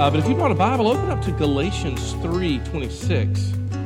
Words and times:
Uh, 0.00 0.08
but 0.10 0.18
if 0.18 0.26
you 0.26 0.34
want 0.34 0.50
a 0.50 0.56
Bible, 0.56 0.88
open 0.88 1.10
up 1.10 1.20
to 1.20 1.30
Galatians 1.30 2.14
3 2.22 2.58
26. 2.60 3.52
I 3.52 3.76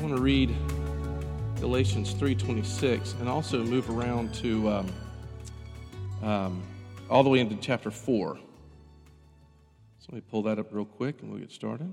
want 0.00 0.14
to 0.14 0.22
read 0.22 0.54
Galatians 1.58 2.12
3 2.12 2.36
26 2.36 3.16
and 3.18 3.28
also 3.28 3.64
move 3.64 3.90
around 3.90 4.32
to 4.34 4.68
um, 4.68 4.92
um, 6.22 6.62
all 7.10 7.24
the 7.24 7.30
way 7.30 7.40
into 7.40 7.56
chapter 7.56 7.90
4. 7.90 8.36
So 8.36 8.42
let 10.12 10.14
me 10.14 10.20
pull 10.30 10.42
that 10.42 10.60
up 10.60 10.68
real 10.70 10.84
quick 10.84 11.20
and 11.20 11.32
we'll 11.32 11.40
get 11.40 11.50
started. 11.50 11.92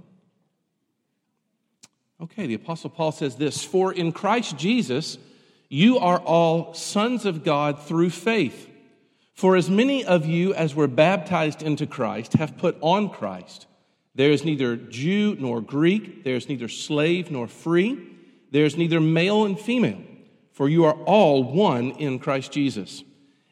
Okay, 2.22 2.46
the 2.46 2.54
Apostle 2.54 2.92
Paul 2.92 3.12
says 3.12 3.38
this 3.38 3.64
For 3.64 3.92
in 3.92 4.12
Christ 4.12 4.56
Jesus, 4.56 5.18
you 5.68 5.98
are 5.98 6.20
all 6.20 6.76
sons 6.76 7.26
of 7.26 7.44
God 7.44 7.82
through 7.82 8.12
faith. 8.12 8.71
For 9.42 9.56
as 9.56 9.72
many 9.72 10.06
of 10.06 10.28
you 10.28 10.54
as 10.54 10.76
were 10.76 10.86
baptized 10.86 11.64
into 11.64 11.88
Christ 11.88 12.34
have 12.34 12.60
put 12.60 12.78
on 12.80 13.10
Christ. 13.10 13.66
There 14.14 14.30
is 14.30 14.46
neither 14.46 14.76
Jew 14.76 15.36
nor 15.40 15.62
Greek, 15.62 16.24
there 16.24 16.36
is 16.36 16.48
neither 16.48 16.68
slave 16.68 17.32
nor 17.32 17.48
free, 17.48 17.98
there 18.52 18.66
is 18.66 18.78
neither 18.78 19.02
male 19.02 19.46
and 19.46 19.60
female, 19.60 20.04
for 20.52 20.70
you 20.70 20.86
are 20.86 20.94
all 21.06 21.44
one 21.44 21.90
in 21.94 22.20
Christ 22.20 22.52
Jesus. 22.52 23.04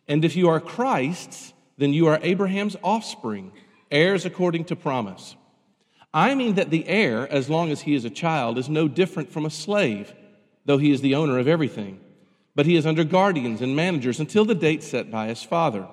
And 0.07 0.23
if 0.23 0.35
you 0.35 0.47
are 0.49 0.59
Christ's, 0.59 1.55
then 1.79 1.91
you 1.91 2.05
are 2.05 2.19
Abraham's 2.21 2.75
offspring, 2.83 3.51
heirs 3.89 4.25
according 4.25 4.65
to 4.65 4.75
promise. 4.75 5.35
I 6.13 6.35
mean 6.35 6.53
that 6.53 6.69
the 6.69 6.87
heir, 6.87 7.27
as 7.33 7.49
long 7.49 7.71
as 7.71 7.81
he 7.81 7.95
is 7.95 8.05
a 8.05 8.11
child, 8.11 8.59
is 8.59 8.69
no 8.69 8.87
different 8.87 9.31
from 9.31 9.43
a 9.43 9.49
slave, 9.49 10.13
though 10.65 10.77
he 10.77 10.91
is 10.91 11.01
the 11.01 11.15
owner 11.15 11.39
of 11.39 11.47
everything 11.47 11.99
but 12.59 12.65
he 12.65 12.75
is 12.75 12.85
under 12.85 13.05
guardians 13.05 13.61
and 13.61 13.73
managers 13.73 14.19
until 14.19 14.43
the 14.43 14.53
date 14.53 14.83
set 14.83 15.09
by 15.09 15.27
his 15.27 15.41
father. 15.41 15.87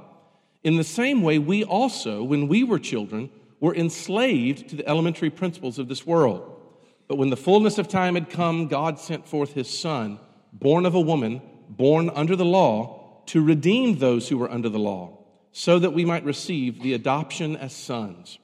In 0.65 0.75
the 0.75 0.83
same 0.83 1.23
way, 1.23 1.39
we 1.39 1.63
also, 1.63 2.25
when 2.25 2.49
we 2.49 2.65
were 2.65 2.81
children, 2.81 3.31
were 3.61 3.73
enslaved 3.73 4.71
to 4.71 4.75
the 4.75 4.89
elementary 4.89 5.31
principles 5.31 5.79
of 5.79 5.87
this 5.87 6.05
world. 6.05 6.61
But 7.07 7.19
when 7.19 7.31
the 7.31 7.37
fullness 7.37 7.79
of 7.79 7.87
time 7.87 8.15
had 8.15 8.31
come, 8.31 8.67
God 8.67 8.99
sent 8.99 9.29
forth 9.29 9.53
his 9.53 9.71
Son, 9.71 10.19
born 10.53 10.87
of 10.87 10.97
a 10.97 11.01
woman, 11.01 11.41
born 11.69 12.11
under 12.11 12.35
the 12.35 12.45
law, 12.45 13.23
to 13.27 13.45
redeem 13.45 13.99
those 13.99 14.29
who 14.29 14.37
were 14.37 14.51
under 14.51 14.69
the 14.69 14.81
law, 14.81 15.19
so 15.53 15.79
that 15.79 15.95
we 15.95 16.05
might 16.05 16.25
receive 16.25 16.83
the 16.83 16.95
adoption 16.95 17.57
as 17.57 17.73
sons. 17.73 18.41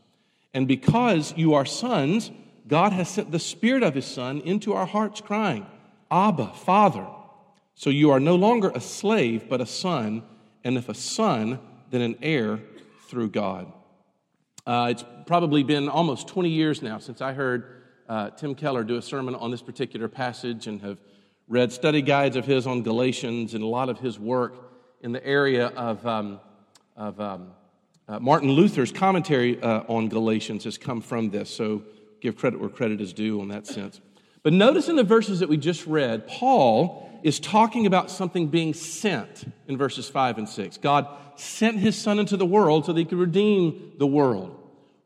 And 0.55 0.69
because 0.69 1.35
you 1.37 1.55
are 1.55 1.67
sons, 1.67 2.31
God 2.69 2.93
has 2.93 3.09
sent 3.09 3.33
the 3.33 3.41
Spirit 3.41 3.83
of 3.83 3.97
his 3.97 4.07
Son 4.07 4.41
into 4.43 4.75
our 4.75 4.87
hearts, 4.87 5.21
crying, 5.21 5.67
Abba, 6.09 6.53
Father. 6.53 7.09
So 7.75 7.91
you 7.91 8.11
are 8.11 8.21
no 8.21 8.37
longer 8.37 8.71
a 8.75 8.81
slave, 8.81 9.49
but 9.49 9.61
a 9.61 9.67
son, 9.67 10.23
and 10.65 10.77
if 10.77 10.89
a 10.89 10.95
son, 10.95 11.59
then 11.91 12.01
an 12.01 12.17
heir 12.23 12.61
through 13.09 13.31
God. 13.31 13.73
Uh, 14.67 14.89
it's 14.91 15.05
probably 15.27 15.63
been 15.63 15.89
almost 15.89 16.29
20 16.29 16.49
years 16.49 16.83
now 16.83 16.99
since 16.99 17.21
I 17.21 17.33
heard 17.33 17.83
uh, 18.09 18.31
Tim 18.31 18.55
Keller 18.55 18.85
do 18.85 18.97
a 18.97 19.03
sermon 19.03 19.35
on 19.35 19.51
this 19.51 19.63
particular 19.63 20.09
passage 20.09 20.67
and 20.67 20.81
have 20.83 20.99
read 21.49 21.73
study 21.73 22.03
guides 22.03 22.37
of 22.37 22.45
his 22.45 22.67
on 22.67 22.83
Galatians 22.83 23.55
and 23.55 23.63
a 23.63 23.67
lot 23.67 23.89
of 23.89 23.99
his 23.99 24.19
work 24.19 24.73
in 25.01 25.13
the 25.13 25.25
area 25.27 25.67
of, 25.69 26.07
um, 26.07 26.41
of 26.97 27.21
um, 27.21 27.49
uh, 28.09 28.21
Martin 28.21 28.51
Luther's 28.51 28.93
commentary 28.93 29.61
uh, 29.63 29.83
on 29.89 30.09
Galatians 30.09 30.65
has 30.65 30.79
come 30.79 31.01
from 31.01 31.31
this. 31.31 31.51
So 31.51 31.83
give 32.21 32.37
credit 32.37 32.61
where 32.61 32.69
credit 32.69 33.01
is 33.01 33.13
due 33.13 33.41
in 33.43 33.49
that 33.49 33.67
sense. 33.67 34.01
But 34.43 34.53
notice 34.53 34.89
in 34.89 34.97
the 34.97 35.05
verses 35.05 35.41
that 35.41 35.49
we 35.49 35.57
just 35.57 35.87
read, 35.87 36.27
Paul 36.27 37.09
is 37.23 37.41
talking 37.41 37.87
about 37.87 38.11
something 38.11 38.49
being 38.49 38.75
sent 38.75 39.45
in 39.69 39.77
verses 39.77 40.09
5 40.09 40.39
and 40.39 40.49
6. 40.49 40.79
God 40.79 41.07
sent 41.37 41.79
his 41.79 41.97
son 41.97 42.19
into 42.19 42.37
the 42.37 42.47
world 42.47 42.87
so 42.87 42.93
that 42.93 42.99
he 42.99 43.05
could 43.05 43.19
redeem 43.19 43.93
the 43.99 44.07
world. 44.07 44.59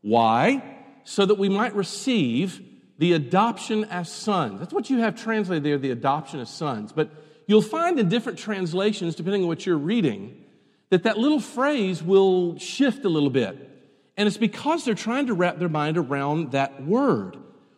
Why? 0.03 0.63
So 1.05 1.27
that 1.27 1.37
we 1.37 1.49
might 1.49 1.75
receive 1.75 2.61
the 2.99 3.13
adoption 3.13 3.85
as 3.85 4.11
sons. 4.11 4.61
That's 4.61 4.73
what 4.73 4.91
you 4.91 4.99
have 4.99 5.21
translated 5.21 5.65
there, 5.65 5.79
the 5.79 5.91
adoption 5.91 6.41
as 6.41 6.51
sons. 6.51 6.93
But 6.93 7.11
you'll 7.47 7.63
find 7.63 7.99
in 7.99 8.09
different 8.09 8.39
translations, 8.39 9.15
depending 9.15 9.43
on 9.43 9.49
what 9.49 9.67
you're 9.67 9.77
reading, 9.77 10.45
that 10.91 11.03
that 11.03 11.19
little 11.19 11.41
phrase 11.41 12.03
will 12.03 12.59
shift 12.59 13.05
a 13.05 13.09
little 13.09 13.31
bit. 13.31 13.71
And 14.17 14.27
it's 14.27 14.39
because 14.39 14.85
they're 14.85 14.95
trying 14.95 15.27
to 15.27 15.35
wrap 15.35 15.59
their 15.59 15.69
mind 15.69 15.99
around 15.99 16.53
that 16.53 16.85
word. 16.85 17.37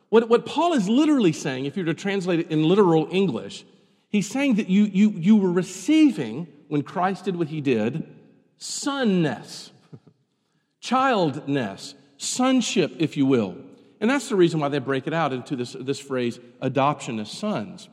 What, 0.08 0.28
what 0.28 0.46
Paul 0.46 0.72
is 0.72 0.88
literally 0.88 1.32
saying, 1.32 1.66
if 1.66 1.76
you 1.76 1.84
were 1.84 1.92
to 1.92 2.00
translate 2.00 2.40
it 2.40 2.50
in 2.50 2.62
literal 2.62 3.08
English, 3.10 3.64
He's 4.08 4.28
saying 4.28 4.54
that 4.54 4.68
you, 4.68 4.84
you, 4.84 5.10
you 5.10 5.36
were 5.36 5.52
receiving, 5.52 6.46
when 6.68 6.82
Christ 6.82 7.24
did 7.24 7.36
what 7.36 7.48
he 7.48 7.60
did, 7.60 8.08
sonness, 8.56 9.70
childness, 10.80 11.94
sonship, 12.16 12.92
if 12.98 13.16
you 13.16 13.26
will. 13.26 13.56
And 14.00 14.10
that's 14.10 14.28
the 14.28 14.36
reason 14.36 14.60
why 14.60 14.68
they 14.68 14.78
break 14.78 15.06
it 15.06 15.12
out 15.12 15.32
into 15.32 15.56
this, 15.56 15.76
this 15.78 15.98
phrase, 15.98 16.38
adoption 16.60 17.18
as 17.18 17.30
sons. 17.30 17.88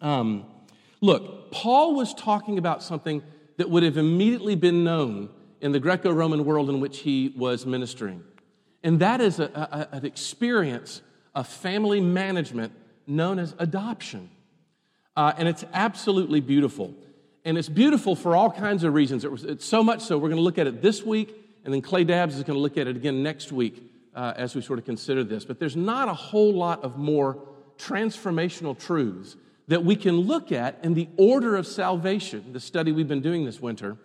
Um, 0.00 0.46
look, 1.00 1.50
Paul 1.52 1.94
was 1.94 2.14
talking 2.14 2.58
about 2.58 2.82
something 2.82 3.22
that 3.58 3.68
would 3.68 3.82
have 3.82 3.96
immediately 3.96 4.54
been 4.54 4.84
known 4.84 5.28
in 5.60 5.72
the 5.72 5.80
Greco 5.80 6.12
Roman 6.12 6.44
world 6.44 6.70
in 6.70 6.80
which 6.80 7.00
he 7.00 7.34
was 7.36 7.66
ministering. 7.66 8.22
And 8.82 9.00
that 9.00 9.20
is 9.20 9.40
a, 9.40 9.88
a, 9.92 9.96
an 9.96 10.06
experience 10.06 11.02
of 11.34 11.46
family 11.46 12.00
management 12.00 12.72
known 13.06 13.38
as 13.38 13.54
adoption. 13.58 14.30
Uh, 15.18 15.34
and 15.36 15.48
it's 15.48 15.64
absolutely 15.72 16.38
beautiful. 16.38 16.94
And 17.44 17.58
it's 17.58 17.68
beautiful 17.68 18.14
for 18.14 18.36
all 18.36 18.52
kinds 18.52 18.84
of 18.84 18.94
reasons. 18.94 19.24
It 19.24 19.32
was, 19.32 19.42
it's 19.42 19.64
so 19.64 19.82
much 19.82 20.02
so, 20.02 20.16
we're 20.16 20.28
going 20.28 20.36
to 20.36 20.44
look 20.44 20.58
at 20.58 20.68
it 20.68 20.80
this 20.80 21.02
week, 21.02 21.34
and 21.64 21.74
then 21.74 21.82
Clay 21.82 22.04
Dabbs 22.04 22.36
is 22.36 22.44
going 22.44 22.56
to 22.56 22.60
look 22.60 22.78
at 22.78 22.86
it 22.86 22.94
again 22.94 23.20
next 23.20 23.50
week 23.50 23.82
uh, 24.14 24.34
as 24.36 24.54
we 24.54 24.62
sort 24.62 24.78
of 24.78 24.84
consider 24.84 25.24
this. 25.24 25.44
But 25.44 25.58
there's 25.58 25.74
not 25.74 26.06
a 26.06 26.14
whole 26.14 26.52
lot 26.52 26.84
of 26.84 26.98
more 26.98 27.36
transformational 27.78 28.78
truths 28.78 29.34
that 29.66 29.84
we 29.84 29.96
can 29.96 30.18
look 30.18 30.52
at 30.52 30.78
in 30.84 30.94
the 30.94 31.08
order 31.16 31.56
of 31.56 31.66
salvation, 31.66 32.52
the 32.52 32.60
study 32.60 32.92
we've 32.92 33.08
been 33.08 33.20
doing 33.20 33.44
this 33.44 33.58
winter, 33.58 33.96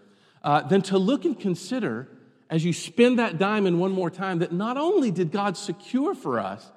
uh, 0.43 0.61
than 0.63 0.81
to 0.81 0.97
look 0.97 1.25
and 1.25 1.39
consider 1.39 2.07
as 2.49 2.65
you 2.65 2.73
spend 2.73 3.19
that 3.19 3.37
diamond 3.37 3.79
one 3.79 3.91
more 3.91 4.09
time 4.09 4.39
that 4.39 4.51
not 4.51 4.77
only 4.77 5.11
did 5.11 5.31
God 5.31 5.57
secure 5.57 6.15
for 6.15 6.39
us 6.39 6.71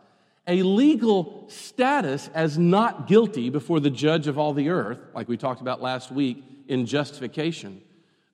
a 0.47 0.63
legal 0.63 1.45
status 1.49 2.31
as 2.35 2.57
not 2.57 3.09
guilty 3.09 3.51
before 3.51 3.81
the 3.81 3.91
judge 3.91 4.27
of 4.27 4.39
all 4.39 4.53
the 4.53 4.69
earth, 4.69 4.99
like 5.15 5.29
we 5.29 5.37
talked 5.37 5.61
about 5.61 5.83
last 5.83 6.11
week 6.11 6.45
in 6.69 6.87
justification. 6.87 7.81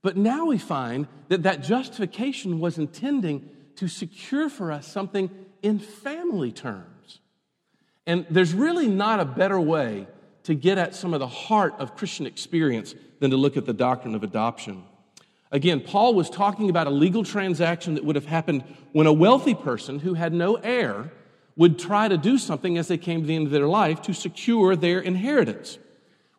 But 0.02 0.16
now 0.16 0.46
we 0.46 0.58
find 0.58 1.06
that 1.28 1.44
that 1.44 1.62
justification 1.62 2.60
was 2.60 2.76
intending 2.76 3.48
to 3.76 3.88
secure 3.88 4.48
for 4.48 4.72
us 4.72 4.86
something 4.86 5.30
in 5.62 5.78
family 5.78 6.52
terms. 6.52 7.20
And 8.06 8.26
there's 8.28 8.52
really 8.52 8.88
not 8.88 9.20
a 9.20 9.24
better 9.24 9.60
way 9.60 10.06
to 10.42 10.54
get 10.54 10.76
at 10.76 10.94
some 10.94 11.14
of 11.14 11.20
the 11.20 11.28
heart 11.28 11.74
of 11.78 11.96
Christian 11.96 12.26
experience 12.26 12.94
than 13.20 13.30
to 13.30 13.36
look 13.36 13.56
at 13.56 13.64
the 13.64 13.72
doctrine 13.72 14.14
of 14.14 14.24
adoption. 14.24 14.82
Again, 15.52 15.80
Paul 15.80 16.14
was 16.14 16.28
talking 16.28 16.68
about 16.68 16.88
a 16.88 16.90
legal 16.90 17.22
transaction 17.22 17.94
that 17.94 18.04
would 18.04 18.16
have 18.16 18.26
happened 18.26 18.64
when 18.92 19.06
a 19.06 19.12
wealthy 19.12 19.54
person 19.54 20.00
who 20.00 20.14
had 20.14 20.32
no 20.32 20.56
heir 20.56 21.12
would 21.56 21.78
try 21.78 22.08
to 22.08 22.16
do 22.16 22.38
something 22.38 22.78
as 22.78 22.88
they 22.88 22.96
came 22.96 23.20
to 23.20 23.26
the 23.26 23.34
end 23.34 23.46
of 23.46 23.52
their 23.52 23.66
life 23.66 24.00
to 24.02 24.14
secure 24.14 24.74
their 24.74 25.00
inheritance. 25.00 25.78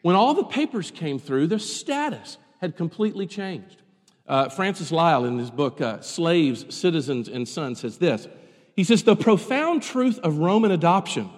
When 0.01 0.16
all 0.16 0.34
the 0.34 0.44
papers 0.44 0.91
came 0.91 1.19
through, 1.19 1.47
their 1.47 1.59
status 1.59 2.38
had 2.62 2.75
completely 2.75 3.28
changed. 3.28 3.81
Uh, 4.28 4.50
Francis 4.50 4.91
Lyall, 4.91 5.28
in 5.28 5.38
his 5.38 5.51
book, 5.51 5.81
uh, 5.81 6.01
Slaves, 6.01 6.65
Citizens, 6.74 7.27
and 7.27 7.48
Sons, 7.48 7.81
says 7.81 7.98
this. 7.98 8.27
He 8.75 8.83
says, 8.83 9.04
The 9.04 9.15
profound 9.15 9.83
truth 9.83 10.19
of 10.19 10.38
Roman 10.38 10.71
adoption 10.71 11.30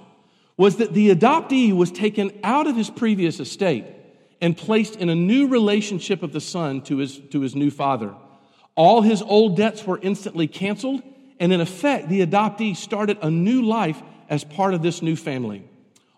was 0.57 0.77
that 0.77 0.93
the 0.93 1.13
adoptee 1.13 1.75
was 1.75 1.91
taken 1.91 2.31
out 2.43 2.67
of 2.67 2.75
his 2.75 2.89
previous 2.89 3.39
estate 3.39 3.85
and 4.41 4.55
placed 4.55 4.95
in 4.95 5.09
a 5.09 5.15
new 5.15 5.47
relationship 5.47 6.23
of 6.23 6.31
the 6.31 6.41
son 6.41 6.81
to 6.81 6.97
his, 6.97 7.19
to 7.31 7.41
his 7.41 7.55
new 7.55 7.71
father. 7.71 8.13
All 8.75 9.01
his 9.01 9.21
old 9.21 9.57
debts 9.57 9.85
were 9.85 9.99
instantly 10.01 10.47
canceled 10.47 11.01
and 11.39 11.51
in 11.51 11.61
effect, 11.61 12.09
the 12.09 12.25
adoptee 12.25 12.75
started 12.75 13.17
a 13.21 13.29
new 13.29 13.61
life 13.61 14.01
as 14.29 14.43
part 14.43 14.73
of 14.73 14.81
this 14.81 15.01
new 15.01 15.15
family. 15.15 15.67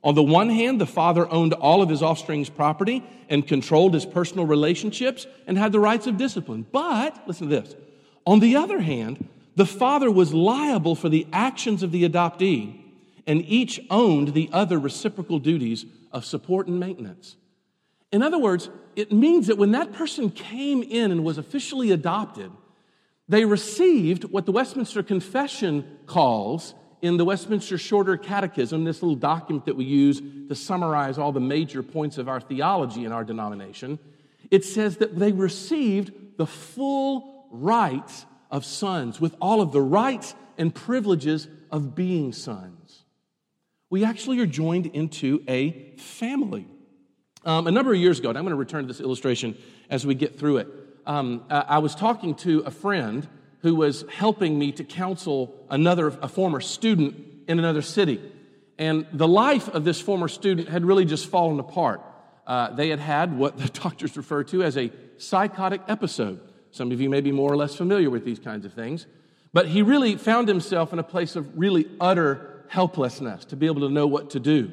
On 0.04 0.16
the 0.16 0.24
one 0.24 0.50
hand, 0.50 0.80
the 0.80 0.86
father 0.86 1.30
owned 1.30 1.54
all 1.54 1.81
of 1.81 1.90
his 1.90 2.02
offspring's 2.02 2.50
property 2.50 3.04
and 3.30 3.48
controlled 3.48 3.94
his 3.94 4.06
personal 4.06 4.46
relationships 4.46 5.28
and 5.48 5.58
had 5.58 5.72
the 5.72 5.80
rights 5.80 6.08
of 6.08 6.18
discipline. 6.18 6.66
But, 6.72 7.28
listen 7.28 7.50
to 7.50 7.62
this. 7.62 7.75
On 8.25 8.40
the 8.40 8.56
other 8.56 8.80
hand, 8.80 9.28
the 9.56 9.66
father 9.66 10.12
was 10.12 10.34
liable 10.34 10.96
for 10.96 11.10
the 11.10 11.28
actions 11.34 11.81
of 11.81 11.92
the 11.92 12.08
adoptee, 12.08 12.80
and 13.25 13.44
each 13.46 13.81
owned 13.90 14.34
the 14.34 14.50
other 14.54 14.78
reciprocal 14.78 15.40
duties 15.40 15.86
of 16.12 16.24
support 16.24 16.68
and 16.68 16.80
maintenance. 16.80 17.36
In 18.12 18.22
other 18.22 18.38
words, 18.38 18.70
it 18.96 19.12
means 19.12 19.48
that 19.48 19.58
when 19.58 19.72
that 19.72 19.94
person 19.94 20.30
came 20.30 20.84
in 20.84 21.12
and 21.12 21.24
was 21.24 21.38
officially 21.38 21.92
adopted, 21.92 22.52
they 23.29 23.45
received 23.45 24.24
what 24.25 24.45
the 24.45 24.51
Westminster 24.51 25.03
Confession 25.03 25.97
calls 26.06 26.74
in 27.01 27.18
the 27.18 27.25
Westminster 27.25 27.77
Shorter 27.77 28.18
Catechism, 28.18 28.83
this 28.83 29.01
little 29.01 29.15
document 29.15 29.65
that 29.65 29.75
we 29.75 29.85
use 29.85 30.21
to 30.50 30.56
summarize 30.56 31.18
all 31.18 31.31
the 31.31 31.39
major 31.39 31.83
points 31.83 32.18
of 32.18 32.27
our 32.27 32.39
theology 32.39 33.06
in 33.06 33.12
our 33.12 33.24
denomination. 33.24 34.00
It 34.50 34.65
says 34.65 34.97
that 34.97 35.15
they 35.15 35.31
received 35.31 36.38
the 36.38 36.47
full 36.47 37.47
rights 37.51 38.25
of 38.50 38.65
sons 38.65 39.19
with 39.19 39.35
all 39.41 39.62
of 39.62 39.71
the 39.71 39.81
rights 39.81 40.33
and 40.57 40.74
privileges 40.74 41.47
of 41.69 41.95
being 41.95 42.33
sons. 42.33 43.03
We 43.89 44.03
actually 44.03 44.39
are 44.39 44.47
joined 44.47 44.88
into 44.88 45.44
a 45.47 45.95
family. 45.97 46.68
Um, 47.45 47.68
a 47.68 47.71
number 47.71 47.94
of 47.94 48.00
years 48.00 48.19
ago, 48.19 48.29
and 48.29 48.38
I'm 48.38 48.44
going 48.44 48.51
to 48.51 48.57
return 48.57 48.83
to 48.83 48.88
this 48.88 49.00
illustration 49.00 49.57
as 49.89 50.06
we 50.06 50.15
get 50.15 50.38
through 50.38 50.57
it. 50.57 50.68
Um, 51.07 51.45
I 51.50 51.80
was 51.80 51.95
talking 51.95 52.36
to 52.36 52.59
a 52.59 52.71
friend 52.71 53.25
who 53.62 53.75
was 53.75 54.04
helping 54.13 54.59
me 54.59 54.74
to 54.74 54.83
counsel 54.83 55.56
another, 55.69 56.07
a 56.21 56.27
former 56.27 56.59
student 56.59 57.15
in 57.48 57.59
another 57.59 57.81
city. 57.81 58.21
And 58.77 59.07
the 59.13 59.27
life 59.27 59.69
of 59.69 59.86
this 59.86 60.01
former 60.01 60.27
student 60.27 60.68
had 60.68 60.83
really 60.83 61.06
just 61.06 61.27
fallen 61.27 61.59
apart. 61.62 62.01
Uh, 62.45 62.71
they 62.71 62.89
had 62.89 63.00
had 63.00 63.38
what 63.38 63.57
the 63.57 63.69
doctors 63.81 64.18
refer 64.18 64.44
to 64.45 64.63
as 64.63 64.77
a 64.77 64.92
psychotic 65.18 65.81
episode. 65.88 66.42
Some 66.71 66.92
of 66.92 67.00
you 67.00 67.10
may 67.10 67.21
be 67.21 67.31
more 67.31 67.51
or 67.51 67.56
less 67.56 67.74
familiar 67.74 68.10
with 68.10 68.25
these 68.25 68.39
kinds 68.39 68.65
of 68.65 68.74
things. 68.74 69.07
But 69.53 69.68
he 69.68 69.81
really 69.81 70.18
found 70.18 70.50
himself 70.50 70.92
in 70.92 71.00
a 71.00 71.03
place 71.03 71.38
of 71.38 71.57
really 71.57 71.88
utter 72.01 72.65
helplessness 72.68 73.45
to 73.45 73.56
be 73.56 73.65
able 73.65 73.88
to 73.88 73.89
know 73.89 74.07
what 74.07 74.31
to 74.31 74.42
do. 74.42 74.69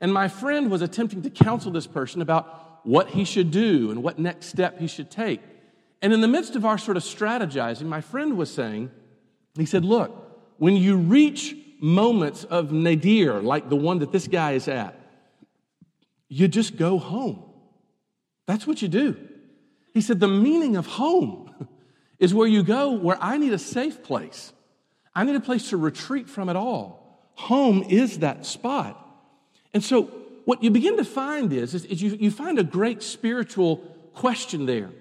And 0.00 0.12
my 0.12 0.28
friend 0.28 0.70
was 0.70 0.80
attempting 0.80 1.20
to 1.22 1.30
counsel 1.30 1.70
this 1.70 1.86
person 1.86 2.22
about 2.22 2.86
what 2.86 3.10
he 3.10 3.24
should 3.24 3.50
do 3.50 3.90
and 3.90 4.02
what 4.02 4.18
next 4.18 4.46
step 4.46 4.78
he 4.78 4.86
should 4.86 5.10
take. 5.10 5.42
And 6.06 6.12
in 6.12 6.20
the 6.20 6.28
midst 6.28 6.54
of 6.54 6.64
our 6.64 6.78
sort 6.78 6.96
of 6.96 7.02
strategizing, 7.02 7.86
my 7.86 8.00
friend 8.00 8.36
was 8.36 8.48
saying, 8.48 8.92
he 9.56 9.66
said, 9.66 9.84
Look, 9.84 10.12
when 10.56 10.76
you 10.76 10.98
reach 10.98 11.56
moments 11.80 12.44
of 12.44 12.70
nadir, 12.70 13.42
like 13.42 13.68
the 13.68 13.74
one 13.74 13.98
that 13.98 14.12
this 14.12 14.28
guy 14.28 14.52
is 14.52 14.68
at, 14.68 14.96
you 16.28 16.46
just 16.46 16.76
go 16.76 17.00
home. 17.00 17.42
That's 18.46 18.68
what 18.68 18.82
you 18.82 18.86
do. 18.86 19.16
He 19.94 20.00
said, 20.00 20.20
The 20.20 20.28
meaning 20.28 20.76
of 20.76 20.86
home 20.86 21.52
is 22.20 22.32
where 22.32 22.46
you 22.46 22.62
go 22.62 22.92
where 22.92 23.18
I 23.20 23.36
need 23.36 23.52
a 23.52 23.58
safe 23.58 24.04
place. 24.04 24.52
I 25.12 25.24
need 25.24 25.34
a 25.34 25.40
place 25.40 25.70
to 25.70 25.76
retreat 25.76 26.30
from 26.30 26.48
it 26.48 26.54
all. 26.54 27.32
Home 27.34 27.82
is 27.82 28.20
that 28.20 28.46
spot. 28.46 28.96
And 29.74 29.82
so, 29.82 30.04
what 30.44 30.62
you 30.62 30.70
begin 30.70 30.98
to 30.98 31.04
find 31.04 31.52
is, 31.52 31.74
is, 31.74 31.84
is 31.86 32.00
you, 32.00 32.10
you 32.10 32.30
find 32.30 32.60
a 32.60 32.62
great 32.62 33.02
spiritual 33.02 33.78
question 34.14 34.66
there. 34.66 34.92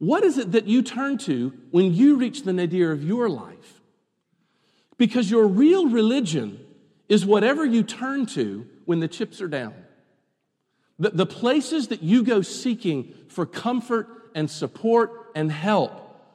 What 0.00 0.24
is 0.24 0.38
it 0.38 0.52
that 0.52 0.66
you 0.66 0.82
turn 0.82 1.18
to 1.18 1.52
when 1.70 1.94
you 1.94 2.16
reach 2.16 2.42
the 2.42 2.52
nadir 2.52 2.90
of 2.90 3.04
your 3.04 3.28
life? 3.28 3.80
Because 4.96 5.30
your 5.30 5.46
real 5.46 5.88
religion 5.88 6.58
is 7.08 7.24
whatever 7.24 7.64
you 7.64 7.82
turn 7.82 8.26
to 8.26 8.66
when 8.86 8.98
the 9.00 9.08
chips 9.08 9.40
are 9.40 9.48
down. 9.48 9.74
The, 10.98 11.10
the 11.10 11.26
places 11.26 11.88
that 11.88 12.02
you 12.02 12.24
go 12.24 12.42
seeking 12.42 13.14
for 13.28 13.46
comfort 13.46 14.08
and 14.34 14.50
support 14.50 15.30
and 15.34 15.52
help 15.52 15.92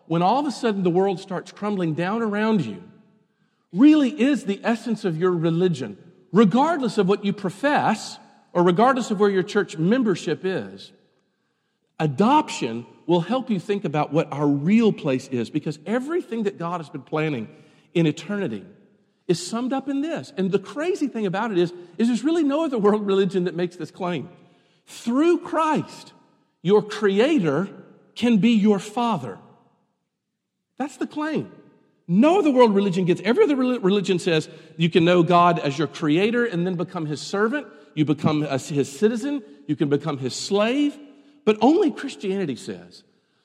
when 0.08 0.22
all 0.22 0.40
of 0.40 0.46
a 0.46 0.52
sudden 0.52 0.84
the 0.84 0.90
world 0.90 1.20
starts 1.20 1.52
crumbling 1.52 1.96
down 1.96 2.22
around 2.22 2.64
you 2.64 2.82
really 3.74 4.10
is 4.10 4.46
the 4.46 4.62
essence 4.64 5.04
of 5.04 5.18
your 5.18 5.32
religion 5.32 5.98
regardless 6.32 6.98
of 6.98 7.08
what 7.08 7.26
you 7.26 7.34
profess 7.34 8.20
or 8.56 8.64
regardless 8.64 9.12
of 9.12 9.20
where 9.20 9.30
your 9.30 9.44
church 9.44 9.78
membership 9.78 10.42
is, 10.44 10.92
adoption 12.00 12.86
will 13.06 13.22
help 13.22 13.50
you 13.50 13.60
think 13.60 13.86
about 13.86 14.12
what 14.12 14.32
our 14.32 14.48
real 14.48 14.92
place 14.92 15.28
is 15.28 15.50
because 15.50 15.80
everything 15.86 16.44
that 16.44 16.58
God 16.58 16.80
has 16.80 16.90
been 16.90 17.04
planning 17.04 17.48
in 17.94 18.08
eternity 18.08 18.66
is 19.28 19.46
summed 19.46 19.74
up 19.74 19.88
in 19.90 20.02
this. 20.02 20.34
And 20.38 20.52
the 20.52 20.60
crazy 20.60 21.08
thing 21.08 21.26
about 21.26 21.52
it 21.52 21.58
is, 21.58 21.74
is 21.98 22.08
there's 22.08 22.24
really 22.24 22.44
no 22.44 22.66
other 22.66 22.78
world 22.78 23.06
religion 23.06 23.46
that 23.46 23.56
makes 23.56 23.76
this 23.76 23.92
claim. 23.92 24.30
Through 24.86 25.40
Christ, 25.40 26.14
your 26.62 26.82
creator 26.82 27.70
can 28.16 28.38
be 28.38 28.52
your 28.52 28.80
father. 28.80 29.38
That's 30.78 30.98
the 30.98 31.08
claim. 31.08 31.52
No 32.08 32.40
other 32.40 32.52
world 32.52 32.76
religion 32.76 33.06
gets. 33.06 33.22
Every 33.24 33.46
other 33.46 33.56
religion 33.56 34.20
says 34.20 34.48
you 34.78 34.90
can 34.90 35.06
know 35.06 35.24
God 35.24 35.58
as 35.58 35.78
your 35.78 35.88
creator 35.88 36.46
and 36.46 36.66
then 36.66 36.76
become 36.76 37.08
his 37.08 37.20
servant. 37.20 37.66
You 37.96 38.06
become 38.06 38.42
his 38.42 38.92
citizen. 38.92 39.42
You 39.68 39.76
can 39.76 39.90
become 39.90 40.20
his 40.20 40.36
slave. 40.36 40.98
But 41.46 41.58
only 41.62 41.92
Christianity 41.92 42.56
says 42.56 43.04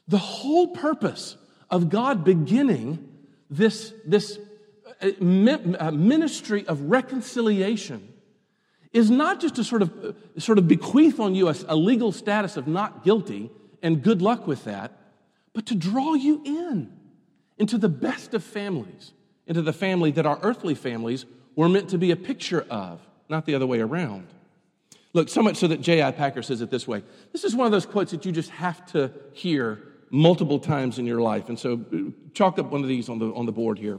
the 0.09 0.19
whole 0.19 0.69
purpose 0.69 1.37
of 1.71 1.89
God 1.89 2.25
beginning 2.25 3.07
this, 3.49 3.93
this 4.05 4.39
uh, 5.03 5.11
uh, 5.79 5.91
ministry 5.93 6.67
of 6.67 6.83
reconciliation 6.83 8.13
is 8.93 9.11
not 9.11 9.41
just 9.41 9.57
to 9.57 9.65
sort 9.65 9.83
of, 9.83 10.05
uh, 10.05 10.41
sort 10.41 10.59
of 10.59 10.67
bequeath 10.67 11.21
on 11.21 11.35
you 11.35 11.49
a, 11.49 11.55
a 11.69 11.77
legal 11.77 12.11
status 12.11 12.57
of 12.57 12.67
not 12.67 13.05
guilty 13.05 13.51
and 13.83 14.03
good 14.03 14.21
luck 14.21 14.47
with 14.47 14.65
that, 14.65 14.93
but 15.53 15.67
to 15.67 15.75
draw 15.75 16.15
you 16.15 16.43
in 16.45 16.93
into 17.59 17.77
the 17.77 17.89
best 17.89 18.35
of 18.35 18.43
families, 18.43 19.13
into 19.47 19.63
the 19.63 19.73
family 19.73 20.11
that 20.13 20.27
our 20.27 20.39
earthly 20.43 20.75
families 20.75 21.27
were 21.55 21.69
meant 21.69 21.91
to 21.91 21.99
be 21.99 22.11
a 22.11 22.17
picture 22.17 22.67
of, 22.71 23.01
not 23.29 23.47
the 23.47 23.55
other 23.55 23.67
way 23.67 23.81
around. 23.81 24.27
Look, 25.13 25.29
so 25.29 25.43
much 25.43 25.57
so 25.57 25.67
that 25.67 25.81
J.I. 25.81 26.13
Packer 26.13 26.43
says 26.43 26.61
it 26.61 26.71
this 26.71 26.87
way. 26.87 27.03
This 27.33 27.45
is 27.45 27.55
one 27.55 27.67
of 27.67 27.73
those 27.73 27.87
quotes 27.87 28.13
that 28.13 28.25
you 28.25 28.33
just 28.33 28.51
have 28.51 28.85
to 28.93 29.11
hear 29.33 29.83
multiple 30.11 30.59
times 30.59 30.99
in 30.99 31.07
your 31.07 31.21
life. 31.21 31.49
And 31.49 31.59
so 31.59 31.85
uh, 31.93 32.11
chalk 32.33 32.59
up 32.59 32.71
one 32.71 32.83
of 32.83 32.89
these 32.89 33.09
on 33.09 33.19
the, 33.19 33.33
on 33.35 33.47
the 33.47 33.53
board 33.53 33.79
here. 33.79 33.99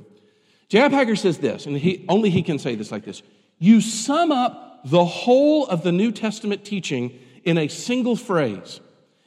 J.I. 0.70 0.90
Packer 0.90 1.16
says 1.16 1.38
this, 1.38 1.66
and 1.66 1.78
he, 1.78 2.06
only 2.08 2.30
he 2.30 2.44
can 2.44 2.60
say 2.60 2.76
this 2.76 2.92
like 2.92 3.04
this 3.04 3.24
You 3.60 3.82
sum 3.82 4.32
up 4.32 4.82
the 4.86 5.06
whole 5.06 5.68
of 5.68 5.84
the 5.84 5.92
New 5.92 6.12
Testament 6.12 6.64
teaching 6.64 7.20
in 7.44 7.58
a 7.58 7.68
single 7.68 8.16
phrase 8.16 8.80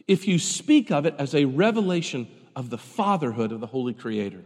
if 0.07 0.27
you 0.27 0.39
speak 0.39 0.91
of 0.91 1.07
it 1.07 1.15
as 1.19 1.35
a 1.35 1.45
revelation 1.45 2.29
of 2.57 2.71
the 2.71 2.79
fatherhood 2.79 3.53
of 3.53 3.61
the 3.61 3.67
Holy 3.67 3.95
Creator. 3.95 4.45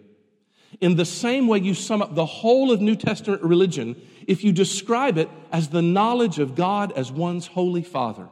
In 0.80 0.96
the 0.96 1.04
same 1.04 1.48
way, 1.48 1.58
you 1.58 1.74
sum 1.74 2.02
up 2.02 2.14
the 2.14 2.26
whole 2.26 2.70
of 2.70 2.80
New 2.80 2.94
Testament 2.94 3.42
religion 3.42 4.00
if 4.26 4.44
you 4.44 4.52
describe 4.52 5.18
it 5.18 5.28
as 5.50 5.68
the 5.68 5.82
knowledge 5.82 6.38
of 6.38 6.54
God 6.54 6.92
as 6.92 7.10
one's 7.10 7.46
Holy 7.46 7.82
Father. 7.82 8.28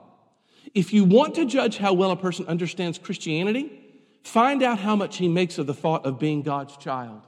If 0.74 0.92
you 0.92 1.04
want 1.04 1.34
to 1.36 1.46
judge 1.46 1.78
how 1.78 1.94
well 1.94 2.10
a 2.10 2.16
person 2.16 2.46
understands 2.46 2.98
Christianity, 2.98 3.72
find 4.22 4.62
out 4.62 4.78
how 4.78 4.94
much 4.94 5.16
he 5.16 5.28
makes 5.28 5.58
of 5.58 5.66
the 5.66 5.74
thought 5.74 6.04
of 6.04 6.18
being 6.18 6.42
God's 6.42 6.76
child 6.76 7.22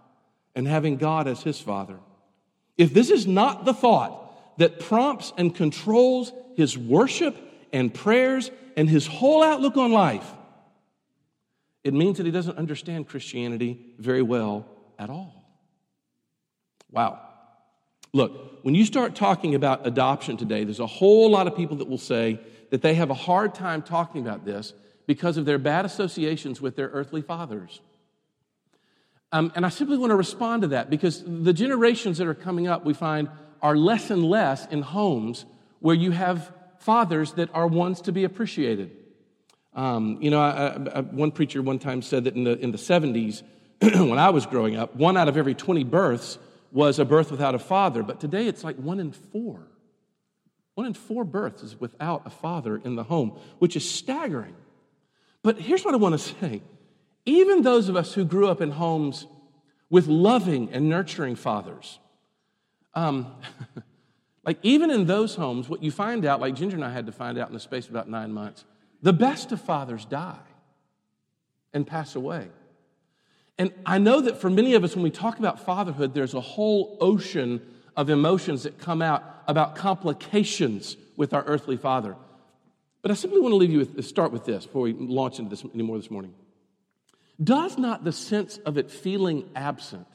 and 0.55 0.69
having 0.69 0.97
God 0.97 1.27
as 1.27 1.43
his 1.43 1.59
Father. 1.59 1.99
If 2.77 2.93
this 2.93 3.11
is 3.11 3.27
not 3.27 3.65
the 3.65 3.75
thought 3.75 4.59
that 4.59 4.79
prompts 4.79 5.33
and 5.37 5.55
controls 5.55 6.33
his 6.57 6.77
worship 6.77 7.37
and 7.73 7.93
prayers 7.93 8.51
and 8.77 8.89
his 8.89 9.07
whole 9.07 9.43
outlook 9.43 9.77
on 9.77 9.93
life, 9.93 10.31
it 11.83 11.95
means 11.95 12.19
that 12.19 12.27
he 12.27 12.33
doesn't 12.33 12.59
understand 12.59 13.09
Christianity 13.09 13.95
very 13.99 14.23
well 14.23 14.67
at 14.99 15.11
all. 15.11 15.45
Wow. 16.91 17.21
Look, 18.13 18.65
when 18.65 18.75
you 18.75 18.85
start 18.85 19.15
talking 19.15 19.55
about 19.55 19.87
adoption 19.87 20.37
today, 20.37 20.65
there's 20.65 20.81
a 20.81 20.87
whole 20.87 21.31
lot 21.31 21.47
of 21.47 21.55
people 21.57 21.77
that 21.77 21.89
will 21.89 21.99
say 21.99 22.41
that 22.71 22.83
they 22.83 22.95
have 22.95 23.11
a 23.11 23.15
hard 23.15 23.55
time 23.55 23.83
talking 23.83 24.27
about 24.27 24.45
this 24.45 24.73
because 25.07 25.37
of 25.37 25.45
their 25.45 25.59
bad 25.59 25.85
associations 25.85 26.61
with 26.61 26.77
their 26.77 26.89
earthly 26.89 27.23
fathers. 27.23 27.81
Um, 29.31 29.53
and 29.55 29.67
I 29.67 29.69
simply 29.69 29.99
want 29.99 30.11
to 30.11 30.17
respond 30.17 30.63
to 30.63 30.69
that 30.69 30.89
because 30.89 31.23
the 31.27 31.53
generations 31.53 32.19
that 32.19 32.27
are 32.27 32.35
coming 32.35 32.67
up, 32.67 32.85
we 32.85 32.95
find, 32.95 33.29
are 33.61 33.77
less 33.77 34.11
and 34.11 34.25
less 34.25 34.67
in 34.67 34.83
homes 34.83 35.45
where 35.81 35.95
you 35.95 36.11
have 36.13 36.53
fathers 36.79 37.33
that 37.33 37.51
are 37.53 37.67
ones 37.67 38.01
to 38.03 38.13
be 38.13 38.25
appreciated. 38.25 38.91
Um, 39.75 40.19
you 40.21 40.31
know, 40.31 40.41
I, 40.41 40.99
I, 40.99 41.01
one 41.01 41.31
preacher 41.31 41.61
one 41.61 41.79
time 41.79 42.03
said 42.03 42.25
that 42.25 42.35
in 42.35 42.45
the, 42.45 42.59
in 42.59 42.73
the 42.73 42.79
70s, 42.79 43.43
when 43.81 44.19
I 44.19 44.31
was 44.31 44.47
growing 44.47 44.77
up, 44.77 44.97
one 44.97 45.17
out 45.17 45.29
of 45.29 45.37
every 45.37 45.55
20 45.55 45.85
births 45.85 46.39
was 46.73 46.99
a 46.99 47.05
birth 47.05 47.31
without 47.31 47.55
a 47.55 47.59
father. 47.59 48.03
But 48.03 48.21
today 48.21 48.47
it's 48.47 48.65
like 48.65 48.77
one 48.77 49.01
in 49.01 49.13
four. 49.13 49.69
One 50.75 50.87
in 50.87 50.95
four 50.95 51.25
births 51.25 51.63
is 51.63 51.81
without 51.81 52.23
a 52.27 52.31
father 52.31 52.77
in 52.77 52.95
the 52.95 53.05
home, 53.05 53.39
which 53.59 53.77
is 53.77 53.89
staggering. 53.89 54.55
But 55.43 55.59
here's 55.59 55.85
what 55.85 55.95
I 55.95 55.97
want 55.97 56.13
to 56.13 56.19
say 56.19 56.63
even 57.25 57.63
those 57.63 57.89
of 57.89 57.97
us 57.97 58.15
who 58.15 58.25
grew 58.25 58.49
up 58.49 58.61
in 58.61 58.71
homes 58.71 59.27
with 59.91 60.07
loving 60.07 60.71
and 60.73 60.89
nurturing 60.89 61.37
fathers, 61.37 61.99
um, 62.95 63.35
like 64.45 64.59
even 64.63 64.91
in 64.91 65.07
those 65.07 65.35
homes, 65.35 65.69
what 65.69 65.83
you 65.83 65.91
find 65.91 66.25
out, 66.25 66.41
like 66.41 66.55
Ginger 66.55 66.77
and 66.77 66.85
I 66.85 66.91
had 66.91 67.07
to 67.07 67.13
find 67.13 67.39
out 67.39 67.49
in 67.49 67.55
the 67.55 67.61
space 67.61 67.85
of 67.85 67.91
about 67.91 68.09
nine 68.09 68.33
months, 68.33 68.65
the 69.03 69.13
best 69.13 69.53
of 69.53 69.61
fathers 69.61 70.05
die 70.05 70.39
and 71.73 71.87
pass 71.87 72.15
away. 72.15 72.49
And 73.59 73.73
I 73.85 73.99
know 73.99 74.21
that 74.21 74.41
for 74.41 74.49
many 74.49 74.75
of 74.75 74.85
us, 74.85 74.95
when 74.95 75.03
we 75.03 75.11
talk 75.11 75.39
about 75.39 75.65
fatherhood, 75.65 76.15
there's 76.15 76.35
a 76.35 76.41
whole 76.41 76.97
ocean 77.01 77.61
of 77.97 78.09
emotions 78.09 78.63
that 78.63 78.79
come 78.79 79.03
out 79.03 79.25
about 79.49 79.75
complications 79.75 80.97
with 81.17 81.35
our 81.35 81.43
earthly 81.45 81.77
father. 81.77 82.15
But 83.03 83.11
I 83.11 83.15
simply 83.15 83.41
want 83.41 83.53
to 83.53 83.57
leave 83.57 83.71
you 83.71 83.79
with 83.79 84.05
start 84.05 84.33
with 84.33 84.45
this 84.45 84.67
before 84.67 84.83
we 84.83 84.93
launch 84.93 85.39
into 85.39 85.51
this 85.51 85.65
anymore 85.75 85.97
this 85.97 86.11
morning. 86.11 86.35
Does 87.43 87.79
not 87.79 88.05
the 88.05 88.13
sense 88.13 88.59
of 88.59 88.79
it 88.79 88.91
feeling 88.91 89.49
absent 89.55 90.07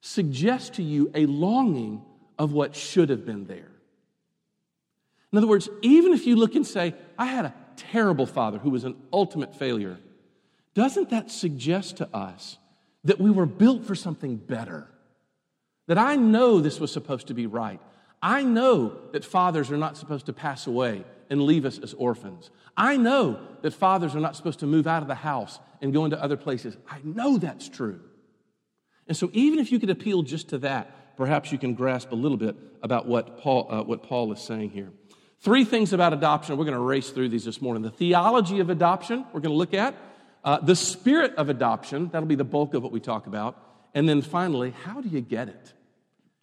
suggest 0.00 0.74
to 0.74 0.82
you 0.82 1.10
a 1.14 1.26
longing 1.26 2.02
of 2.38 2.52
what 2.52 2.76
should 2.76 3.08
have 3.08 3.24
been 3.24 3.46
there? 3.46 3.70
In 5.32 5.38
other 5.38 5.46
words, 5.46 5.68
even 5.82 6.12
if 6.12 6.26
you 6.26 6.36
look 6.36 6.54
and 6.54 6.66
say, 6.66 6.94
I 7.18 7.26
had 7.26 7.46
a 7.46 7.54
terrible 7.76 8.26
father 8.26 8.58
who 8.58 8.70
was 8.70 8.84
an 8.84 8.96
ultimate 9.12 9.54
failure, 9.56 9.98
doesn't 10.74 11.10
that 11.10 11.30
suggest 11.30 11.98
to 11.98 12.08
us 12.14 12.58
that 13.04 13.20
we 13.20 13.30
were 13.30 13.46
built 13.46 13.84
for 13.84 13.94
something 13.94 14.36
better. 14.36 14.88
That 15.86 15.98
I 15.98 16.16
know 16.16 16.60
this 16.60 16.80
was 16.80 16.92
supposed 16.92 17.28
to 17.28 17.34
be 17.34 17.46
right. 17.46 17.80
I 18.22 18.42
know 18.42 18.96
that 19.12 19.24
fathers 19.24 19.70
are 19.70 19.76
not 19.76 19.96
supposed 19.96 20.26
to 20.26 20.32
pass 20.32 20.66
away 20.66 21.04
and 21.30 21.42
leave 21.42 21.64
us 21.64 21.78
as 21.78 21.94
orphans. 21.94 22.50
I 22.76 22.96
know 22.96 23.38
that 23.62 23.74
fathers 23.74 24.14
are 24.14 24.20
not 24.20 24.36
supposed 24.36 24.60
to 24.60 24.66
move 24.66 24.86
out 24.86 25.02
of 25.02 25.08
the 25.08 25.14
house 25.14 25.58
and 25.80 25.92
go 25.92 26.04
into 26.04 26.22
other 26.22 26.36
places. 26.36 26.76
I 26.90 26.98
know 27.04 27.38
that's 27.38 27.68
true. 27.68 28.00
And 29.06 29.16
so, 29.16 29.28
even 29.34 29.58
if 29.58 29.70
you 29.70 29.78
could 29.78 29.90
appeal 29.90 30.22
just 30.22 30.48
to 30.48 30.58
that, 30.58 31.16
perhaps 31.16 31.52
you 31.52 31.58
can 31.58 31.74
grasp 31.74 32.10
a 32.12 32.14
little 32.14 32.38
bit 32.38 32.56
about 32.82 33.06
what 33.06 33.38
Paul, 33.38 33.66
uh, 33.70 33.82
what 33.82 34.02
Paul 34.02 34.32
is 34.32 34.40
saying 34.40 34.70
here. 34.70 34.90
Three 35.40 35.64
things 35.64 35.92
about 35.92 36.14
adoption. 36.14 36.56
We're 36.56 36.64
going 36.64 36.76
to 36.76 36.80
race 36.80 37.10
through 37.10 37.28
these 37.28 37.44
this 37.44 37.60
morning. 37.60 37.82
The 37.82 37.90
theology 37.90 38.60
of 38.60 38.70
adoption, 38.70 39.26
we're 39.34 39.40
going 39.40 39.52
to 39.52 39.58
look 39.58 39.74
at. 39.74 39.94
Uh, 40.44 40.58
the 40.60 40.76
spirit 40.76 41.34
of 41.36 41.48
adoption, 41.48 42.10
that'll 42.12 42.28
be 42.28 42.34
the 42.34 42.44
bulk 42.44 42.74
of 42.74 42.82
what 42.82 42.92
we 42.92 43.00
talk 43.00 43.26
about. 43.26 43.58
And 43.94 44.08
then 44.08 44.20
finally, 44.20 44.74
how 44.84 45.00
do 45.00 45.08
you 45.08 45.22
get 45.22 45.48
it? 45.48 45.72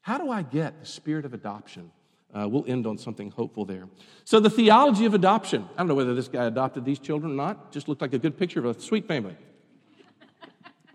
How 0.02 0.18
do 0.18 0.32
I 0.32 0.42
get 0.42 0.80
the 0.80 0.86
spirit 0.88 1.26
of 1.26 1.34
adoption? 1.34 1.92
Uh, 2.34 2.48
we'll 2.48 2.66
end 2.66 2.88
on 2.88 2.98
something 2.98 3.30
hopeful 3.30 3.66
there. 3.66 3.88
So, 4.24 4.40
the 4.40 4.50
theology 4.50 5.06
of 5.06 5.14
adoption. 5.14 5.68
I 5.76 5.80
don't 5.80 5.90
know 5.90 5.96
whether 5.96 6.16
this 6.16 6.30
guy 6.30 6.46
adopted 6.46 6.86
these 6.86 6.98
children 6.98 7.34
or 7.34 7.36
not. 7.36 7.72
Just 7.72 7.88
looked 7.88 8.02
like 8.02 8.14
a 8.14 8.18
good 8.18 8.38
picture 8.38 8.60
of 8.60 8.78
a 8.78 8.82
sweet 8.82 9.08
family. 9.08 9.36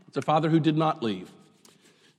It's 0.09 0.17
a 0.17 0.23
father 0.23 0.49
who 0.49 0.59
did 0.59 0.77
not 0.77 1.03
leave. 1.03 1.31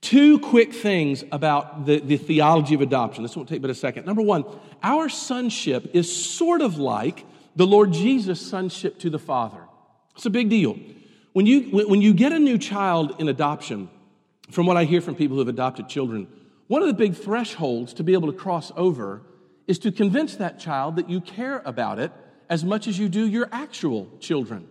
Two 0.00 0.38
quick 0.38 0.72
things 0.72 1.24
about 1.32 1.84
the, 1.84 1.98
the 1.98 2.16
theology 2.16 2.74
of 2.74 2.80
adoption. 2.80 3.24
This 3.24 3.34
won't 3.34 3.48
take 3.48 3.60
but 3.60 3.70
a 3.70 3.74
second. 3.74 4.06
Number 4.06 4.22
one, 4.22 4.44
our 4.82 5.08
sonship 5.08 5.90
is 5.94 6.14
sort 6.14 6.62
of 6.62 6.78
like 6.78 7.26
the 7.56 7.66
Lord 7.66 7.92
Jesus' 7.92 8.40
sonship 8.40 9.00
to 9.00 9.10
the 9.10 9.18
Father. 9.18 9.67
It's 10.18 10.26
a 10.26 10.30
big 10.30 10.48
deal. 10.48 10.76
When 11.32 11.46
you, 11.46 11.86
when 11.86 12.02
you 12.02 12.12
get 12.12 12.32
a 12.32 12.40
new 12.40 12.58
child 12.58 13.20
in 13.20 13.28
adoption, 13.28 13.88
from 14.50 14.66
what 14.66 14.76
I 14.76 14.82
hear 14.82 15.00
from 15.00 15.14
people 15.14 15.36
who 15.36 15.38
have 15.38 15.48
adopted 15.48 15.88
children, 15.88 16.26
one 16.66 16.82
of 16.82 16.88
the 16.88 16.94
big 16.94 17.14
thresholds 17.14 17.94
to 17.94 18.02
be 18.02 18.14
able 18.14 18.32
to 18.32 18.36
cross 18.36 18.72
over 18.74 19.22
is 19.68 19.78
to 19.78 19.92
convince 19.92 20.34
that 20.34 20.58
child 20.58 20.96
that 20.96 21.08
you 21.08 21.20
care 21.20 21.62
about 21.64 22.00
it 22.00 22.10
as 22.50 22.64
much 22.64 22.88
as 22.88 22.98
you 22.98 23.08
do 23.08 23.28
your 23.28 23.48
actual 23.52 24.10
children. 24.18 24.66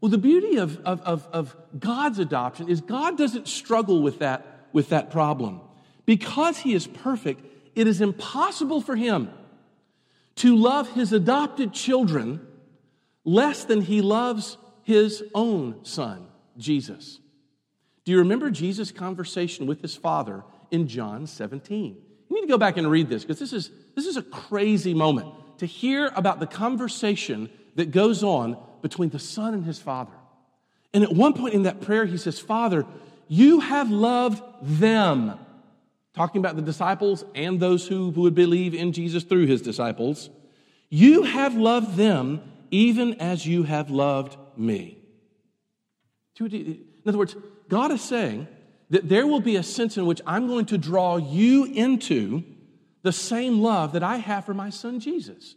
Well, 0.00 0.10
the 0.10 0.18
beauty 0.18 0.56
of, 0.56 0.78
of, 0.78 1.00
of, 1.02 1.28
of 1.32 1.56
God's 1.78 2.18
adoption 2.18 2.68
is 2.68 2.80
God 2.80 3.16
doesn't 3.16 3.46
struggle 3.46 4.02
with 4.02 4.18
that 4.18 4.66
with 4.72 4.88
that 4.88 5.12
problem. 5.12 5.60
Because 6.06 6.58
he 6.58 6.74
is 6.74 6.88
perfect, 6.88 7.44
it 7.76 7.86
is 7.86 8.00
impossible 8.00 8.80
for 8.80 8.96
him 8.96 9.30
to 10.36 10.56
love 10.56 10.90
his 10.90 11.12
adopted 11.12 11.72
children 11.72 12.44
less 13.24 13.62
than 13.64 13.82
he 13.82 14.00
loves 14.00 14.56
his 14.82 15.22
own 15.34 15.84
son, 15.84 16.26
Jesus. 16.58 17.20
Do 18.04 18.12
you 18.12 18.18
remember 18.18 18.50
Jesus' 18.50 18.90
conversation 18.90 19.66
with 19.66 19.80
his 19.80 19.94
father 19.94 20.44
in 20.70 20.88
John 20.88 21.26
17? 21.26 21.96
You 22.28 22.36
need 22.36 22.42
to 22.42 22.52
go 22.52 22.58
back 22.58 22.76
and 22.76 22.90
read 22.90 23.08
this 23.08 23.24
because 23.24 23.38
this 23.38 23.52
is, 23.52 23.70
this 23.94 24.06
is 24.06 24.16
a 24.16 24.22
crazy 24.22 24.94
moment 24.94 25.28
to 25.58 25.66
hear 25.66 26.10
about 26.16 26.40
the 26.40 26.46
conversation 26.46 27.48
that 27.76 27.90
goes 27.90 28.24
on 28.24 28.56
between 28.80 29.10
the 29.10 29.18
son 29.18 29.54
and 29.54 29.64
his 29.64 29.78
father. 29.78 30.12
And 30.92 31.04
at 31.04 31.12
one 31.12 31.34
point 31.34 31.54
in 31.54 31.62
that 31.62 31.80
prayer, 31.80 32.04
he 32.04 32.16
says, 32.16 32.38
Father, 32.38 32.84
you 33.28 33.60
have 33.60 33.90
loved 33.90 34.42
them. 34.60 35.38
Talking 36.14 36.40
about 36.40 36.56
the 36.56 36.62
disciples 36.62 37.24
and 37.34 37.58
those 37.58 37.86
who 37.86 38.10
would 38.10 38.34
believe 38.34 38.74
in 38.74 38.92
Jesus 38.92 39.24
through 39.24 39.46
his 39.46 39.62
disciples. 39.62 40.28
You 40.90 41.22
have 41.22 41.54
loved 41.54 41.96
them 41.96 42.42
even 42.70 43.14
as 43.14 43.46
you 43.46 43.62
have 43.62 43.90
loved 43.90 44.36
me. 44.58 44.98
In 46.38 46.84
other 47.06 47.18
words, 47.18 47.36
God 47.68 47.92
is 47.92 48.00
saying 48.00 48.48
that 48.90 49.08
there 49.08 49.26
will 49.26 49.40
be 49.40 49.56
a 49.56 49.62
sense 49.62 49.96
in 49.96 50.06
which 50.06 50.20
I'm 50.26 50.46
going 50.46 50.66
to 50.66 50.78
draw 50.78 51.16
you 51.16 51.64
into 51.64 52.42
the 53.02 53.12
same 53.12 53.60
love 53.60 53.92
that 53.92 54.02
I 54.02 54.16
have 54.16 54.44
for 54.44 54.54
my 54.54 54.70
son 54.70 55.00
Jesus. 55.00 55.54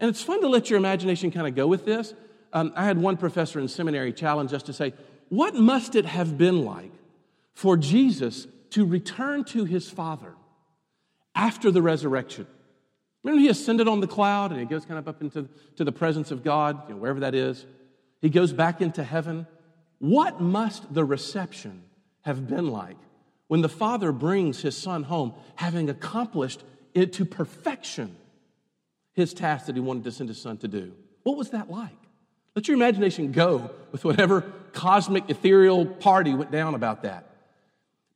And 0.00 0.08
it's 0.08 0.22
fun 0.22 0.40
to 0.42 0.48
let 0.48 0.70
your 0.70 0.78
imagination 0.78 1.30
kind 1.30 1.46
of 1.46 1.54
go 1.54 1.66
with 1.66 1.84
this. 1.84 2.14
Um, 2.52 2.72
I 2.76 2.84
had 2.84 2.98
one 2.98 3.16
professor 3.16 3.58
in 3.58 3.68
seminary 3.68 4.12
challenge 4.12 4.52
us 4.52 4.62
to 4.64 4.72
say, 4.72 4.94
What 5.28 5.54
must 5.54 5.94
it 5.94 6.06
have 6.06 6.38
been 6.38 6.64
like 6.64 6.92
for 7.54 7.76
Jesus 7.76 8.46
to 8.70 8.86
return 8.86 9.44
to 9.44 9.64
his 9.64 9.90
Father 9.90 10.34
after 11.34 11.70
the 11.70 11.82
resurrection. 11.82 12.46
Remember, 13.22 13.40
he 13.40 13.48
ascended 13.48 13.88
on 13.88 14.00
the 14.00 14.06
cloud 14.06 14.50
and 14.50 14.60
he 14.60 14.66
goes 14.66 14.84
kind 14.84 14.98
of 14.98 15.08
up 15.08 15.22
into 15.22 15.48
to 15.76 15.84
the 15.84 15.92
presence 15.92 16.30
of 16.30 16.44
God, 16.44 16.88
you 16.88 16.94
know, 16.94 17.00
wherever 17.00 17.20
that 17.20 17.34
is. 17.34 17.66
He 18.20 18.30
goes 18.30 18.52
back 18.52 18.80
into 18.80 19.02
heaven. 19.02 19.46
What 19.98 20.40
must 20.40 20.92
the 20.92 21.04
reception 21.04 21.82
have 22.22 22.48
been 22.48 22.68
like 22.68 22.96
when 23.46 23.62
the 23.62 23.68
Father 23.68 24.12
brings 24.12 24.60
his 24.60 24.76
Son 24.76 25.02
home, 25.04 25.34
having 25.56 25.88
accomplished 25.88 26.62
it 26.94 27.12
to 27.14 27.24
perfection 27.24 28.16
his 29.14 29.34
task 29.34 29.66
that 29.66 29.74
he 29.74 29.80
wanted 29.80 30.04
to 30.04 30.12
send 30.12 30.28
his 30.28 30.40
Son 30.40 30.56
to 30.58 30.68
do? 30.68 30.92
What 31.22 31.36
was 31.36 31.50
that 31.50 31.70
like? 31.70 31.96
Let 32.54 32.68
your 32.68 32.76
imagination 32.76 33.32
go 33.32 33.70
with 33.92 34.04
whatever 34.04 34.40
cosmic 34.72 35.30
ethereal 35.30 35.86
party 35.86 36.34
went 36.34 36.50
down 36.50 36.74
about 36.74 37.02
that. 37.02 37.30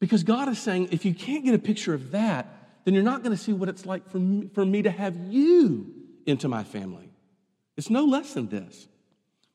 Because 0.00 0.24
God 0.24 0.48
is 0.48 0.58
saying, 0.58 0.88
if 0.90 1.04
you 1.04 1.14
can't 1.14 1.44
get 1.44 1.54
a 1.54 1.58
picture 1.58 1.94
of 1.94 2.10
that, 2.10 2.46
then 2.84 2.94
you're 2.94 3.04
not 3.04 3.22
going 3.22 3.36
to 3.36 3.40
see 3.40 3.52
what 3.52 3.68
it's 3.68 3.86
like 3.86 4.08
for 4.10 4.18
me, 4.18 4.48
for 4.52 4.66
me 4.66 4.82
to 4.82 4.90
have 4.90 5.16
you 5.28 5.92
into 6.26 6.48
my 6.48 6.64
family. 6.64 7.08
It's 7.76 7.88
no 7.88 8.04
less 8.04 8.34
than 8.34 8.48
this. 8.48 8.88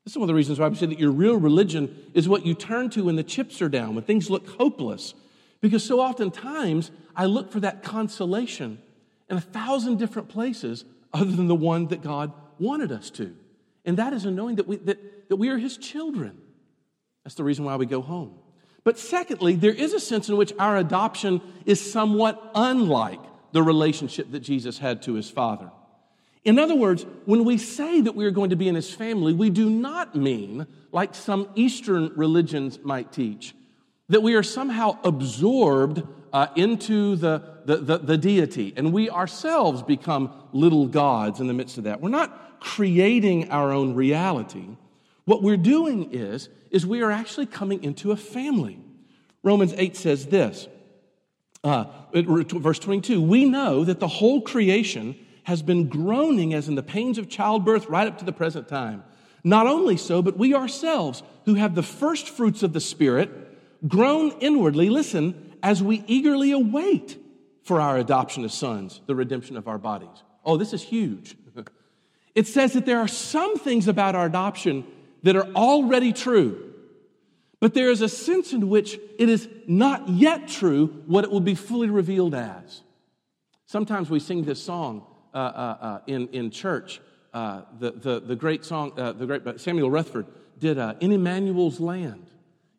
This 0.08 0.14
is 0.14 0.20
one 0.20 0.24
of 0.24 0.28
the 0.30 0.36
reasons 0.36 0.58
why 0.58 0.70
we 0.70 0.78
say 0.78 0.86
that 0.86 1.02
your 1.02 1.12
real 1.12 1.36
religion 1.36 1.94
is 2.14 2.30
what 2.30 2.46
you 2.46 2.54
turn 2.54 2.90
to 2.92 3.04
when 3.04 3.18
the 3.18 3.26
chips 3.26 3.62
are 3.62 3.68
down, 3.68 3.94
when 3.94 4.06
things 4.06 4.30
look 4.30 4.48
hopeless. 4.52 5.14
Because 5.60 5.84
so 5.84 6.00
oftentimes 6.00 6.92
I 7.14 7.26
look 7.26 7.52
for 7.52 7.60
that 7.60 7.84
consolation 7.84 8.82
in 9.30 9.36
a 9.36 9.42
thousand 9.42 10.00
different 10.00 10.30
places 10.30 10.86
other 11.12 11.30
than 11.30 11.50
the 11.50 11.56
one 11.56 11.88
that 11.88 12.02
God 12.02 12.32
wanted 12.58 12.90
us 12.94 13.10
to. 13.10 13.36
And 13.84 13.98
that 13.98 14.14
is 14.14 14.24
a 14.24 14.32
knowing 14.32 14.56
that 14.56 14.66
we, 14.66 14.78
that, 14.78 15.28
that 15.28 15.36
we 15.36 15.50
are 15.50 15.58
His 15.58 15.76
children. 15.76 16.38
That's 17.26 17.36
the 17.36 17.44
reason 17.44 17.66
why 17.66 17.76
we 17.76 17.86
go 17.86 18.02
home. 18.02 18.34
But 18.86 18.98
secondly, 18.98 19.56
there 19.58 19.74
is 19.74 19.92
a 19.92 20.00
sense 20.00 20.30
in 20.30 20.38
which 20.38 20.54
our 20.58 20.78
adoption 20.78 21.42
is 21.66 21.82
somewhat 21.92 22.52
unlike 22.56 23.20
the 23.52 23.62
relationship 23.62 24.32
that 24.32 24.40
Jesus 24.40 24.78
had 24.78 25.02
to 25.02 25.16
his 25.16 25.30
Father. 25.30 25.70
In 26.48 26.58
other 26.60 26.75
words, 26.75 27.06
when 27.25 27.44
we 27.44 27.58
say 27.58 28.00
that 28.00 28.16
we 28.16 28.25
are 28.25 28.32
going 28.32 28.51
to 28.51 28.56
be 28.56 28.70
in 28.70 28.75
his 28.75 28.89
family, 28.89 29.34
we 29.34 29.50
do 29.50 29.70
not 29.70 30.16
mean, 30.16 30.66
like 30.94 31.13
some 31.13 31.50
Eastern 31.56 32.13
religions 32.16 32.80
might 32.82 33.12
teach, 33.12 33.54
that 34.08 34.24
we 34.24 34.34
are 34.34 34.44
somehow 34.44 34.98
absorbed 35.04 36.04
uh, 36.32 36.48
into 36.56 37.18
the, 37.18 37.44
the, 37.66 37.77
the, 37.77 37.98
the 37.98 38.18
deity 38.18 38.74
and 38.77 38.94
we 38.94 39.10
ourselves 39.10 39.84
become 39.84 40.32
little 40.54 40.88
gods 40.88 41.42
in 41.42 41.48
the 41.48 41.54
midst 41.54 41.77
of 41.80 41.84
that. 41.84 42.00
We're 42.00 42.10
not 42.10 42.62
creating 42.62 43.51
our 43.51 43.74
own 43.74 43.94
reality. 43.94 44.70
What 45.25 45.44
we're 45.44 45.58
doing 45.58 46.13
is, 46.13 46.48
is 46.72 46.86
we 46.86 47.01
are 47.01 47.12
actually 47.12 47.48
coming 47.48 47.84
into 47.84 48.13
a 48.13 48.18
family. 48.18 48.80
Romans 49.44 49.74
8 49.75 49.98
says 49.98 50.27
this, 50.27 50.70
uh, 51.66 51.86
verse 52.13 52.80
22 52.80 53.22
We 53.22 53.44
know 53.44 53.84
that 53.84 54.00
the 54.00 54.08
whole 54.08 54.39
creation 54.39 55.18
has 55.48 55.62
been 55.62 55.88
groaning 55.88 56.54
as 56.54 56.68
in 56.68 56.75
the 56.75 56.84
pains 56.84 57.18
of 57.18 57.30
childbirth 57.30 57.88
right 57.88 58.06
up 58.06 58.18
to 58.18 58.25
the 58.25 58.34
present 58.34 58.68
time. 58.68 59.01
Not 59.46 59.66
only 59.66 59.96
so, 59.96 60.22
but 60.22 60.38
we 60.38 60.54
ourselves, 60.54 61.24
who 61.46 61.54
have 61.54 61.74
the 61.74 61.82
first 61.82 62.27
fruits 62.27 62.63
of 62.63 62.74
the 62.74 62.82
Spirit, 62.82 63.30
groan 63.88 64.32
inwardly, 64.42 64.89
listen, 64.89 65.56
as 65.63 65.82
we 65.82 66.04
eagerly 66.06 66.51
await 66.51 67.18
for 67.63 67.80
our 67.80 67.98
adoption 67.98 68.44
as 68.44 68.54
sons, 68.54 69.00
the 69.06 69.16
redemption 69.16 69.56
of 69.56 69.70
our 69.70 69.77
bodies. 69.77 70.22
Oh, 70.44 70.58
this 70.58 70.74
is 70.74 70.84
huge. 70.84 71.38
it 72.36 72.46
says 72.46 72.74
that 72.74 72.86
there 72.86 73.00
are 73.00 73.08
some 73.08 73.58
things 73.58 73.88
about 73.88 74.16
our 74.16 74.25
adoption 74.25 74.86
that 75.24 75.38
are 75.38 75.48
already 75.56 76.12
true. 76.12 76.74
But 77.62 77.74
there 77.74 77.89
is 77.89 78.01
a 78.01 78.10
sense 78.10 78.51
in 78.51 78.68
which 78.68 79.00
it 79.18 79.30
is 79.30 79.48
not 79.66 80.10
yet 80.10 80.50
true 80.50 81.04
what 81.06 81.24
it 81.24 81.32
will 81.32 81.39
be 81.39 81.56
fully 81.56 81.89
revealed 81.89 82.36
as. 82.36 82.82
Sometimes 83.66 84.10
we 84.10 84.20
sing 84.20 84.44
this 84.44 84.62
song 84.62 85.06
uh, 85.34 85.38
uh, 85.38 85.78
uh, 85.82 86.00
in, 86.08 86.28
in 86.30 86.52
church. 86.52 87.02
Uh, 87.34 87.62
the, 87.80 87.92
the, 87.92 88.20
the 88.20 88.36
great 88.36 88.66
song, 88.66 88.92
uh, 88.98 89.12
the 89.12 89.26
great 89.26 89.60
Samuel 89.60 89.92
Rutherford 89.92 90.28
did 90.58 90.78
In 90.78 91.12
Emmanuel's 91.12 91.80
Land. 91.80 92.28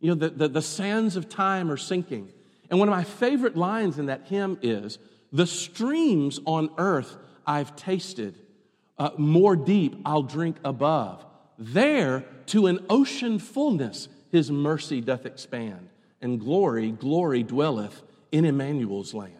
You 0.01 0.11
know, 0.11 0.15
the, 0.15 0.31
the, 0.31 0.49
the 0.49 0.63
sands 0.63 1.17
of 1.17 1.29
time 1.29 1.71
are 1.71 1.77
sinking. 1.77 2.33
And 2.71 2.79
one 2.79 2.89
of 2.89 2.95
my 2.95 3.05
favorite 3.05 3.57
lines 3.57 3.99
in 3.99 4.07
that 4.07 4.27
hymn 4.27 4.59
is 4.63 4.99
The 5.33 5.47
streams 5.47 6.41
on 6.45 6.71
earth 6.79 7.17
I've 7.47 7.77
tasted, 7.77 8.35
more 9.17 9.57
deep 9.57 10.01
I'll 10.05 10.23
drink 10.23 10.57
above. 10.65 11.25
There 11.59 12.25
to 12.47 12.67
an 12.67 12.85
ocean 12.89 13.39
fullness 13.39 14.09
his 14.31 14.51
mercy 14.51 15.01
doth 15.01 15.27
expand, 15.27 15.89
and 16.21 16.39
glory, 16.41 16.91
glory 16.93 17.43
dwelleth 17.43 18.03
in 18.31 18.45
Emmanuel's 18.45 19.15
land. 19.15 19.33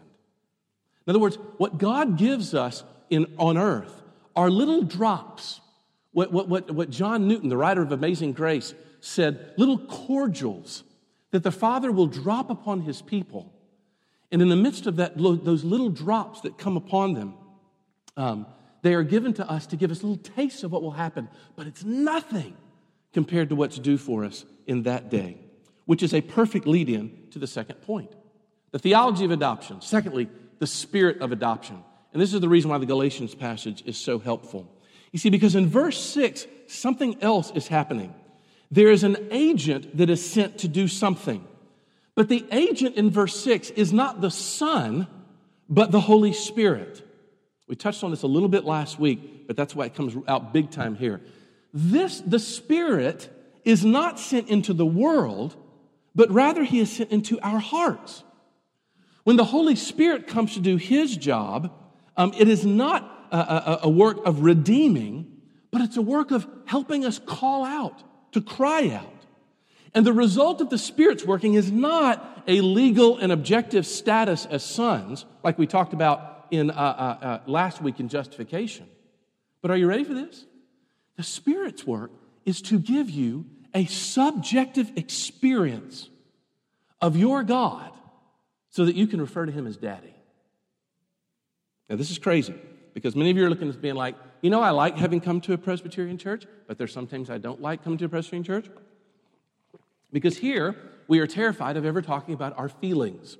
In 1.07 1.11
other 1.11 1.19
words, 1.19 1.39
what 1.57 1.79
God 1.79 2.19
gives 2.19 2.55
us 2.55 2.85
in, 3.11 3.27
on 3.39 3.57
earth 3.57 4.03
are 4.37 4.51
little 4.51 4.83
drops. 4.83 5.61
What, 6.13 6.33
what, 6.33 6.49
what, 6.49 6.71
what 6.71 6.91
John 6.91 7.29
Newton, 7.29 7.49
the 7.49 7.57
writer 7.57 7.83
of 7.83 7.93
Amazing 7.93 8.33
Grace, 8.33 8.75
said, 9.01 9.53
little 9.57 9.79
cordials 9.79 10.85
that 11.31 11.43
the 11.43 11.53
Father 11.53 11.93
will 11.93 12.07
drop 12.07 12.51
upon 12.51 12.83
his 12.83 13.03
people. 13.03 13.53
And 14.31 14.43
in 14.43 14.49
the 14.49 14.57
midst 14.57 14.87
of 14.87 14.97
that, 14.97 15.17
those 15.17 15.65
little 15.65 15.91
drops 15.91 16.43
that 16.43 16.59
come 16.59 16.77
upon 16.77 17.15
them, 17.15 17.35
um, 18.17 18.47
they 18.83 18.95
are 18.95 19.03
given 19.03 19.33
to 19.35 19.51
us 19.51 19.67
to 19.69 19.77
give 19.77 19.91
us 19.91 20.03
little 20.03 20.23
tastes 20.23 20.63
of 20.63 20.73
what 20.73 20.83
will 20.83 20.93
happen, 20.93 21.29
but 21.57 21.67
it's 21.67 21.85
nothing 21.85 22.57
compared 23.13 23.49
to 23.49 23.57
what's 23.57 23.79
due 23.79 23.99
for 23.99 24.25
us 24.25 24.45
in 24.67 24.83
that 24.85 25.11
day, 25.11 25.39
which 25.87 26.03
is 26.03 26.15
a 26.15 26.21
perfect 26.21 26.67
lead 26.67 26.89
in 26.89 27.11
to 27.31 27.39
the 27.39 27.47
second 27.47 27.77
point 27.83 28.15
the 28.71 28.79
theology 28.79 29.25
of 29.25 29.31
adoption. 29.31 29.81
Secondly, 29.81 30.29
the 30.59 30.67
spirit 30.67 31.21
of 31.21 31.33
adoption. 31.33 31.83
And 32.13 32.23
this 32.23 32.33
is 32.33 32.41
the 32.41 32.49
reason 32.49 32.71
why 32.71 32.79
the 32.79 32.87
Galatians 32.87 33.35
passage 33.35 33.83
is 33.87 33.97
so 33.97 34.19
helpful. 34.19 34.71
You 35.13 35.19
see, 35.19 35.31
because 35.31 35.55
in 35.55 35.69
verse 35.69 36.01
6, 36.01 36.47
something 36.67 37.23
else 37.23 37.51
is 37.55 37.69
happening. 37.69 38.15
There 38.71 38.91
is 38.91 39.05
an 39.05 39.29
agent 39.31 39.97
that 39.97 40.11
is 40.11 40.25
sent 40.25 40.59
to 40.59 40.69
do 40.69 40.89
something. 40.89 41.47
But 42.15 42.29
the 42.29 42.45
agent 42.51 42.97
in 42.97 43.11
verse 43.11 43.39
6 43.41 43.71
is 43.71 43.93
not 43.93 44.21
the 44.21 44.31
Son, 44.31 45.07
but 45.69 45.93
the 45.93 46.01
Holy 46.01 46.33
Spirit. 46.33 47.03
We 47.69 47.77
touched 47.77 48.03
on 48.03 48.11
this 48.11 48.23
a 48.23 48.27
little 48.27 48.49
bit 48.49 48.65
last 48.65 48.99
week, 48.99 49.47
but 49.47 49.57
that's 49.57 49.75
why 49.75 49.87
it 49.87 49.95
comes 49.95 50.17
out 50.27 50.53
big 50.53 50.71
time 50.71 50.95
here. 50.97 51.21
This, 51.73 52.21
the 52.21 52.39
Spirit, 52.39 53.31
is 53.65 53.85
not 53.85 54.19
sent 54.19 54.49
into 54.49 54.73
the 54.73 54.87
world, 54.87 55.55
but 56.15 56.31
rather 56.31 56.65
he 56.65 56.81
is 56.81 56.91
sent 56.91 57.11
into 57.11 57.39
our 57.41 57.59
hearts. 57.59 58.25
When 59.25 59.37
the 59.37 59.45
Holy 59.45 59.77
Spirit 59.77 60.27
comes 60.27 60.55
to 60.55 60.61
do 60.61 60.77
his 60.77 61.17
job, 61.17 61.73
um, 62.19 62.35
it 62.37 62.49
is 62.49 62.67
not 62.67 63.29
a, 63.31 63.37
a, 63.37 63.79
a 63.85 63.89
work 63.89 64.19
of 64.27 64.41
redeeming, 64.43 65.41
but 65.71 65.81
it's 65.81 65.97
a 65.97 66.03
work 66.03 66.33
of 66.33 66.47
helping 66.67 67.05
us 67.05 67.19
call 67.19 67.65
out, 67.65 68.03
to 68.33 68.43
cry 68.43 68.91
out. 68.91 69.25
And 69.95 70.05
the 70.05 70.13
result 70.13 70.61
of 70.61 70.69
the 70.69 70.79
Spirit's 70.79 71.25
working 71.25 71.55
is 71.55 71.73
not 71.73 72.43
a 72.47 72.61
legal 72.61 73.19
and 73.19 73.33
objective 73.33 73.87
status 73.87 74.47
as 74.47 74.65
sons, 74.65 75.25
like 75.43 75.59
we 75.59 75.67
talked 75.67 75.93
about 75.93 76.47
in 76.51 76.71
uh, 76.71 76.75
uh, 76.75 77.25
uh, 77.25 77.41
last 77.47 77.81
week 77.81 78.01
in 78.01 78.09
justification. 78.09 78.87
But 79.63 79.71
are 79.71 79.77
you 79.77 79.87
ready 79.87 80.05
for 80.05 80.15
this? 80.15 80.45
The 81.17 81.23
Spirit's 81.23 81.87
work 81.87 82.11
is 82.45 82.61
to 82.63 82.79
give 82.79 83.09
you 83.09 83.47
a 83.75 83.87
subjective 83.87 84.91
experience 84.97 86.09
of 87.01 87.17
your 87.17 87.45
God 87.45 87.93
so 88.71 88.85
that 88.85 88.97
you 88.97 89.07
can 89.07 89.21
refer 89.21 89.47
to 89.47 89.53
Him 89.53 89.67
as 89.67 89.77
Daddy. 89.77 90.15
Now, 91.89 91.97
this 91.97 92.11
is 92.11 92.19
crazy 92.19 92.55
because 92.95 93.17
many 93.17 93.31
of 93.31 93.37
you 93.37 93.47
are 93.47 93.51
looking 93.51 93.69
at 93.69 93.81
being 93.81 93.95
like, 93.95 94.15
you 94.43 94.51
know, 94.51 94.61
I 94.61 94.71
like 94.71 94.97
having 94.97 95.21
come 95.21 95.41
to 95.43 95.53
a 95.53 95.59
Presbyterian 95.59 96.19
church, 96.19 96.45
but 96.67 96.79
there's 96.79 96.93
sometimes 96.93 97.31
I 97.31 97.39
don't 97.39 97.61
like 97.61 97.83
coming 97.83 97.99
to 97.99 98.05
a 98.05 98.09
Presbyterian 98.09 98.45
church. 98.45 98.67
Because 100.13 100.39
here, 100.39 100.77
we 101.07 101.19
are 101.21 101.27
terrified 101.27 101.77
of 101.77 101.85
ever 101.85 102.03
talking 102.03 102.35
about 102.35 102.57
our 102.59 102.69
feelings. 102.69 103.37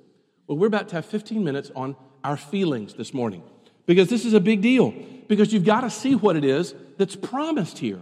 Well, 0.47 0.57
we're 0.57 0.67
about 0.67 0.89
to 0.89 0.95
have 0.95 1.05
15 1.05 1.43
minutes 1.43 1.71
on 1.75 1.95
our 2.23 2.37
feelings 2.37 2.93
this 2.95 3.13
morning 3.13 3.43
because 3.85 4.09
this 4.09 4.25
is 4.25 4.33
a 4.33 4.39
big 4.39 4.61
deal. 4.61 4.93
Because 5.27 5.53
you've 5.53 5.65
got 5.65 5.81
to 5.81 5.89
see 5.89 6.15
what 6.15 6.35
it 6.35 6.43
is 6.43 6.73
that's 6.97 7.15
promised 7.15 7.77
here. 7.77 8.01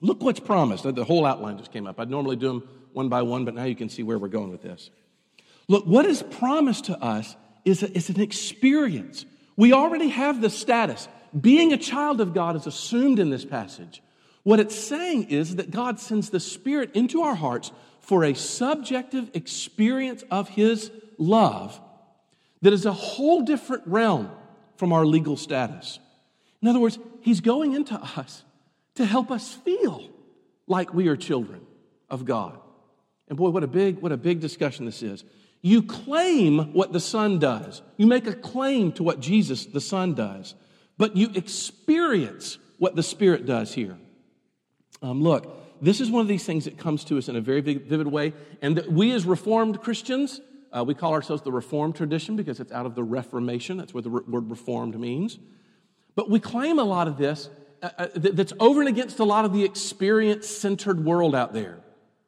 Look 0.00 0.22
what's 0.22 0.40
promised. 0.40 0.82
The 0.84 1.04
whole 1.04 1.24
outline 1.24 1.56
just 1.56 1.72
came 1.72 1.86
up. 1.86 1.98
I'd 1.98 2.10
normally 2.10 2.36
do 2.36 2.48
them 2.48 2.68
one 2.92 3.08
by 3.08 3.22
one, 3.22 3.44
but 3.44 3.54
now 3.54 3.64
you 3.64 3.74
can 3.74 3.88
see 3.88 4.02
where 4.02 4.18
we're 4.18 4.28
going 4.28 4.50
with 4.50 4.62
this. 4.62 4.90
Look, 5.68 5.86
what 5.86 6.04
is 6.04 6.22
promised 6.22 6.86
to 6.86 7.02
us 7.02 7.36
is, 7.64 7.82
a, 7.82 7.90
is 7.96 8.10
an 8.10 8.20
experience. 8.20 9.24
We 9.56 9.72
already 9.72 10.08
have 10.08 10.40
the 10.40 10.50
status. 10.50 11.08
Being 11.38 11.72
a 11.72 11.76
child 11.78 12.20
of 12.20 12.34
God 12.34 12.56
is 12.56 12.66
assumed 12.66 13.18
in 13.18 13.30
this 13.30 13.44
passage. 13.44 14.02
What 14.42 14.60
it's 14.60 14.74
saying 14.74 15.30
is 15.30 15.56
that 15.56 15.70
God 15.70 15.98
sends 15.98 16.30
the 16.30 16.40
Spirit 16.40 16.90
into 16.94 17.22
our 17.22 17.34
hearts 17.34 17.72
for 18.00 18.24
a 18.24 18.34
subjective 18.34 19.30
experience 19.34 20.22
of 20.30 20.48
His 20.48 20.90
love 21.18 21.80
that 22.60 22.72
is 22.72 22.86
a 22.86 22.92
whole 22.92 23.42
different 23.42 23.82
realm 23.86 24.30
from 24.76 24.92
our 24.92 25.06
legal 25.06 25.36
status. 25.36 25.98
In 26.60 26.68
other 26.68 26.80
words, 26.80 26.98
He's 27.22 27.40
going 27.40 27.74
into 27.74 27.94
us 27.94 28.44
to 28.96 29.04
help 29.04 29.30
us 29.30 29.52
feel 29.52 30.08
like 30.66 30.92
we 30.92 31.08
are 31.08 31.16
children 31.16 31.62
of 32.10 32.24
God. 32.24 32.58
And 33.28 33.38
boy, 33.38 33.50
what 33.50 33.64
a 33.64 33.66
big, 33.66 33.98
what 33.98 34.12
a 34.12 34.16
big 34.16 34.40
discussion 34.40 34.84
this 34.84 35.02
is. 35.02 35.24
You 35.66 35.82
claim 35.82 36.74
what 36.74 36.92
the 36.92 37.00
Son 37.00 37.38
does. 37.38 37.80
You 37.96 38.06
make 38.06 38.26
a 38.26 38.34
claim 38.34 38.92
to 38.92 39.02
what 39.02 39.18
Jesus, 39.18 39.64
the 39.64 39.80
Son, 39.80 40.12
does. 40.12 40.54
But 40.98 41.16
you 41.16 41.30
experience 41.34 42.58
what 42.76 42.96
the 42.96 43.02
Spirit 43.02 43.46
does 43.46 43.72
here. 43.72 43.96
Um, 45.00 45.22
look, 45.22 45.80
this 45.80 46.02
is 46.02 46.10
one 46.10 46.20
of 46.20 46.28
these 46.28 46.44
things 46.44 46.66
that 46.66 46.76
comes 46.76 47.02
to 47.04 47.16
us 47.16 47.30
in 47.30 47.36
a 47.36 47.40
very 47.40 47.62
vivid 47.62 48.06
way. 48.06 48.34
And 48.60 48.84
we, 48.90 49.10
as 49.12 49.24
Reformed 49.24 49.80
Christians, 49.80 50.42
uh, 50.70 50.84
we 50.84 50.92
call 50.92 51.14
ourselves 51.14 51.40
the 51.40 51.50
Reformed 51.50 51.96
tradition 51.96 52.36
because 52.36 52.60
it's 52.60 52.70
out 52.70 52.84
of 52.84 52.94
the 52.94 53.02
Reformation. 53.02 53.78
That's 53.78 53.94
what 53.94 54.04
the 54.04 54.10
word 54.10 54.50
Reformed 54.50 55.00
means. 55.00 55.38
But 56.14 56.28
we 56.28 56.40
claim 56.40 56.78
a 56.78 56.84
lot 56.84 57.08
of 57.08 57.16
this 57.16 57.48
uh, 57.82 57.88
uh, 57.96 58.08
that's 58.14 58.52
over 58.60 58.80
and 58.80 58.88
against 58.90 59.18
a 59.18 59.24
lot 59.24 59.46
of 59.46 59.54
the 59.54 59.64
experience 59.64 60.46
centered 60.46 61.06
world 61.06 61.34
out 61.34 61.54
there. 61.54 61.78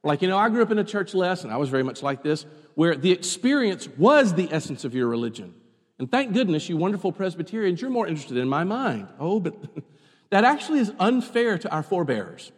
Like, 0.07 0.23
you 0.23 0.29
know, 0.29 0.39
I 0.39 0.49
grew 0.51 0.63
up 0.63 0.71
in 0.71 0.79
a 0.79 0.85
church 0.85 1.15
less, 1.15 1.43
and 1.43 1.53
I 1.53 1.57
was 1.57 1.69
very 1.69 1.83
much 1.83 2.01
like 2.01 2.23
this, 2.23 2.47
where 2.77 2.95
the 2.95 3.11
experience 3.11 3.89
was 3.99 4.35
the 4.35 4.49
essence 4.53 4.85
of 4.85 4.95
your 4.95 5.09
religion. 5.09 5.53
And 5.99 6.09
thank 6.09 6.33
goodness, 6.33 6.69
you 6.69 6.77
wonderful 6.77 7.11
Presbyterians, 7.11 7.81
you're 7.81 7.91
more 7.91 8.07
interested 8.07 8.37
in 8.37 8.49
my 8.49 8.63
mind. 8.63 9.09
Oh, 9.19 9.41
but 9.41 9.57
that 10.31 10.45
actually 10.45 10.79
is 10.79 10.93
unfair 11.01 11.59
to 11.59 11.71
our 11.73 11.83
forebears. 11.83 12.53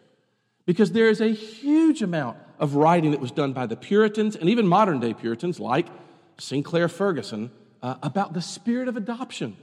Because 0.67 0.93
there 0.93 1.09
is 1.09 1.23
a 1.23 1.29
huge 1.29 2.03
amount 2.03 2.37
of 2.59 2.75
writing 2.75 3.13
that 3.13 3.21
was 3.21 3.31
done 3.31 3.55
by 3.55 3.65
the 3.65 3.77
Puritans 3.77 4.37
and 4.37 4.51
even 4.51 4.67
modern 4.67 5.01
day 5.01 5.15
Puritans 5.15 5.59
like 5.59 5.87
Sinclair 6.39 6.89
Ferguson 6.89 7.51
uh, 7.83 7.95
about 8.03 8.35
the 8.35 8.43
spirit 8.43 8.89
of 8.89 8.97
adoption. 8.99 9.57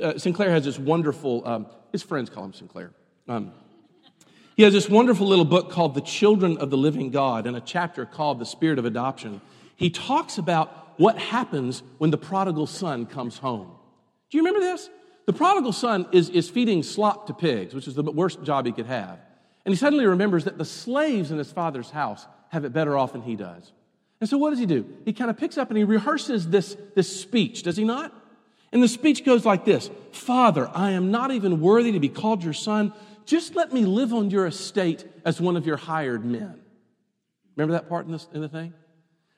Uh, 0.00 0.18
Sinclair 0.18 0.50
has 0.50 0.66
this 0.66 0.78
wonderful, 0.78 1.46
um, 1.48 1.66
his 1.90 2.02
friends 2.02 2.28
call 2.28 2.44
him 2.44 2.52
Sinclair. 2.52 2.92
Um, 3.28 3.52
he 4.60 4.64
has 4.64 4.74
this 4.74 4.90
wonderful 4.90 5.26
little 5.26 5.46
book 5.46 5.70
called 5.70 5.94
The 5.94 6.02
Children 6.02 6.58
of 6.58 6.68
the 6.68 6.76
Living 6.76 7.08
God 7.08 7.46
and 7.46 7.56
a 7.56 7.62
chapter 7.62 8.04
called 8.04 8.38
The 8.38 8.44
Spirit 8.44 8.78
of 8.78 8.84
Adoption. 8.84 9.40
He 9.74 9.88
talks 9.88 10.36
about 10.36 11.00
what 11.00 11.16
happens 11.18 11.82
when 11.96 12.10
the 12.10 12.18
prodigal 12.18 12.66
son 12.66 13.06
comes 13.06 13.38
home. 13.38 13.72
Do 14.28 14.36
you 14.36 14.44
remember 14.44 14.60
this? 14.60 14.90
The 15.24 15.32
prodigal 15.32 15.72
son 15.72 16.06
is, 16.12 16.28
is 16.28 16.50
feeding 16.50 16.82
slop 16.82 17.28
to 17.28 17.32
pigs, 17.32 17.72
which 17.72 17.88
is 17.88 17.94
the 17.94 18.02
worst 18.02 18.42
job 18.42 18.66
he 18.66 18.72
could 18.72 18.84
have. 18.84 19.18
And 19.64 19.72
he 19.72 19.78
suddenly 19.78 20.04
remembers 20.04 20.44
that 20.44 20.58
the 20.58 20.66
slaves 20.66 21.30
in 21.30 21.38
his 21.38 21.50
father's 21.50 21.88
house 21.88 22.26
have 22.50 22.66
it 22.66 22.74
better 22.74 22.98
off 22.98 23.14
than 23.14 23.22
he 23.22 23.36
does. 23.36 23.72
And 24.20 24.28
so 24.28 24.36
what 24.36 24.50
does 24.50 24.58
he 24.58 24.66
do? 24.66 24.84
He 25.06 25.14
kind 25.14 25.30
of 25.30 25.38
picks 25.38 25.56
up 25.56 25.70
and 25.70 25.78
he 25.78 25.84
rehearses 25.84 26.50
this, 26.50 26.76
this 26.94 27.18
speech, 27.18 27.62
does 27.62 27.78
he 27.78 27.84
not? 27.84 28.12
And 28.72 28.82
the 28.82 28.88
speech 28.88 29.24
goes 29.24 29.46
like 29.46 29.64
this 29.64 29.90
Father, 30.12 30.70
I 30.74 30.90
am 30.90 31.10
not 31.10 31.30
even 31.30 31.62
worthy 31.62 31.92
to 31.92 32.00
be 32.00 32.10
called 32.10 32.44
your 32.44 32.52
son. 32.52 32.92
Just 33.30 33.54
let 33.54 33.72
me 33.72 33.84
live 33.84 34.12
on 34.12 34.28
your 34.30 34.44
estate 34.44 35.06
as 35.24 35.40
one 35.40 35.56
of 35.56 35.64
your 35.64 35.76
hired 35.76 36.24
men. 36.24 36.60
Remember 37.54 37.74
that 37.74 37.88
part 37.88 38.08
in, 38.08 38.18
in 38.34 38.40
the 38.40 38.48
thing? 38.48 38.74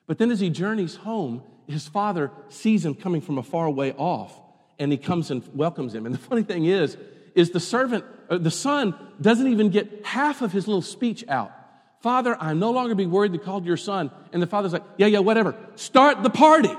But 0.07 0.17
then 0.17 0.31
as 0.31 0.39
he 0.39 0.49
journeys 0.49 0.95
home, 0.95 1.43
his 1.67 1.87
father 1.87 2.31
sees 2.49 2.83
him 2.83 2.95
coming 2.95 3.21
from 3.21 3.37
a 3.37 3.43
far 3.43 3.69
way 3.69 3.91
off 3.93 4.33
and 4.79 4.91
he 4.91 4.97
comes 4.97 5.29
and 5.29 5.47
welcomes 5.53 5.93
him. 5.93 6.07
And 6.07 6.15
the 6.15 6.19
funny 6.29 6.41
thing 6.41 6.65
is, 6.65 6.97
is 7.35 7.51
the 7.51 7.59
servant, 7.59 8.03
uh, 8.31 8.39
the 8.39 8.49
son 8.49 8.95
doesn't 9.21 9.47
even 9.47 9.69
get 9.69 10.03
half 10.03 10.41
of 10.41 10.51
his 10.51 10.67
little 10.67 10.81
speech 10.81 11.23
out. 11.27 11.51
Father, 11.99 12.35
I'm 12.39 12.57
no 12.57 12.71
longer 12.71 12.95
be 12.95 13.05
worried 13.05 13.33
to 13.33 13.37
call 13.37 13.61
your 13.61 13.77
son. 13.77 14.09
And 14.31 14.41
the 14.41 14.47
father's 14.47 14.73
like, 14.73 14.85
yeah, 14.97 15.05
yeah, 15.05 15.19
whatever. 15.19 15.55
Start 15.75 16.23
the 16.23 16.31
party. 16.31 16.75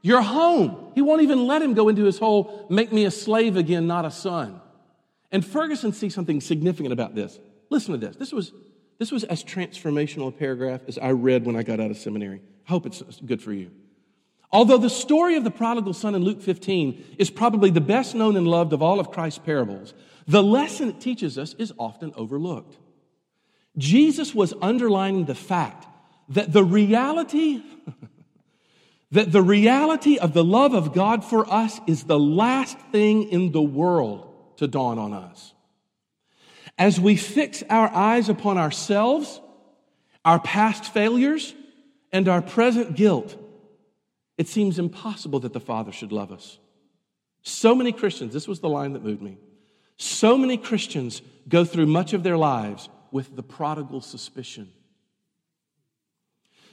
You're 0.00 0.22
home. 0.22 0.92
He 0.94 1.02
won't 1.02 1.20
even 1.20 1.46
let 1.46 1.60
him 1.60 1.74
go 1.74 1.90
into 1.90 2.04
his 2.04 2.18
whole 2.18 2.66
make 2.70 2.94
me 2.94 3.04
a 3.04 3.10
slave 3.10 3.58
again, 3.58 3.86
not 3.86 4.06
a 4.06 4.10
son. 4.10 4.62
And 5.32 5.44
Ferguson 5.44 5.92
sees 5.92 6.14
something 6.14 6.40
significant 6.40 6.92
about 6.92 7.14
this. 7.14 7.38
Listen 7.70 7.92
to 7.92 7.98
this. 7.98 8.16
This 8.16 8.32
was, 8.32 8.52
this 8.98 9.10
was 9.10 9.24
as 9.24 9.42
transformational 9.42 10.28
a 10.28 10.32
paragraph 10.32 10.82
as 10.86 10.98
I 10.98 11.10
read 11.10 11.44
when 11.44 11.56
I 11.56 11.62
got 11.62 11.80
out 11.80 11.90
of 11.90 11.98
seminary. 11.98 12.40
I 12.66 12.70
hope 12.70 12.86
it's 12.86 13.02
good 13.24 13.42
for 13.42 13.52
you. 13.52 13.70
Although 14.52 14.78
the 14.78 14.90
story 14.90 15.36
of 15.36 15.44
the 15.44 15.50
prodigal 15.50 15.92
son 15.92 16.14
in 16.14 16.22
Luke 16.22 16.40
15 16.40 17.16
is 17.18 17.30
probably 17.30 17.70
the 17.70 17.80
best 17.80 18.14
known 18.14 18.36
and 18.36 18.46
loved 18.46 18.72
of 18.72 18.82
all 18.82 19.00
of 19.00 19.10
Christ's 19.10 19.40
parables, 19.40 19.92
the 20.26 20.42
lesson 20.42 20.88
it 20.88 21.00
teaches 21.00 21.36
us 21.36 21.54
is 21.54 21.72
often 21.78 22.12
overlooked. 22.16 22.76
Jesus 23.76 24.34
was 24.34 24.54
underlining 24.62 25.26
the 25.26 25.34
fact 25.34 25.86
that 26.30 26.52
the 26.52 26.64
reality 26.64 27.62
that 29.12 29.30
the 29.30 29.42
reality 29.42 30.18
of 30.18 30.32
the 30.32 30.44
love 30.44 30.74
of 30.74 30.92
God 30.92 31.24
for 31.24 31.48
us 31.52 31.80
is 31.86 32.04
the 32.04 32.18
last 32.18 32.78
thing 32.92 33.24
in 33.24 33.52
the 33.52 33.62
world 33.62 34.25
to 34.56 34.66
dawn 34.66 34.98
on 34.98 35.12
us. 35.12 35.54
As 36.78 37.00
we 37.00 37.16
fix 37.16 37.62
our 37.70 37.88
eyes 37.94 38.28
upon 38.28 38.58
ourselves, 38.58 39.40
our 40.24 40.40
past 40.40 40.92
failures, 40.92 41.54
and 42.12 42.28
our 42.28 42.42
present 42.42 42.96
guilt, 42.96 43.36
it 44.38 44.48
seems 44.48 44.78
impossible 44.78 45.40
that 45.40 45.52
the 45.52 45.60
Father 45.60 45.92
should 45.92 46.12
love 46.12 46.32
us. 46.32 46.58
So 47.42 47.74
many 47.74 47.92
Christians, 47.92 48.32
this 48.32 48.48
was 48.48 48.60
the 48.60 48.68
line 48.68 48.92
that 48.94 49.04
moved 49.04 49.22
me. 49.22 49.38
So 49.96 50.36
many 50.36 50.56
Christians 50.56 51.22
go 51.48 51.64
through 51.64 51.86
much 51.86 52.12
of 52.12 52.22
their 52.22 52.36
lives 52.36 52.88
with 53.10 53.34
the 53.36 53.42
prodigal 53.42 54.00
suspicion. 54.00 54.70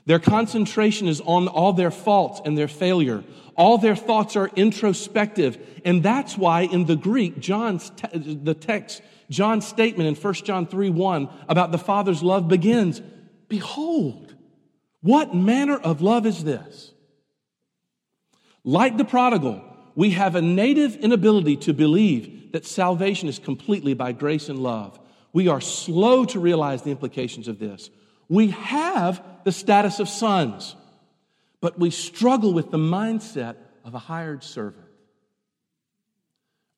Their 0.05 0.19
concentration 0.19 1.07
is 1.07 1.21
on 1.21 1.47
all 1.47 1.73
their 1.73 1.91
faults 1.91 2.41
and 2.43 2.57
their 2.57 2.67
failure. 2.67 3.23
All 3.55 3.77
their 3.77 3.95
thoughts 3.95 4.35
are 4.35 4.49
introspective. 4.55 5.57
And 5.85 6.03
that's 6.03 6.37
why 6.37 6.61
in 6.61 6.85
the 6.85 6.95
Greek, 6.95 7.39
John's, 7.39 7.89
te- 7.91 8.35
the 8.35 8.53
text, 8.53 9.01
John's 9.29 9.65
statement 9.65 10.09
in 10.09 10.15
1 10.15 10.33
John 10.35 10.67
3 10.67 10.89
1 10.89 11.29
about 11.47 11.71
the 11.71 11.77
Father's 11.77 12.21
love 12.21 12.47
begins 12.47 13.01
Behold, 13.47 14.35
what 15.01 15.35
manner 15.35 15.77
of 15.77 16.01
love 16.01 16.25
is 16.25 16.43
this? 16.43 16.91
Like 18.63 18.97
the 18.97 19.05
prodigal, 19.05 19.61
we 19.95 20.11
have 20.11 20.35
a 20.35 20.41
native 20.41 20.95
inability 20.95 21.57
to 21.57 21.73
believe 21.73 22.51
that 22.53 22.65
salvation 22.65 23.29
is 23.29 23.39
completely 23.39 23.93
by 23.93 24.11
grace 24.11 24.49
and 24.49 24.59
love. 24.59 24.99
We 25.33 25.47
are 25.47 25.61
slow 25.61 26.25
to 26.25 26.39
realize 26.39 26.83
the 26.83 26.91
implications 26.91 27.47
of 27.47 27.59
this. 27.59 27.89
We 28.29 28.49
have 28.49 29.23
the 29.43 29.51
status 29.51 29.99
of 29.99 30.09
sons, 30.09 30.75
but 31.61 31.77
we 31.77 31.89
struggle 31.89 32.53
with 32.53 32.71
the 32.71 32.77
mindset 32.77 33.55
of 33.83 33.93
a 33.93 33.99
hired 33.99 34.43
servant. 34.43 34.85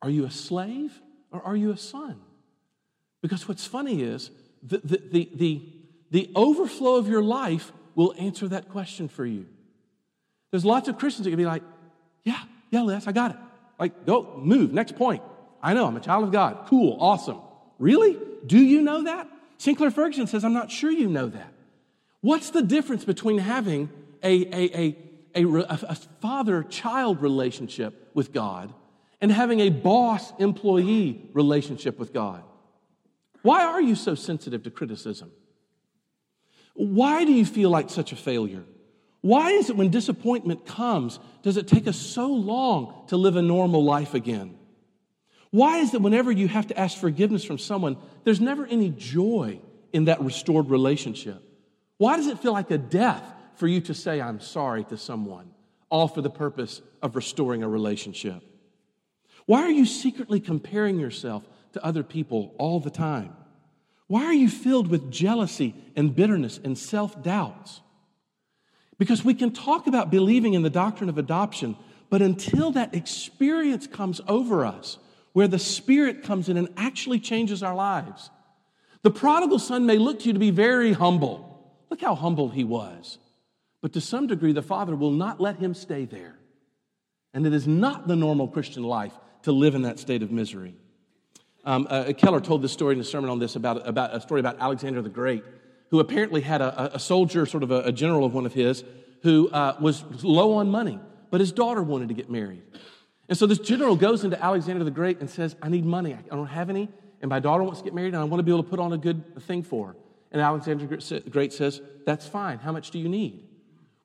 Are 0.02 0.10
you 0.10 0.26
a 0.26 0.32
slave 0.32 1.00
or 1.32 1.42
are 1.42 1.56
you 1.56 1.72
a 1.72 1.78
son? 1.78 2.20
Because 3.22 3.48
what's 3.48 3.66
funny 3.66 4.04
is 4.04 4.30
the, 4.62 4.80
the, 4.80 5.02
the, 5.12 5.30
the, 5.34 5.74
the 6.12 6.32
overflow 6.36 6.96
of 6.96 7.08
your 7.08 7.24
life 7.24 7.72
will 7.96 8.14
answer 8.18 8.48
that 8.50 8.70
question 8.70 9.08
for 9.08 9.26
you. 9.26 9.46
There's 10.52 10.66
lots 10.66 10.88
of 10.88 10.98
Christians 10.98 11.26
that 11.26 11.32
can 11.32 11.38
be 11.38 11.46
like, 11.46 11.64
yeah, 12.24 12.42
yeah, 12.70 12.82
Les, 12.82 13.08
I 13.08 13.12
got 13.12 13.32
it. 13.32 13.38
Like, 13.80 14.06
go, 14.06 14.36
move, 14.38 14.74
next 14.74 14.96
point. 14.96 15.24
I 15.62 15.74
know, 15.74 15.88
I'm 15.88 15.98
a 15.98 16.02
child 16.02 16.24
of 16.24 16.32
God. 16.32 16.66
Cool, 16.68 16.98
awesome. 17.00 17.40
Really? 17.80 18.18
Do 18.46 18.60
you 18.60 18.82
know 18.82 19.04
that? 19.04 19.28
Sinclair 19.58 19.92
Ferguson 19.92 20.28
says, 20.28 20.44
I'm 20.44 20.54
not 20.54 20.72
sure 20.72 20.92
you 20.92 21.08
know 21.08 21.28
that. 21.28 21.54
What's 22.22 22.50
the 22.50 22.62
difference 22.62 23.06
between 23.06 23.38
having 23.38 23.90
a, 24.24 24.46
a, 24.56 24.98
a, 25.36 25.46
a, 25.68 25.96
father 26.22 26.64
child 26.64 27.22
relationship 27.22 28.10
with 28.14 28.34
God 28.34 28.74
and 29.22 29.32
having 29.32 29.60
a 29.60 29.70
boss 29.70 30.34
employee 30.40 31.30
relationship 31.34 32.00
with 32.00 32.14
God? 32.14 32.44
Why 33.44 33.64
are 33.64 33.82
you 33.82 33.96
so 33.96 34.16
sensitive 34.16 34.64
to 34.64 34.72
criticism? 34.72 35.32
Why 36.74 37.26
do 37.26 37.32
you 37.32 37.46
feel 37.46 37.70
like 37.70 37.90
such 37.90 38.12
a 38.12 38.16
failure? 38.16 38.64
Why 39.22 39.52
is 39.52 39.70
it 39.70 39.76
when 39.76 39.90
disappointment 39.90 40.66
comes, 40.66 41.20
does 41.42 41.58
it 41.58 41.68
take 41.68 41.88
us 41.88 41.98
so 41.98 42.28
long 42.28 43.06
to 43.08 43.18
live 43.18 43.36
a 43.36 43.42
normal 43.42 43.84
life 43.84 44.14
again? 44.14 44.58
Why 45.56 45.78
is 45.78 45.94
it 45.94 46.02
whenever 46.02 46.34
you 46.34 46.50
have 46.50 46.68
to 46.68 46.78
ask 46.78 46.98
forgiveness 46.98 47.46
from 47.46 47.60
someone, 47.60 47.96
there's 48.26 48.42
never 48.42 48.66
any 48.66 48.90
joy 48.90 49.62
in 49.94 50.04
that 50.04 50.20
restored 50.20 50.70
relationship? 50.70 51.42
Why 51.96 52.18
does 52.18 52.28
it 52.28 52.40
feel 52.40 52.52
like 52.52 52.72
a 52.72 52.78
death 52.78 53.24
for 53.56 53.66
you 53.66 53.80
to 53.80 53.94
say, 53.94 54.20
I'm 54.20 54.42
sorry 54.42 54.84
to 54.84 54.98
someone, 54.98 55.52
all 55.90 56.10
for 56.10 56.22
the 56.22 56.30
purpose 56.30 56.82
of 57.02 57.16
restoring 57.16 57.64
a 57.64 57.70
relationship? 57.70 58.44
Why 59.46 59.62
are 59.62 59.70
you 59.70 59.86
secretly 59.86 60.42
comparing 60.42 61.00
yourself 61.00 61.48
to 61.72 61.86
other 61.86 62.04
people 62.04 62.54
all 62.58 62.82
the 62.82 62.92
time? 62.92 63.34
Why 64.08 64.26
are 64.26 64.34
you 64.34 64.50
filled 64.50 64.90
with 64.90 65.10
jealousy 65.10 65.74
and 65.96 66.14
bitterness 66.14 66.60
and 66.62 66.78
self 66.78 67.24
doubts? 67.24 67.80
Because 68.98 69.24
we 69.24 69.34
can 69.34 69.54
talk 69.54 69.88
about 69.88 70.12
believing 70.12 70.54
in 70.54 70.64
the 70.64 70.70
doctrine 70.70 71.10
of 71.10 71.18
adoption, 71.18 71.78
but 72.10 72.22
until 72.22 72.72
that 72.72 72.94
experience 72.94 73.88
comes 73.88 74.20
over 74.28 74.66
us, 74.66 74.98
where 75.36 75.50
the 75.50 75.60
Spirit 75.60 76.24
comes 76.24 76.48
in 76.48 76.56
and 76.56 76.70
actually 76.78 77.20
changes 77.20 77.62
our 77.62 77.76
lives. 77.76 78.30
The 79.02 79.12
prodigal 79.12 79.60
son 79.60 79.86
may 79.86 79.98
look 79.98 80.22
to 80.22 80.28
you 80.28 80.34
to 80.34 80.40
be 80.40 80.50
very 80.50 80.94
humble. 80.94 81.76
Look 81.90 82.00
how 82.00 82.16
humble 82.16 82.48
he 82.48 82.64
was. 82.64 83.18
But 83.82 83.92
to 83.94 84.02
some 84.02 84.28
degree, 84.28 84.54
the 84.54 84.62
Father 84.62 84.96
will 84.96 85.12
not 85.12 85.42
let 85.42 85.58
him 85.58 85.74
stay 85.74 86.06
there. 86.06 86.40
And 87.34 87.46
it 87.46 87.54
is 87.54 87.68
not 87.68 88.08
the 88.08 88.16
normal 88.16 88.48
Christian 88.48 88.84
life 88.84 89.12
to 89.42 89.52
live 89.52 89.76
in 89.76 89.82
that 89.82 90.00
state 90.00 90.24
of 90.24 90.32
misery. 90.32 90.74
Um, 91.66 91.86
uh, 91.90 92.14
Keller 92.18 92.40
told 92.40 92.62
this 92.62 92.72
story 92.72 92.96
in 92.96 93.02
a 93.02 93.04
sermon 93.04 93.30
on 93.30 93.38
this 93.38 93.58
about, 93.58 93.86
about 93.86 94.16
a 94.16 94.22
story 94.22 94.40
about 94.40 94.62
Alexander 94.62 95.02
the 95.02 95.10
Great, 95.10 95.44
who 95.92 96.00
apparently 96.00 96.40
had 96.40 96.62
a, 96.62 96.96
a 96.96 97.00
soldier, 97.00 97.46
sort 97.46 97.64
of 97.64 97.72
a, 97.72 97.82
a, 97.82 97.92
general 97.92 98.24
of 98.24 98.34
one 98.34 98.46
of 98.46 98.54
his, 98.54 98.86
who 99.24 99.50
uh, 99.50 99.76
was 99.82 100.02
low 100.24 100.54
on 100.54 100.70
money, 100.70 100.98
but 101.30 101.42
his 101.42 101.52
daughter 101.52 101.84
wanted 101.84 102.08
to 102.08 102.14
get 102.14 102.30
married. 102.30 102.62
And 103.28 103.38
so 103.38 103.48
this 103.48 103.60
general 103.60 103.96
goes 103.96 104.24
into 104.24 104.42
Alexander 104.42 104.84
the 104.84 104.92
Great 104.92 105.20
and 105.20 105.30
says, 105.30 105.56
I 105.62 105.70
need 105.70 105.86
money. 105.86 106.14
I 106.14 106.36
don't 106.36 106.48
have 106.48 106.70
any. 106.70 106.90
And 107.22 107.30
my 107.30 107.40
daughter 107.40 107.64
wants 107.64 107.80
to 107.80 107.84
get 107.84 107.94
married, 107.94 108.14
and 108.14 108.18
I 108.18 108.24
want 108.26 108.40
to 108.40 108.44
be 108.44 108.52
able 108.52 108.64
to 108.64 108.70
put 108.70 108.80
on 108.80 108.94
a 108.94 108.98
good 108.98 109.42
thing 109.44 109.64
for 109.64 109.88
her. 109.88 109.96
And 110.32 110.42
Alexander 110.42 110.86
the 110.86 111.30
Great 111.30 111.54
says, 111.54 111.82
That's 112.06 112.28
fine. 112.28 112.60
How 112.60 112.72
much 112.72 112.92
do 112.92 113.00
you 113.00 113.10
need? 113.10 113.48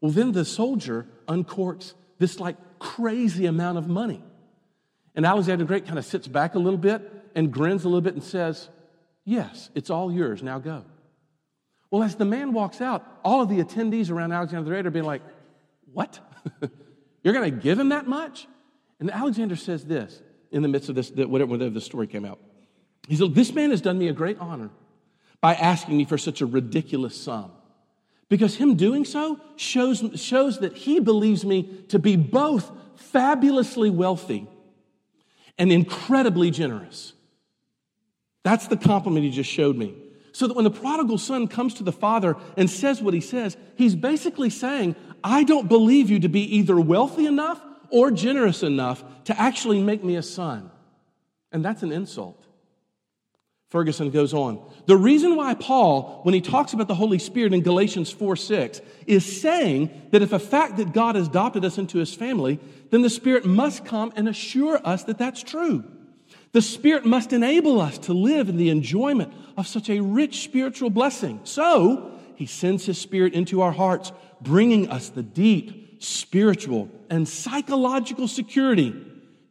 Well, 0.01 0.13
then 0.13 0.33
the 0.33 0.45
soldier 0.45 1.07
uncorks 1.29 1.93
this 2.19 2.41
like 2.41 2.57
crazy 2.79 3.47
amount 3.47 3.79
of 3.79 3.89
money. 3.89 4.23
And 5.15 5.27
Alexander 5.27 5.65
the 5.65 5.69
Great 5.69 5.87
kind 5.87 5.99
of 5.99 6.05
sits 6.05 6.29
back 6.29 6.55
a 6.55 6.59
little 6.59 6.79
bit 6.79 7.03
and 7.35 7.53
grins 7.53 7.85
a 7.85 7.89
little 7.89 8.01
bit 8.01 8.15
and 8.15 8.23
says, 8.23 8.69
Yes, 9.25 9.71
it's 9.75 9.91
all 9.91 10.11
yours. 10.11 10.43
Now 10.43 10.59
go. 10.59 10.85
Well, 11.91 12.03
as 12.03 12.15
the 12.15 12.25
man 12.25 12.53
walks 12.53 12.81
out, 12.81 13.05
all 13.25 13.43
of 13.43 13.49
the 13.49 13.63
attendees 13.63 14.11
around 14.11 14.33
Alexander 14.33 14.65
the 14.65 14.71
Great 14.71 14.87
are 14.87 14.91
being 14.91 15.05
like, 15.05 15.23
What? 15.93 16.21
You're 17.23 17.35
going 17.35 17.53
to 17.53 17.61
give 17.61 17.79
him 17.79 17.91
that 17.91 18.07
much? 18.07 18.47
And 19.01 19.11
Alexander 19.11 19.57
says 19.57 19.85
this 19.85 20.23
in 20.53 20.63
the 20.63 20.69
midst 20.69 20.89
of 20.89 20.95
this, 20.95 21.11
whatever 21.11 21.57
the 21.57 21.81
story 21.81 22.07
came 22.07 22.25
out. 22.25 22.39
He 23.09 23.17
said, 23.17 23.35
This 23.35 23.53
man 23.53 23.71
has 23.71 23.81
done 23.81 23.99
me 23.99 24.09
a 24.09 24.13
great 24.13 24.39
honor 24.39 24.71
by 25.41 25.55
asking 25.55 25.97
me 25.97 26.05
for 26.05 26.19
such 26.19 26.43
a 26.43 26.47
ridiculous 26.47 27.19
sum. 27.19 27.51
Because 28.29 28.55
him 28.55 28.77
doing 28.77 29.05
so 29.05 29.41
shows, 29.57 30.05
shows 30.15 30.61
that 30.61 30.77
he 30.77 31.01
believes 31.01 31.45
me 31.45 31.65
to 31.89 31.99
be 31.99 32.15
both 32.15 32.71
fabulously 32.95 33.91
wealthy 33.91 34.47
and 35.59 35.73
incredibly 35.73 36.51
generous. 36.51 37.15
That's 38.45 38.69
the 38.69 38.77
compliment 38.77 39.25
he 39.25 39.31
just 39.31 39.51
showed 39.51 39.77
me. 39.77 39.95
So 40.33 40.47
that 40.47 40.55
when 40.55 40.65
the 40.65 40.71
prodigal 40.71 41.19
son 41.19 41.49
comes 41.49 41.75
to 41.75 41.83
the 41.83 41.93
father 41.93 42.37
and 42.57 42.71
says 42.71 43.03
what 43.03 43.15
he 43.15 43.21
says, 43.21 43.57
he's 43.75 43.97
basically 43.97 44.49
saying, 44.49 44.95
I 45.25 45.43
don't 45.43 45.69
believe 45.69 46.09
you 46.09 46.21
to 46.21 46.29
be 46.29 46.57
either 46.59 46.79
wealthy 46.81 47.27
enough 47.27 47.61
or 47.91 48.11
generous 48.11 48.63
enough 48.63 49.05
to 49.25 49.41
actually 49.41 49.83
make 49.83 50.03
me 50.03 50.17
a 50.17 50.23
son. 50.23 50.71
And 51.53 51.65
that's 51.65 51.83
an 51.83 51.93
insult. 51.93 52.47
Ferguson 53.71 54.11
goes 54.11 54.35
on. 54.35 54.61
The 54.87 54.97
reason 54.97 55.37
why 55.37 55.55
Paul, 55.55 56.21
when 56.25 56.35
he 56.35 56.41
talks 56.41 56.73
about 56.73 56.89
the 56.89 56.95
Holy 56.95 57.21
Spirit 57.21 57.55
in 57.55 57.63
Galatians 57.63 58.11
4 58.11 58.35
6, 58.35 58.81
is 59.07 59.41
saying 59.41 60.09
that 60.11 60.23
if 60.23 60.33
a 60.33 60.41
fact 60.41 60.77
that 60.79 60.93
God 60.93 61.15
has 61.15 61.29
adopted 61.29 61.65
us 61.65 61.79
into 61.79 61.99
his 61.99 62.13
family, 62.13 62.59
then 62.91 63.03
the 63.03 63.11
Spirit 63.11 63.45
must 63.45 63.85
come 63.85 64.13
and 64.17 64.29
assure 64.29 64.81
us 64.85 65.05
that 65.05 65.19
that's 65.19 65.43
true. 65.43 65.85
The 66.53 66.63
Spirit 66.63 67.07
must 67.07 67.33
enable 67.33 67.81
us 67.81 67.97
to 67.99 68.13
live 68.13 68.49
in 68.49 68.57
the 68.57 68.71
enjoyment 68.71 69.33
of 69.57 69.69
such 69.69 69.89
a 69.89 70.01
rich 70.01 70.43
spiritual 70.43 70.91
blessing. 70.91 71.41
So, 71.45 72.19
he 72.35 72.47
sends 72.47 72.87
his 72.87 72.99
Spirit 72.99 73.35
into 73.35 73.61
our 73.61 73.73
hearts, 73.73 74.11
bringing 74.41 74.91
us 74.91 75.11
the 75.11 75.23
deep, 75.23 75.81
spiritual, 76.01 76.89
and 77.11 77.29
psychological 77.29 78.27
security 78.27 78.95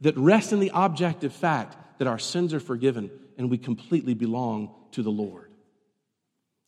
that 0.02 0.18
rests 0.18 0.52
in 0.52 0.60
the 0.60 0.72
objective 0.74 1.32
fact 1.32 1.78
that 2.00 2.08
our 2.08 2.20
sins 2.20 2.54
are 2.54 2.60
forgiven 2.60 3.10
and 3.38 3.50
we 3.50 3.58
completely 3.58 4.16
belong 4.16 4.74
to 4.92 5.04
the 5.04 5.12
Lord. 5.12 5.52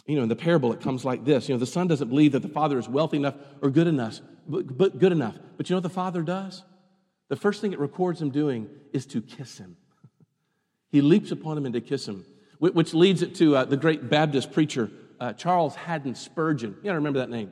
You 0.06 0.18
know, 0.18 0.24
in 0.24 0.30
the 0.30 0.36
parable, 0.36 0.72
it 0.72 0.82
comes 0.82 1.04
like 1.04 1.26
this. 1.26 1.50
You 1.50 1.56
know, 1.56 1.60
the 1.60 1.66
son 1.66 1.88
doesn't 1.88 2.10
believe 2.10 2.34
that 2.34 2.44
the 2.44 2.50
father 2.50 2.78
is 2.78 2.88
wealthy 2.88 3.18
enough 3.18 3.36
or 3.62 3.72
good 3.72 3.88
enough, 3.88 4.20
but, 4.48 4.78
but 4.78 5.00
good 5.00 5.12
enough. 5.12 5.36
But 5.58 5.70
you 5.70 5.74
know 5.74 5.78
what 5.78 5.84
the 5.84 5.90
father 5.90 6.22
does? 6.22 6.64
The 7.30 7.36
first 7.36 7.60
thing 7.60 7.74
it 7.74 7.80
records 7.80 8.22
him 8.22 8.30
doing 8.30 8.70
is 8.94 9.08
to 9.08 9.22
kiss 9.22 9.58
him. 9.58 9.78
he 10.90 11.02
leaps 11.02 11.32
upon 11.32 11.58
him 11.58 11.66
and 11.66 11.74
to 11.74 11.82
kiss 11.82 12.08
him, 12.08 12.24
which 12.60 12.94
leads 12.94 13.24
it 13.24 13.34
to 13.36 13.56
uh, 13.56 13.66
the 13.66 13.78
great 13.78 14.10
Baptist 14.10 14.52
preacher, 14.52 14.92
uh, 15.20 15.34
Charles 15.34 15.76
Haddon 15.76 16.14
Spurgeon. 16.14 16.76
You 16.78 16.84
gotta 16.84 16.98
remember 16.98 17.20
that 17.20 17.30
name. 17.30 17.52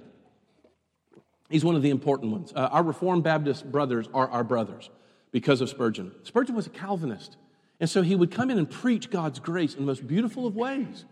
He's 1.49 1.65
one 1.65 1.75
of 1.75 1.81
the 1.81 1.89
important 1.89 2.31
ones. 2.31 2.53
Uh, 2.55 2.69
our 2.71 2.83
Reformed 2.83 3.23
Baptist 3.23 3.69
brothers 3.71 4.07
are 4.13 4.29
our 4.29 4.43
brothers 4.43 4.89
because 5.31 5.61
of 5.61 5.69
Spurgeon. 5.69 6.11
Spurgeon 6.23 6.55
was 6.55 6.67
a 6.67 6.69
Calvinist. 6.69 7.37
And 7.79 7.89
so 7.89 8.01
he 8.01 8.15
would 8.15 8.31
come 8.31 8.49
in 8.49 8.57
and 8.57 8.69
preach 8.69 9.09
God's 9.09 9.39
grace 9.39 9.73
in 9.73 9.81
the 9.81 9.85
most 9.85 10.05
beautiful 10.05 10.45
of 10.45 10.55
ways. 10.55 11.05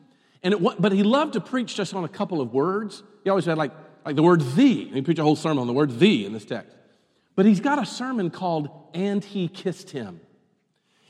And 0.43 0.53
it, 0.53 0.61
but 0.81 0.91
he 0.91 1.03
loved 1.03 1.33
to 1.33 1.41
preach 1.41 1.75
just 1.75 1.93
on 1.93 2.03
a 2.03 2.09
couple 2.09 2.41
of 2.41 2.53
words. 2.53 3.03
He 3.23 3.29
always 3.29 3.45
had 3.45 3.57
like, 3.57 3.71
like 4.05 4.15
the 4.15 4.23
word 4.23 4.41
thee. 4.55 4.83
And 4.87 4.95
he 4.95 5.01
preached 5.01 5.19
a 5.19 5.23
whole 5.23 5.35
sermon 5.35 5.59
on 5.59 5.67
the 5.67 5.73
word 5.73 5.97
thee 5.99 6.25
in 6.25 6.33
this 6.33 6.45
text. 6.45 6.75
But 7.35 7.45
he's 7.45 7.59
got 7.59 7.81
a 7.81 7.85
sermon 7.85 8.29
called 8.29 8.69
And 8.93 9.23
He 9.23 9.47
Kissed 9.47 9.91
Him. 9.91 10.19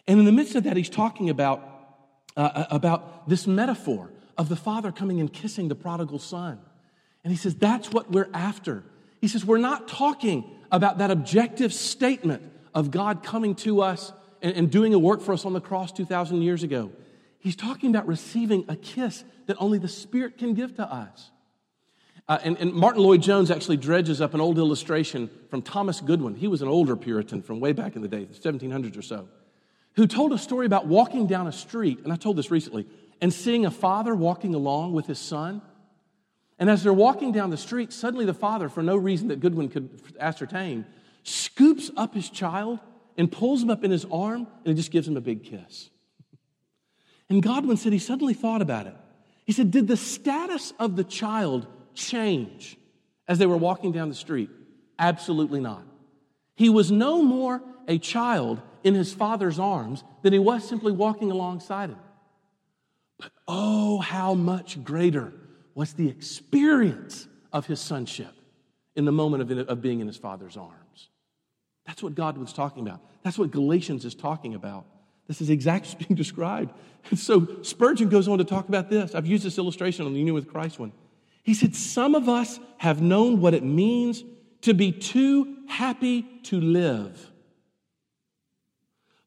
And 0.08 0.20
in 0.20 0.26
the 0.26 0.32
midst 0.32 0.56
of 0.56 0.64
that, 0.64 0.78
he's 0.78 0.90
talking 0.90 1.30
about, 1.30 1.62
uh, 2.36 2.40
uh 2.40 2.66
about 2.70 3.28
this 3.28 3.48
metaphor 3.48 4.12
of 4.38 4.50
the 4.50 4.56
father 4.56 4.92
coming 4.92 5.20
and 5.20 5.32
kissing 5.32 5.68
the 5.68 5.76
prodigal 5.76 6.20
son. 6.20 6.60
And 7.24 7.32
he 7.32 7.38
says, 7.38 7.56
that's 7.56 7.92
what 7.92 8.12
we're 8.12 8.30
after. 8.34 8.84
He 9.22 9.28
says, 9.28 9.46
We're 9.46 9.58
not 9.58 9.88
talking 9.88 10.50
about 10.72 11.00
that 11.00 11.12
objective 11.12 11.74
statement 11.74 12.44
of 12.74 12.92
God 12.92 13.24
coming 13.24 13.56
to 13.56 13.82
us 13.82 14.12
and, 14.42 14.56
and 14.56 14.72
doing 14.72 14.94
a 14.94 15.00
work 15.00 15.22
for 15.22 15.34
us 15.34 15.46
on 15.46 15.54
the 15.54 15.62
cross 15.62 15.92
2,000 15.92 16.42
years 16.42 16.64
ago. 16.64 16.92
He's 17.40 17.56
talking 17.56 17.90
about 17.90 18.08
receiving 18.08 18.66
a 18.68 18.76
kiss 18.76 19.24
that 19.46 19.58
only 19.60 19.78
the 19.80 19.88
Spirit 19.88 20.38
can 20.38 20.54
give 20.54 20.76
to 20.76 20.84
us. 20.84 21.32
Uh, 22.28 22.38
and, 22.44 22.58
and 22.58 22.74
Martyn 22.74 23.04
Lloyd-Jones 23.04 23.50
actually 23.50 23.78
dredges 23.78 24.20
up 24.20 24.34
an 24.34 24.42
old 24.42 24.58
illustration 24.58 25.30
from 25.50 25.62
Thomas 25.62 26.02
Goodwin. 26.02 26.36
He 26.36 26.48
was 26.48 26.62
an 26.62 26.68
older 26.68 26.98
Puritan 26.98 27.42
from 27.42 27.62
way 27.62 27.72
back 27.72 27.96
in 27.96 28.02
the 28.02 28.10
day, 28.10 28.26
the 28.26 28.34
1700s 28.34 28.98
or 28.98 29.02
so, 29.02 29.30
who 29.94 30.08
told 30.08 30.34
a 30.34 30.38
story 30.38 30.66
about 30.66 30.88
walking 30.88 31.26
down 31.26 31.48
a 31.48 31.54
street, 31.54 32.00
and 32.04 32.12
I 32.12 32.18
told 32.18 32.36
this 32.36 32.52
recently, 32.52 32.86
and 33.22 33.34
seeing 33.34 33.66
a 33.66 33.72
father 33.72 34.14
walking 34.14 34.54
along 34.54 34.92
with 34.92 35.08
his 35.08 35.20
son. 35.20 35.62
And 36.60 36.70
as 36.70 36.84
they're 36.84 36.94
walking 36.94 37.32
down 37.32 37.50
the 37.50 37.58
street, 37.58 37.94
suddenly 37.94 38.26
the 38.26 38.34
father, 38.34 38.70
for 38.70 38.82
no 38.82 38.96
reason 38.96 39.28
that 39.28 39.40
Goodwin 39.40 39.70
could 39.70 40.02
ascertain, 40.20 40.86
scoops 41.24 41.92
up 41.96 42.16
his 42.16 42.30
child 42.30 42.80
and 43.18 43.32
pulls 43.32 43.62
him 43.62 43.70
up 43.70 43.84
in 43.84 43.92
his 43.92 44.06
arm 44.12 44.48
and 44.64 44.68
he 44.68 44.74
just 44.74 44.92
gives 44.92 45.08
him 45.08 45.18
a 45.18 45.22
big 45.22 45.44
kiss. 45.44 45.90
And 47.30 47.44
Goodwin 47.44 47.78
said 47.78 47.94
he 47.94 48.00
suddenly 48.00 48.34
thought 48.34 48.62
about 48.62 48.88
it. 48.88 48.96
He 49.46 49.52
said, 49.52 49.72
Did 49.72 49.88
the 49.88 49.98
status 49.98 50.74
of 50.80 50.96
the 50.96 51.04
child 51.04 51.68
change 51.94 52.78
as 53.28 53.38
they 53.38 53.46
were 53.46 53.58
walking 53.58 53.92
down 53.92 54.10
the 54.10 54.16
street? 54.16 54.50
Absolutely 54.98 55.60
not. 55.60 55.84
He 56.56 56.70
was 56.70 56.92
no 56.92 57.22
more 57.22 57.62
a 57.88 58.00
child 58.00 58.62
in 58.84 58.96
his 58.96 59.14
father's 59.14 59.60
arms 59.60 60.04
than 60.22 60.34
he 60.34 60.40
was 60.40 60.68
simply 60.68 60.92
walking 60.92 61.32
alongside 61.32 61.90
him. 61.90 62.00
But 63.20 63.32
oh, 63.48 64.00
how 64.00 64.34
much 64.34 64.84
greater 64.84 65.34
was 65.78 65.94
the 65.94 66.10
experience 66.10 67.28
of 67.54 67.68
his 67.68 67.80
sonship 67.80 68.34
in 68.96 69.06
the 69.06 69.12
moment 69.12 69.44
of, 69.44 69.70
of 69.70 69.80
being 69.80 70.00
in 70.00 70.08
his 70.08 70.18
father's 70.18 70.58
arms. 70.58 71.10
That's 71.86 72.02
what 72.02 72.16
God 72.16 72.36
was 72.36 72.52
talking 72.52 72.88
about. 72.88 73.00
That's 73.22 73.38
what 73.38 73.52
Galatians 73.52 74.04
is 74.04 74.16
talking 74.16 74.56
about. 74.56 74.86
This 75.28 75.40
is 75.40 75.52
exactly 75.52 75.94
what's 75.94 76.08
being 76.08 76.16
described. 76.18 76.74
And 77.12 77.20
so 77.20 77.62
Spurgeon 77.62 78.10
goes 78.10 78.28
on 78.28 78.40
to 78.40 78.44
talk 78.44 78.68
about 78.68 78.90
this. 78.90 79.14
I've 79.14 79.28
used 79.28 79.44
this 79.44 79.60
illustration 79.60 80.08
on 80.08 80.14
the 80.14 80.18
Union 80.18 80.34
with 80.34 80.48
Christ 80.48 80.80
one. 80.80 80.94
He 81.44 81.54
said, 81.54 81.76
Some 81.76 82.16
of 82.16 82.28
us 82.28 82.60
have 82.80 83.00
known 83.00 83.40
what 83.40 83.54
it 83.54 83.64
means 83.64 84.24
to 84.62 84.74
be 84.74 84.92
too 84.92 85.58
happy 85.68 86.24
to 86.46 86.60
live. 86.60 87.32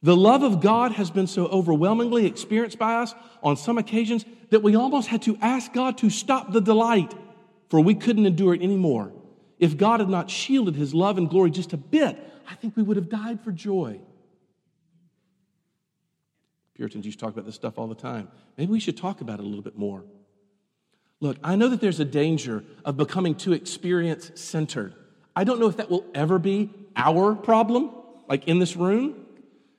The 0.03 0.17
love 0.17 0.43
of 0.43 0.61
God 0.61 0.93
has 0.93 1.11
been 1.11 1.27
so 1.27 1.47
overwhelmingly 1.47 2.27
experienced 2.27 2.79
by 2.79 2.95
us 2.95 3.15
on 3.43 3.57
some 3.57 3.77
occasions 3.77 4.25
that 4.49 4.63
we 4.63 4.75
almost 4.75 5.09
had 5.09 5.23
to 5.23 5.37
ask 5.43 5.73
God 5.73 5.99
to 5.99 6.09
stop 6.09 6.53
the 6.53 6.61
delight, 6.61 7.15
for 7.69 7.81
we 7.81 7.95
couldn't 7.95 8.25
endure 8.25 8.55
it 8.55 8.63
anymore. 8.63 9.13
If 9.59 9.77
God 9.77 10.01
had 10.01 10.09
not 10.09 10.31
shielded 10.31 10.75
his 10.75 10.95
love 10.95 11.19
and 11.19 11.29
glory 11.29 11.51
just 11.51 11.75
a 11.75 11.77
bit, 11.77 12.19
I 12.49 12.55
think 12.55 12.77
we 12.77 12.83
would 12.83 12.97
have 12.97 13.11
died 13.11 13.41
for 13.43 13.53
joy. 13.53 14.01
Puritans 16.75 17.05
used 17.05 17.19
to 17.19 17.27
talk 17.27 17.35
about 17.35 17.45
this 17.45 17.57
stuff 17.57 17.79
all 17.79 17.87
the 17.87 17.95
time. 17.95 18.29
Maybe 18.57 18.73
we 18.73 18.81
should 18.81 18.97
talk 18.97 19.21
about 19.21 19.39
it 19.39 19.43
a 19.43 19.47
little 19.47 19.63
bit 19.63 19.77
more. 19.77 20.03
Look, 21.21 21.37
I 21.45 21.57
know 21.57 21.69
that 21.69 21.83
there's 21.83 22.01
a 22.01 22.07
danger 22.07 22.65
of 22.87 22.97
becoming 22.97 23.35
too 23.35 23.53
experience 23.53 24.31
centered. 24.35 24.95
I 25.37 25.45
don't 25.45 25.61
know 25.61 25.69
if 25.69 25.77
that 25.77 25.91
will 25.91 26.07
ever 26.15 26.39
be 26.39 26.71
our 26.97 27.35
problem, 27.35 27.91
like 28.27 28.49
in 28.49 28.59
this 28.59 28.77
room. 28.77 29.20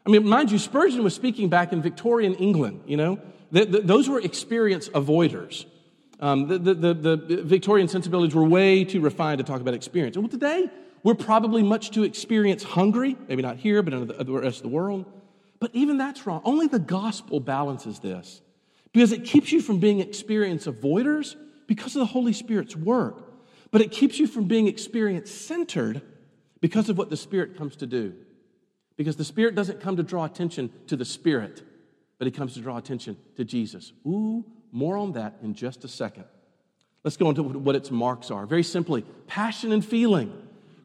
I 0.05 0.09
mean, 0.09 0.27
mind 0.27 0.51
you, 0.51 0.57
Spurgeon 0.57 1.03
was 1.03 1.13
speaking 1.13 1.49
back 1.49 1.73
in 1.73 1.81
Victorian 1.81 2.35
England, 2.35 2.83
you 2.85 2.97
know. 2.97 3.19
The, 3.51 3.65
the, 3.65 3.79
those 3.81 4.09
were 4.09 4.19
experience 4.19 4.89
avoiders. 4.89 5.65
Um, 6.19 6.47
the, 6.47 6.57
the, 6.57 6.93
the, 6.93 7.41
Victorian 7.43 7.87
sensibilities 7.87 8.35
were 8.35 8.43
way 8.43 8.83
too 8.83 9.01
refined 9.01 9.39
to 9.39 9.43
talk 9.43 9.59
about 9.59 9.73
experience. 9.73 10.17
Well, 10.17 10.27
today, 10.27 10.69
we're 11.03 11.15
probably 11.15 11.63
much 11.63 11.91
too 11.91 12.03
experience 12.03 12.63
hungry, 12.63 13.17
maybe 13.27 13.41
not 13.41 13.57
here, 13.57 13.81
but 13.81 13.93
in 13.93 14.07
the 14.07 14.25
rest 14.25 14.57
of 14.57 14.63
the 14.63 14.69
world. 14.69 15.05
But 15.59 15.71
even 15.73 15.97
that's 15.97 16.25
wrong. 16.25 16.41
Only 16.45 16.67
the 16.67 16.79
gospel 16.79 17.39
balances 17.39 17.99
this 17.99 18.41
because 18.93 19.11
it 19.11 19.25
keeps 19.25 19.51
you 19.51 19.61
from 19.61 19.79
being 19.79 19.99
experience 19.99 20.67
avoiders 20.67 21.35
because 21.67 21.95
of 21.95 21.99
the 21.99 22.05
Holy 22.05 22.33
Spirit's 22.33 22.75
work. 22.75 23.27
But 23.71 23.81
it 23.81 23.91
keeps 23.91 24.19
you 24.19 24.27
from 24.27 24.45
being 24.45 24.67
experience 24.67 25.31
centered 25.31 26.01
because 26.59 26.89
of 26.89 26.97
what 26.97 27.09
the 27.09 27.17
Spirit 27.17 27.57
comes 27.57 27.77
to 27.77 27.87
do. 27.87 28.13
Because 29.01 29.15
the 29.15 29.25
Spirit 29.25 29.55
doesn't 29.55 29.81
come 29.81 29.95
to 29.95 30.03
draw 30.03 30.25
attention 30.25 30.69
to 30.85 30.95
the 30.95 31.05
Spirit, 31.05 31.63
but 32.19 32.27
He 32.27 32.31
comes 32.31 32.53
to 32.53 32.59
draw 32.59 32.77
attention 32.77 33.17
to 33.35 33.43
Jesus. 33.43 33.93
Ooh, 34.05 34.45
more 34.71 34.95
on 34.95 35.13
that 35.13 35.39
in 35.41 35.55
just 35.55 35.83
a 35.83 35.87
second. 35.87 36.25
Let's 37.03 37.17
go 37.17 37.29
into 37.29 37.41
what 37.41 37.75
its 37.75 37.89
marks 37.89 38.29
are. 38.29 38.45
Very 38.45 38.61
simply, 38.61 39.03
passion 39.25 39.71
and 39.71 39.83
feeling. 39.83 40.31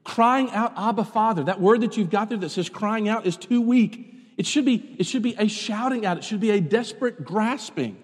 Crying 0.03 0.51
out, 0.53 0.73
Abba, 0.79 1.05
Father. 1.05 1.45
That 1.45 1.61
word 1.61 1.83
that 1.83 1.99
you've 1.99 2.09
got 2.09 2.31
there 2.31 2.39
that 2.39 2.49
says 2.49 2.71
crying 2.71 3.07
out 3.07 3.27
is 3.27 3.37
too 3.37 3.61
weak. 3.61 4.15
It 4.39 4.47
should 4.47 4.65
be, 4.65 4.97
it 4.99 5.05
should 5.05 5.23
be 5.23 5.35
a 5.37 5.47
shouting 5.47 6.07
out, 6.07 6.17
it 6.17 6.25
should 6.25 6.41
be 6.41 6.53
a 6.53 6.61
desperate 6.61 7.23
grasping. 7.23 7.99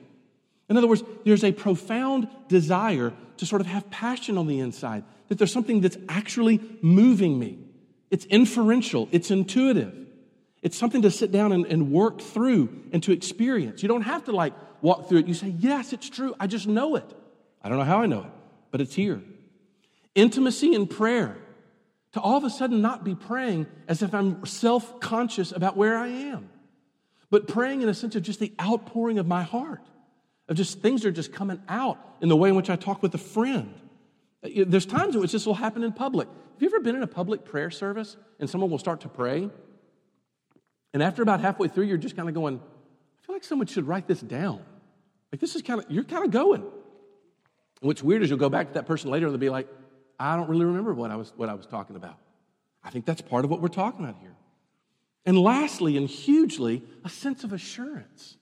In 0.68 0.76
other 0.76 0.88
words, 0.88 1.02
there's 1.24 1.42
a 1.42 1.52
profound 1.52 2.28
desire 2.48 3.14
to 3.38 3.46
sort 3.46 3.62
of 3.62 3.66
have 3.66 3.88
passion 3.88 4.36
on 4.36 4.46
the 4.46 4.60
inside, 4.60 5.04
that 5.28 5.38
there's 5.38 5.54
something 5.54 5.80
that's 5.80 5.96
actually 6.10 6.60
moving 6.82 7.38
me. 7.38 7.60
It's 8.10 8.26
inferential, 8.26 9.08
it's 9.10 9.30
intuitive. 9.30 10.01
It's 10.62 10.76
something 10.78 11.02
to 11.02 11.10
sit 11.10 11.32
down 11.32 11.52
and, 11.52 11.66
and 11.66 11.90
work 11.90 12.20
through 12.20 12.84
and 12.92 13.02
to 13.02 13.12
experience. 13.12 13.82
You 13.82 13.88
don't 13.88 14.02
have 14.02 14.24
to 14.24 14.32
like 14.32 14.54
walk 14.80 15.08
through 15.08 15.18
it. 15.18 15.26
You 15.26 15.34
say, 15.34 15.48
Yes, 15.58 15.92
it's 15.92 16.08
true. 16.08 16.34
I 16.38 16.46
just 16.46 16.66
know 16.66 16.94
it. 16.96 17.14
I 17.62 17.68
don't 17.68 17.78
know 17.78 17.84
how 17.84 18.00
I 18.00 18.06
know 18.06 18.20
it, 18.20 18.30
but 18.70 18.80
it's 18.80 18.94
here. 18.94 19.22
Intimacy 20.14 20.74
in 20.74 20.86
prayer 20.86 21.36
to 22.12 22.20
all 22.20 22.36
of 22.36 22.44
a 22.44 22.50
sudden 22.50 22.80
not 22.80 23.04
be 23.04 23.14
praying 23.14 23.66
as 23.88 24.02
if 24.02 24.14
I'm 24.14 24.44
self 24.46 25.00
conscious 25.00 25.50
about 25.52 25.76
where 25.76 25.96
I 25.96 26.08
am, 26.08 26.48
but 27.30 27.48
praying 27.48 27.82
in 27.82 27.88
a 27.88 27.94
sense 27.94 28.14
of 28.14 28.22
just 28.22 28.38
the 28.38 28.52
outpouring 28.60 29.18
of 29.18 29.26
my 29.26 29.42
heart, 29.42 29.82
of 30.48 30.56
just 30.56 30.80
things 30.80 31.04
are 31.04 31.10
just 31.10 31.32
coming 31.32 31.60
out 31.68 31.98
in 32.20 32.28
the 32.28 32.36
way 32.36 32.50
in 32.50 32.54
which 32.54 32.70
I 32.70 32.76
talk 32.76 33.02
with 33.02 33.14
a 33.14 33.18
friend. 33.18 33.74
There's 34.42 34.86
times 34.86 35.14
in 35.14 35.20
which 35.20 35.32
this 35.32 35.46
will 35.46 35.54
happen 35.54 35.82
in 35.82 35.92
public. 35.92 36.28
Have 36.28 36.62
you 36.62 36.68
ever 36.68 36.80
been 36.80 36.96
in 36.96 37.02
a 37.02 37.08
public 37.08 37.44
prayer 37.44 37.70
service 37.70 38.16
and 38.38 38.50
someone 38.50 38.70
will 38.70 38.78
start 38.78 39.00
to 39.02 39.08
pray? 39.08 39.48
And 40.92 41.02
after 41.02 41.22
about 41.22 41.40
halfway 41.40 41.68
through, 41.68 41.84
you're 41.84 41.96
just 41.96 42.16
kind 42.16 42.28
of 42.28 42.34
going, 42.34 42.56
I 42.58 43.26
feel 43.26 43.34
like 43.34 43.44
someone 43.44 43.66
should 43.66 43.86
write 43.86 44.06
this 44.06 44.20
down. 44.20 44.60
Like 45.30 45.40
this 45.40 45.56
is 45.56 45.62
kind 45.62 45.80
of, 45.80 45.90
you're 45.90 46.04
kind 46.04 46.24
of 46.24 46.30
going. 46.30 46.62
And 46.62 47.88
what's 47.88 48.02
weird 48.02 48.22
is 48.22 48.30
you'll 48.30 48.38
go 48.38 48.50
back 48.50 48.68
to 48.68 48.74
that 48.74 48.86
person 48.86 49.10
later 49.10 49.26
and 49.26 49.34
they'll 49.34 49.40
be 49.40 49.50
like, 49.50 49.68
I 50.20 50.36
don't 50.36 50.48
really 50.48 50.66
remember 50.66 50.92
what 50.94 51.10
I 51.10 51.16
was, 51.16 51.32
what 51.36 51.48
I 51.48 51.54
was 51.54 51.66
talking 51.66 51.96
about. 51.96 52.16
I 52.84 52.90
think 52.90 53.06
that's 53.06 53.22
part 53.22 53.44
of 53.44 53.50
what 53.50 53.60
we're 53.60 53.68
talking 53.68 54.04
about 54.04 54.20
here. 54.20 54.34
And 55.24 55.38
lastly, 55.38 55.96
and 55.96 56.08
hugely, 56.08 56.82
a 57.04 57.08
sense 57.08 57.44
of 57.44 57.52
assurance 57.52 58.36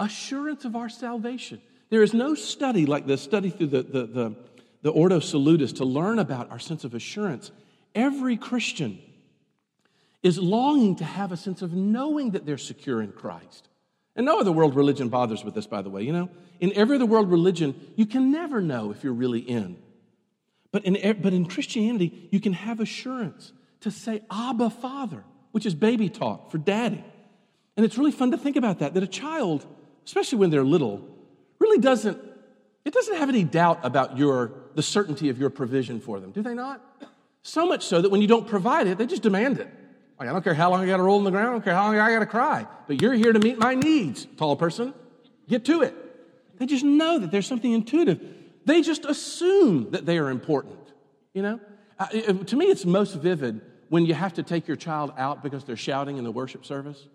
assurance 0.00 0.64
of 0.64 0.74
our 0.74 0.88
salvation. 0.88 1.60
There 1.90 2.02
is 2.02 2.14
no 2.14 2.34
study 2.34 2.86
like 2.86 3.06
the 3.06 3.18
study 3.18 3.50
through 3.50 3.66
the, 3.68 3.82
the, 3.82 4.06
the, 4.06 4.36
the 4.82 4.90
Ordo 4.90 5.20
Salutis 5.20 5.74
to 5.74 5.84
learn 5.84 6.18
about 6.18 6.50
our 6.50 6.58
sense 6.58 6.84
of 6.84 6.94
assurance. 6.94 7.52
Every 7.94 8.36
Christian 8.36 8.98
is 10.22 10.38
longing 10.38 10.96
to 10.96 11.04
have 11.04 11.32
a 11.32 11.36
sense 11.36 11.62
of 11.62 11.72
knowing 11.72 12.32
that 12.32 12.44
they're 12.44 12.58
secure 12.58 13.00
in 13.00 13.12
Christ. 13.12 13.68
And 14.16 14.26
no 14.26 14.40
other 14.40 14.52
world 14.52 14.76
religion 14.76 15.08
bothers 15.08 15.44
with 15.44 15.54
this, 15.54 15.66
by 15.66 15.82
the 15.82 15.90
way. 15.90 16.02
You 16.02 16.12
know, 16.12 16.30
in 16.58 16.72
every 16.74 16.96
other 16.96 17.06
world 17.06 17.30
religion, 17.30 17.74
you 17.96 18.06
can 18.06 18.30
never 18.30 18.60
know 18.60 18.90
if 18.90 19.02
you're 19.02 19.12
really 19.12 19.40
in. 19.40 19.76
But 20.72 20.84
in, 20.84 21.20
but 21.20 21.32
in 21.32 21.46
Christianity, 21.46 22.28
you 22.30 22.40
can 22.40 22.52
have 22.52 22.80
assurance 22.80 23.52
to 23.80 23.90
say, 23.90 24.22
Abba, 24.30 24.70
Father, 24.70 25.24
which 25.52 25.66
is 25.66 25.74
baby 25.74 26.08
talk 26.08 26.50
for 26.50 26.58
daddy. 26.58 27.04
And 27.76 27.86
it's 27.86 27.96
really 27.96 28.12
fun 28.12 28.32
to 28.32 28.38
think 28.38 28.56
about 28.56 28.80
that, 28.80 28.94
that 28.94 29.02
a 29.02 29.08
child, 29.08 29.66
especially 30.04 30.38
when 30.38 30.50
they're 30.50 30.64
little, 30.64 31.08
really 31.58 31.80
doesn't, 31.80 32.18
it 32.84 32.92
doesn't 32.92 33.16
have 33.16 33.28
any 33.28 33.42
doubt 33.42 33.80
about 33.82 34.18
your, 34.18 34.52
the 34.74 34.82
certainty 34.82 35.28
of 35.28 35.38
your 35.38 35.50
provision 35.50 36.00
for 36.00 36.20
them, 36.20 36.30
do 36.30 36.42
they 36.42 36.54
not? 36.54 36.84
So 37.42 37.66
much 37.66 37.86
so 37.86 38.02
that 38.02 38.10
when 38.10 38.20
you 38.20 38.28
don't 38.28 38.46
provide 38.46 38.86
it, 38.86 38.98
they 38.98 39.06
just 39.06 39.22
demand 39.22 39.58
it. 39.58 39.68
I 40.28 40.32
don't 40.32 40.44
care 40.44 40.54
how 40.54 40.70
long 40.70 40.82
I 40.82 40.86
got 40.86 40.98
to 40.98 41.02
roll 41.02 41.18
in 41.18 41.24
the 41.24 41.30
ground, 41.30 41.48
I 41.48 41.52
don't 41.52 41.64
care 41.64 41.74
how 41.74 41.86
long 41.86 41.98
I 41.98 42.12
got 42.12 42.18
to 42.18 42.26
cry, 42.26 42.66
but 42.86 43.00
you're 43.00 43.14
here 43.14 43.32
to 43.32 43.38
meet 43.38 43.58
my 43.58 43.74
needs, 43.74 44.26
tall 44.36 44.54
person. 44.56 44.92
Get 45.48 45.64
to 45.64 45.82
it. 45.82 45.94
They 46.58 46.66
just 46.66 46.84
know 46.84 47.18
that 47.18 47.30
there's 47.30 47.46
something 47.46 47.72
intuitive. 47.72 48.20
They 48.66 48.82
just 48.82 49.04
assume 49.06 49.92
that 49.92 50.04
they 50.04 50.18
are 50.18 50.28
important. 50.28 50.78
You 51.32 51.42
know? 51.42 51.60
Uh, 51.98 52.06
to 52.06 52.56
me, 52.56 52.66
it's 52.66 52.84
most 52.84 53.14
vivid 53.14 53.62
when 53.88 54.04
you 54.04 54.14
have 54.14 54.34
to 54.34 54.42
take 54.42 54.68
your 54.68 54.76
child 54.76 55.12
out 55.16 55.42
because 55.42 55.64
they're 55.64 55.76
shouting 55.76 56.18
in 56.18 56.24
the 56.24 56.30
worship 56.30 56.64
service, 56.66 57.08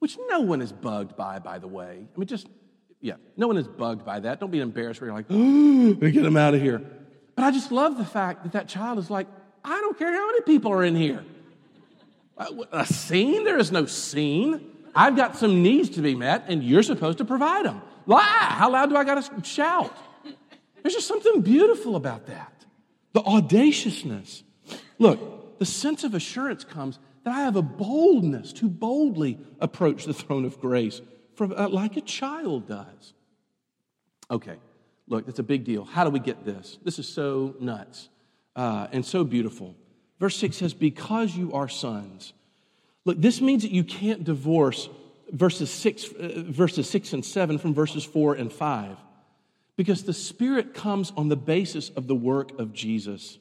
which 0.00 0.18
no 0.28 0.40
one 0.40 0.60
is 0.60 0.72
bugged 0.72 1.16
by, 1.16 1.38
by 1.38 1.58
the 1.58 1.68
way. 1.68 2.06
I 2.14 2.18
mean, 2.18 2.26
just, 2.26 2.48
yeah, 3.00 3.14
no 3.36 3.46
one 3.46 3.56
is 3.56 3.68
bugged 3.68 4.04
by 4.04 4.20
that. 4.20 4.40
Don't 4.40 4.50
be 4.50 4.60
embarrassed 4.60 5.00
where 5.00 5.08
you're 5.08 5.16
like, 5.16 5.26
oh, 5.30 5.94
get 5.94 6.22
them 6.22 6.36
out 6.36 6.54
of 6.54 6.60
here. 6.60 6.82
But 7.36 7.44
I 7.44 7.52
just 7.52 7.72
love 7.72 7.96
the 7.96 8.04
fact 8.04 8.42
that 8.42 8.52
that 8.52 8.68
child 8.68 8.98
is 8.98 9.08
like, 9.08 9.28
I 9.64 9.80
don't 9.80 9.98
care 9.98 10.12
how 10.12 10.26
many 10.26 10.42
people 10.42 10.72
are 10.72 10.84
in 10.84 10.96
here. 10.96 11.24
Uh, 12.36 12.64
a 12.72 12.86
scene? 12.86 13.44
There 13.44 13.58
is 13.58 13.70
no 13.70 13.86
scene. 13.86 14.70
I've 14.94 15.16
got 15.16 15.36
some 15.36 15.62
needs 15.62 15.90
to 15.90 16.02
be 16.02 16.14
met, 16.14 16.44
and 16.48 16.62
you're 16.62 16.82
supposed 16.82 17.18
to 17.18 17.24
provide 17.24 17.64
them. 17.64 17.82
Ah, 18.08 18.54
how 18.58 18.70
loud 18.70 18.90
do 18.90 18.96
I 18.96 19.04
got 19.04 19.22
to 19.22 19.44
shout? 19.44 19.96
There's 20.82 20.94
just 20.94 21.08
something 21.08 21.40
beautiful 21.40 21.96
about 21.96 22.26
that. 22.26 22.64
The 23.12 23.20
audaciousness. 23.20 24.42
Look, 24.98 25.58
the 25.58 25.64
sense 25.66 26.04
of 26.04 26.14
assurance 26.14 26.64
comes 26.64 26.98
that 27.24 27.34
I 27.34 27.40
have 27.40 27.56
a 27.56 27.62
boldness 27.62 28.52
to 28.54 28.68
boldly 28.68 29.38
approach 29.60 30.04
the 30.04 30.14
throne 30.14 30.44
of 30.44 30.60
grace 30.60 31.00
from, 31.34 31.54
uh, 31.56 31.68
like 31.68 31.96
a 31.96 32.02
child 32.02 32.68
does. 32.68 33.14
Okay, 34.30 34.58
Look, 35.06 35.26
that's 35.26 35.38
a 35.38 35.44
big 35.44 35.64
deal. 35.64 35.84
How 35.84 36.04
do 36.04 36.10
we 36.10 36.18
get 36.18 36.44
this? 36.44 36.78
This 36.82 36.98
is 36.98 37.06
so 37.06 37.54
nuts 37.60 38.08
uh, 38.56 38.86
and 38.90 39.04
so 39.04 39.24
beautiful. 39.24 39.74
Verse 40.20 40.36
6 40.36 40.56
says, 40.56 40.74
Because 40.74 41.36
you 41.36 41.52
are 41.52 41.68
sons. 41.68 42.32
Look, 43.04 43.20
this 43.20 43.40
means 43.40 43.62
that 43.62 43.72
you 43.72 43.84
can't 43.84 44.24
divorce 44.24 44.88
verses 45.30 45.70
6, 45.70 46.12
uh, 46.12 46.32
verses 46.46 46.88
6 46.88 47.12
and 47.12 47.24
7 47.24 47.58
from 47.58 47.74
verses 47.74 48.04
4 48.04 48.34
and 48.34 48.52
5 48.52 48.96
because 49.76 50.04
the 50.04 50.12
Spirit 50.12 50.74
comes 50.74 51.12
on 51.16 51.28
the 51.28 51.36
basis 51.36 51.90
of 51.90 52.06
the 52.06 52.14
work 52.14 52.58
of 52.58 52.72
Jesus. 52.72 53.38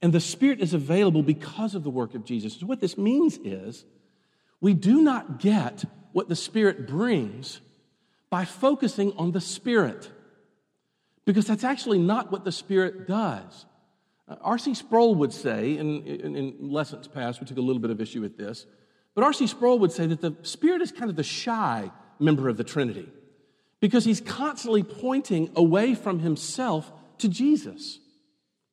And 0.00 0.12
the 0.12 0.20
Spirit 0.20 0.60
is 0.60 0.74
available 0.74 1.22
because 1.22 1.74
of 1.74 1.82
the 1.82 1.90
work 1.90 2.14
of 2.14 2.24
Jesus. 2.24 2.54
So 2.58 2.66
what 2.66 2.80
this 2.80 2.96
means 2.96 3.38
is 3.38 3.84
we 4.60 4.74
do 4.74 5.02
not 5.02 5.40
get 5.40 5.84
what 6.12 6.28
the 6.28 6.36
Spirit 6.36 6.86
brings 6.86 7.60
by 8.30 8.44
focusing 8.44 9.12
on 9.16 9.32
the 9.32 9.40
Spirit, 9.40 10.10
because 11.24 11.46
that's 11.46 11.64
actually 11.64 11.98
not 11.98 12.30
what 12.30 12.44
the 12.44 12.52
Spirit 12.52 13.06
does. 13.08 13.66
R.C. 14.28 14.74
Sproul 14.74 15.14
would 15.16 15.32
say, 15.32 15.76
in, 15.78 16.56
lessons 16.58 17.06
past, 17.06 17.40
we 17.40 17.46
took 17.46 17.58
a 17.58 17.62
little 17.62 17.80
bit 17.80 17.90
of 17.90 18.00
issue 18.00 18.20
with 18.20 18.36
this, 18.36 18.66
but 19.14 19.22
R.C. 19.24 19.46
Sproul 19.46 19.78
would 19.78 19.92
say 19.92 20.06
that 20.06 20.20
the 20.20 20.34
Spirit 20.42 20.82
is 20.82 20.90
kind 20.90 21.10
of 21.10 21.16
the 21.16 21.22
shy 21.22 21.90
member 22.18 22.48
of 22.48 22.56
the 22.56 22.64
Trinity 22.64 23.08
because 23.80 24.04
he's 24.04 24.20
constantly 24.20 24.82
pointing 24.82 25.50
away 25.54 25.94
from 25.94 26.18
himself 26.18 26.92
to 27.18 27.28
Jesus. 27.28 28.00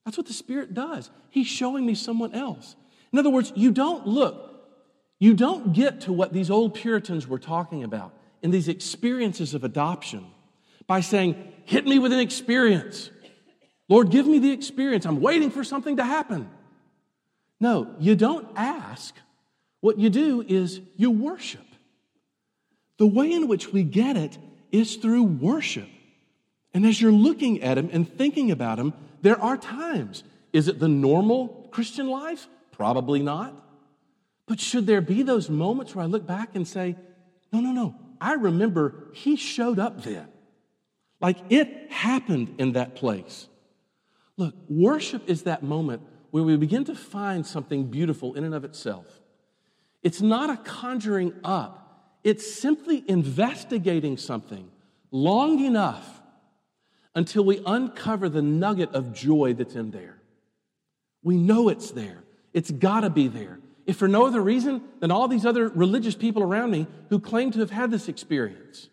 That's 0.06 0.18
what 0.18 0.28
the 0.28 0.34
Spirit 0.34 0.74
does. 0.74 1.12
He's 1.30 1.48
showing 1.48 1.86
me 1.86 1.96
someone 1.96 2.34
else. 2.34 2.76
In 3.12 3.20
other 3.20 3.30
words, 3.30 3.54
you 3.56 3.72
don't 3.72 4.08
look, 4.08 4.50
you 5.20 5.36
don't 5.36 5.72
get 5.74 6.02
to 6.02 6.14
what 6.14 6.34
these 6.34 6.50
old 6.50 6.74
Puritans 6.74 7.28
were 7.28 7.40
talking 7.40 7.84
about 7.84 8.14
in 8.42 8.52
these 8.52 8.68
experiences 8.68 9.54
of 9.54 9.64
adoption 9.64 10.26
by 10.88 11.00
saying, 11.00 11.54
Hit 11.66 11.86
me 11.86 11.98
with 12.00 12.12
an 12.12 12.20
experience. 12.20 13.10
Lord, 13.94 14.10
give 14.10 14.26
me 14.26 14.40
the 14.40 14.50
experience. 14.50 15.06
I'm 15.06 15.22
waiting 15.22 15.52
for 15.52 15.64
something 15.64 15.98
to 15.98 16.04
happen. 16.04 16.50
No, 17.60 17.94
you 18.00 18.16
don't 18.16 18.48
ask. 18.56 19.14
What 19.82 20.00
you 20.00 20.10
do 20.10 20.42
is 20.42 20.82
you 20.96 21.12
worship. 21.12 21.68
The 22.98 23.06
way 23.06 23.32
in 23.32 23.48
which 23.48 23.72
we 23.72 23.84
get 23.84 24.18
it 24.18 24.36
is 24.72 24.96
through 24.96 25.26
worship. 25.26 25.88
And 26.74 26.88
as 26.88 27.00
you're 27.00 27.12
looking 27.12 27.62
at 27.62 27.78
Him 27.78 27.92
and 27.94 28.12
thinking 28.12 28.50
about 28.50 28.80
Him, 28.80 28.94
there 29.22 29.40
are 29.40 29.58
times. 29.58 30.24
Is 30.54 30.68
it 30.68 30.80
the 30.80 30.88
normal 30.88 31.70
Christian 31.70 32.08
life? 32.08 32.48
Probably 32.72 33.22
not. 33.22 33.54
But 34.48 34.60
should 34.60 34.88
there 34.88 35.02
be 35.02 35.22
those 35.22 35.52
moments 35.52 35.94
where 35.94 36.02
I 36.02 36.08
look 36.08 36.26
back 36.26 36.56
and 36.56 36.68
say, 36.68 36.96
no, 37.52 37.60
no, 37.60 37.72
no, 37.72 37.94
I 38.20 38.34
remember 38.34 39.12
He 39.14 39.36
showed 39.36 39.78
up 39.78 40.02
then. 40.02 40.30
Like 41.22 41.38
it 41.52 41.92
happened 41.92 42.56
in 42.58 42.72
that 42.72 42.96
place. 42.96 43.50
Look, 44.44 44.56
worship 44.68 45.30
is 45.30 45.44
that 45.44 45.64
moment 45.64 46.02
where 46.32 46.44
we 46.44 46.58
begin 46.58 46.84
to 46.86 46.96
find 46.96 47.48
something 47.48 47.86
beautiful 47.86 48.34
in 48.34 48.44
and 48.44 48.54
of 48.54 48.66
itself. 48.66 49.06
It's 50.02 50.20
not 50.20 50.50
a 50.50 50.58
conjuring 50.58 51.32
up, 51.46 52.12
it's 52.26 52.54
simply 52.54 53.06
investigating 53.08 54.18
something 54.18 54.70
long 55.12 55.64
enough 55.64 56.22
until 57.16 57.46
we 57.46 57.62
uncover 57.66 58.28
the 58.28 58.42
nugget 58.42 58.94
of 58.94 59.14
joy 59.14 59.54
that's 59.54 59.76
in 59.76 59.92
there. 59.92 60.18
We 61.24 61.38
know 61.38 61.70
it's 61.70 61.92
there, 61.92 62.22
it's 62.52 62.70
got 62.70 63.02
to 63.02 63.10
be 63.10 63.30
there. 63.30 63.60
If 63.86 63.96
for 63.96 64.10
no 64.10 64.26
other 64.26 64.42
reason 64.42 64.82
than 65.00 65.10
all 65.10 65.30
these 65.30 65.46
other 65.46 65.70
religious 65.70 66.16
people 66.16 66.44
around 66.44 66.70
me 66.72 66.86
who 67.08 67.22
claim 67.22 67.52
to 67.52 67.60
have 67.60 67.72
had 67.72 67.92
this 67.92 68.10
experience. 68.10 68.90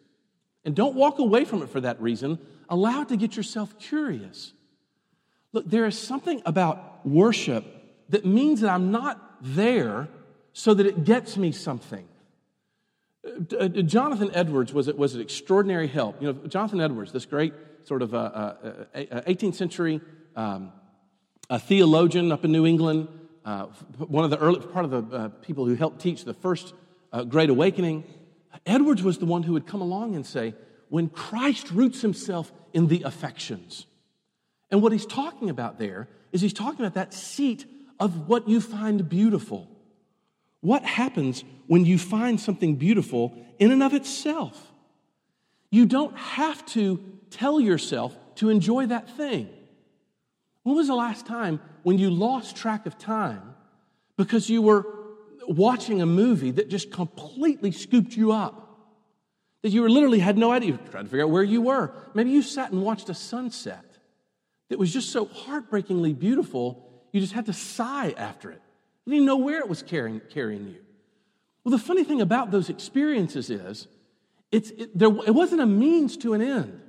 And 0.65 0.77
don't 0.77 0.95
walk 0.95 1.19
away 1.19 1.45
from 1.45 1.61
it 1.63 1.71
for 1.71 1.81
that 1.81 2.01
reason. 2.01 2.39
Allow 2.69 3.03
it 3.03 3.09
to 3.09 3.17
get 3.17 3.37
yourself 3.37 3.77
curious. 3.81 4.53
Look, 5.53 5.69
there 5.69 5.87
is 5.87 5.99
something 5.99 6.43
about 6.47 7.07
worship 7.07 7.65
that 8.11 8.25
means 8.25 8.61
that 8.61 8.71
I'm 8.71 8.91
not 8.91 9.21
there 9.41 10.09
so 10.53 10.75
that 10.75 10.87
it 10.87 11.05
gets 11.05 11.37
me 11.37 11.53
something. 11.53 12.07
Uh, 13.25 13.57
uh, 13.57 13.69
Jonathan 13.69 14.31
Edwards 14.35 14.73
was, 14.73 14.87
was 14.89 15.15
an 15.15 15.21
extraordinary 15.21 15.89
help. 15.89 16.21
You 16.21 16.33
know, 16.33 16.47
Jonathan 16.47 16.81
Edwards, 16.81 17.13
this 17.13 17.27
great 17.27 17.53
sort 17.85 18.03
of 18.03 18.15
uh, 18.15 18.19
uh, 18.19 18.53
18th 18.95 19.55
century 19.55 20.01
um, 20.37 20.73
theologian 21.59 22.33
up 22.33 22.45
in 22.45 22.53
New 22.53 22.67
England, 22.67 23.09
uh, 23.45 23.67
one 23.99 24.25
of 24.25 24.31
the 24.31 24.39
early 24.39 24.61
part 24.61 24.85
of 24.85 24.91
the 24.91 25.17
uh, 25.17 25.29
people 25.29 25.67
who 25.67 25.75
helped 25.75 26.01
teach 26.01 26.25
the 26.25 26.35
first 26.35 26.75
uh, 27.13 27.25
Great 27.25 27.51
Awakening. 27.51 28.05
Edwards 28.67 29.03
was 29.03 29.19
the 29.19 29.27
one 29.27 29.43
who 29.43 29.55
would 29.55 29.67
come 29.67 29.81
along 29.81 30.15
and 30.15 30.25
say, 30.25 30.55
when 30.89 31.09
Christ 31.09 31.71
roots 31.71 32.03
himself 32.03 32.53
in 32.73 32.89
the 32.89 33.03
affections. 33.03 33.87
And 34.71 34.83
what 34.83 34.93
he's 34.93 35.07
talking 35.07 35.51
about 35.51 35.79
there 35.79 36.09
is 36.33 36.41
he's 36.41 36.53
talking 36.53 36.81
about 36.81 36.95
that 36.95 37.13
seat 37.13 37.65
of 37.99 38.29
what 38.29 38.49
you 38.49 38.61
find 38.61 39.09
beautiful. 39.09 39.69
What 40.61 40.85
happens 40.85 41.45
when 41.67 41.85
you 41.85 41.99
find 41.99 42.41
something 42.41 42.77
beautiful 42.77 43.35
in 43.59 43.73
and 43.73 43.83
of 43.83 43.95
itself? 43.95 44.73
You 45.71 45.87
don't 45.87 46.17
have 46.17 46.65
to 46.67 47.03
tell 47.31 47.61
yourself 47.61 48.17
to 48.37 48.49
enjoy 48.49 48.87
that 48.87 49.17
thing. 49.17 49.49
When 50.63 50.77
was 50.77 50.89
the 50.89 50.95
last 50.95 51.27
time 51.27 51.61
when 51.83 51.99
you 51.99 52.11
lost 52.11 52.57
track 52.57 52.87
of 52.87 52.99
time 52.99 53.55
because 54.17 54.51
you 54.51 54.63
were 54.63 54.87
watching 55.49 56.03
a 56.03 56.07
movie 56.07 56.51
that 56.53 56.69
just 56.69 56.91
completely 56.91 57.73
scooped 57.73 58.17
you 58.17 58.33
up? 58.33 58.67
That 59.63 59.71
you 59.71 59.87
literally 59.89 60.21
had 60.21 60.39
no 60.39 60.53
idea, 60.53 60.71
you 60.71 60.77
to 60.79 61.05
figure 61.05 61.23
out 61.23 61.31
where 61.31 61.43
you 61.43 61.61
were. 61.61 61.93
Maybe 62.15 62.31
you 62.31 62.43
sat 62.43 62.73
and 62.73 62.83
watched 62.83 63.09
a 63.11 63.15
sunset 63.15 63.89
that 64.71 64.79
was 64.79 64.93
just 64.93 65.11
so 65.11 65.27
heartbreakingly 65.27 66.15
beautiful, 66.15 66.89
you 67.13 67.21
just 67.21 67.35
had 67.35 67.47
to 67.47 67.53
sigh 67.53 68.15
after 68.17 68.51
it. 68.51 68.63
You 69.05 69.13
didn't 69.13 69.27
know 69.27 69.37
where 69.37 69.59
it 69.59 69.69
was 69.69 69.83
carrying, 69.83 70.21
carrying 70.31 70.69
you. 70.69 70.79
Well, 71.65 71.73
the 71.73 71.79
funny 71.79 72.05
thing 72.05 72.21
about 72.21 72.51
those 72.51 72.71
experiences 72.71 73.51
is 73.51 73.89
it's, 74.51 74.71
it, 74.71 74.97
there, 74.97 75.09
it 75.09 75.35
wasn't 75.35 75.61
a 75.61 75.67
means 75.67 76.17
to 76.19 76.35
an 76.35 76.41
end. 76.41 76.81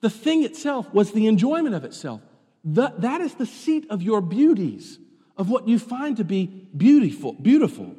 The 0.00 0.10
thing 0.10 0.44
itself 0.44 0.92
was 0.94 1.12
the 1.12 1.26
enjoyment 1.26 1.74
of 1.74 1.84
itself. 1.84 2.22
The, 2.64 2.92
that 2.98 3.20
is 3.20 3.34
the 3.34 3.46
seat 3.46 3.86
of 3.90 4.02
your 4.02 4.20
beauties, 4.20 4.98
of 5.36 5.50
what 5.50 5.66
you 5.66 5.78
find 5.78 6.16
to 6.16 6.24
be 6.24 6.46
beautiful, 6.76 7.32
beautiful. 7.32 7.96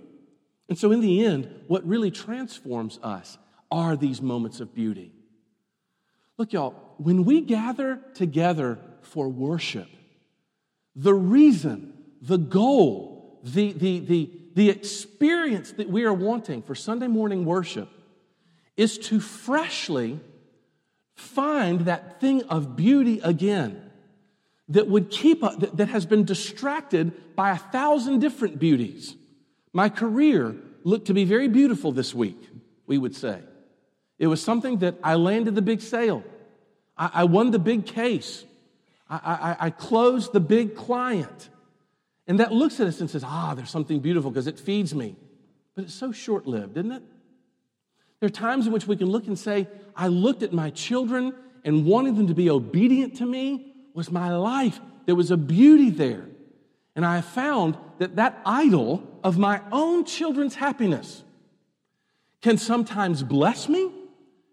And 0.69 0.77
so, 0.77 0.91
in 0.91 1.01
the 1.01 1.25
end, 1.25 1.49
what 1.67 1.85
really 1.85 2.11
transforms 2.11 2.99
us 3.03 3.37
are 3.69 3.97
these 3.97 4.21
moments 4.21 4.61
of 4.61 4.73
beauty. 4.73 5.11
Look, 6.37 6.53
y'all, 6.53 6.75
when 6.97 7.25
we 7.25 7.41
gather 7.41 7.99
together 8.15 8.79
for 9.05 9.27
worship, 9.29 9.87
the 10.95 11.13
reason, 11.13 11.93
the 12.21 12.37
goal, 12.37 13.39
the, 13.43 13.73
the, 13.73 13.99
the, 13.99 14.31
the 14.55 14.69
experience 14.69 15.71
that 15.73 15.89
we 15.89 16.05
are 16.05 16.13
wanting 16.13 16.61
for 16.61 16.75
Sunday 16.75 17.07
morning 17.07 17.45
worship 17.45 17.89
is 18.77 18.97
to 18.97 19.19
freshly 19.19 20.19
find 21.15 21.81
that 21.81 22.19
thing 22.19 22.43
of 22.43 22.75
beauty 22.75 23.19
again 23.23 23.91
that 24.69 24.87
would 24.87 25.09
keep 25.09 25.43
uh, 25.43 25.55
that, 25.55 25.77
that 25.77 25.87
has 25.89 26.05
been 26.05 26.23
distracted 26.23 27.35
by 27.35 27.51
a 27.51 27.57
thousand 27.57 28.19
different 28.19 28.59
beauties. 28.59 29.15
My 29.73 29.89
career 29.89 30.55
looked 30.83 31.07
to 31.07 31.13
be 31.13 31.25
very 31.25 31.47
beautiful 31.47 31.91
this 31.91 32.13
week, 32.13 32.37
we 32.87 32.97
would 32.97 33.15
say. 33.15 33.39
It 34.19 34.27
was 34.27 34.41
something 34.41 34.77
that 34.79 34.95
I 35.03 35.15
landed 35.15 35.55
the 35.55 35.61
big 35.61 35.81
sale. 35.81 36.23
I, 36.97 37.09
I 37.13 37.23
won 37.25 37.51
the 37.51 37.59
big 37.59 37.85
case. 37.85 38.45
I, 39.23 39.55
I, 39.59 39.65
I 39.67 39.69
closed 39.69 40.33
the 40.33 40.39
big 40.39 40.75
client. 40.75 41.49
And 42.27 42.39
that 42.39 42.53
looks 42.53 42.79
at 42.79 42.87
us 42.87 43.01
and 43.01 43.09
says, 43.09 43.23
ah, 43.23 43.53
there's 43.55 43.69
something 43.69 43.99
beautiful 43.99 44.31
because 44.31 44.47
it 44.47 44.59
feeds 44.59 44.95
me. 44.95 45.15
But 45.75 45.85
it's 45.85 45.93
so 45.93 46.11
short 46.11 46.47
lived, 46.47 46.77
isn't 46.77 46.91
it? 46.91 47.03
There 48.19 48.27
are 48.27 48.31
times 48.31 48.67
in 48.67 48.73
which 48.73 48.87
we 48.87 48.95
can 48.95 49.07
look 49.07 49.27
and 49.27 49.37
say, 49.37 49.67
I 49.95 50.07
looked 50.07 50.43
at 50.43 50.53
my 50.53 50.69
children 50.69 51.33
and 51.65 51.85
wanting 51.85 52.15
them 52.15 52.27
to 52.27 52.33
be 52.33 52.49
obedient 52.49 53.17
to 53.17 53.25
me 53.25 53.73
was 53.93 54.11
my 54.11 54.35
life. 54.35 54.79
There 55.05 55.15
was 55.15 55.31
a 55.31 55.37
beauty 55.37 55.89
there. 55.89 56.25
And 56.95 57.05
I 57.05 57.21
found 57.21 57.77
that 57.97 58.15
that 58.15 58.39
idol 58.45 59.03
of 59.23 59.37
my 59.37 59.61
own 59.71 60.05
children's 60.05 60.55
happiness 60.55 61.23
can 62.41 62.57
sometimes 62.57 63.23
bless 63.23 63.67
me 63.67 63.91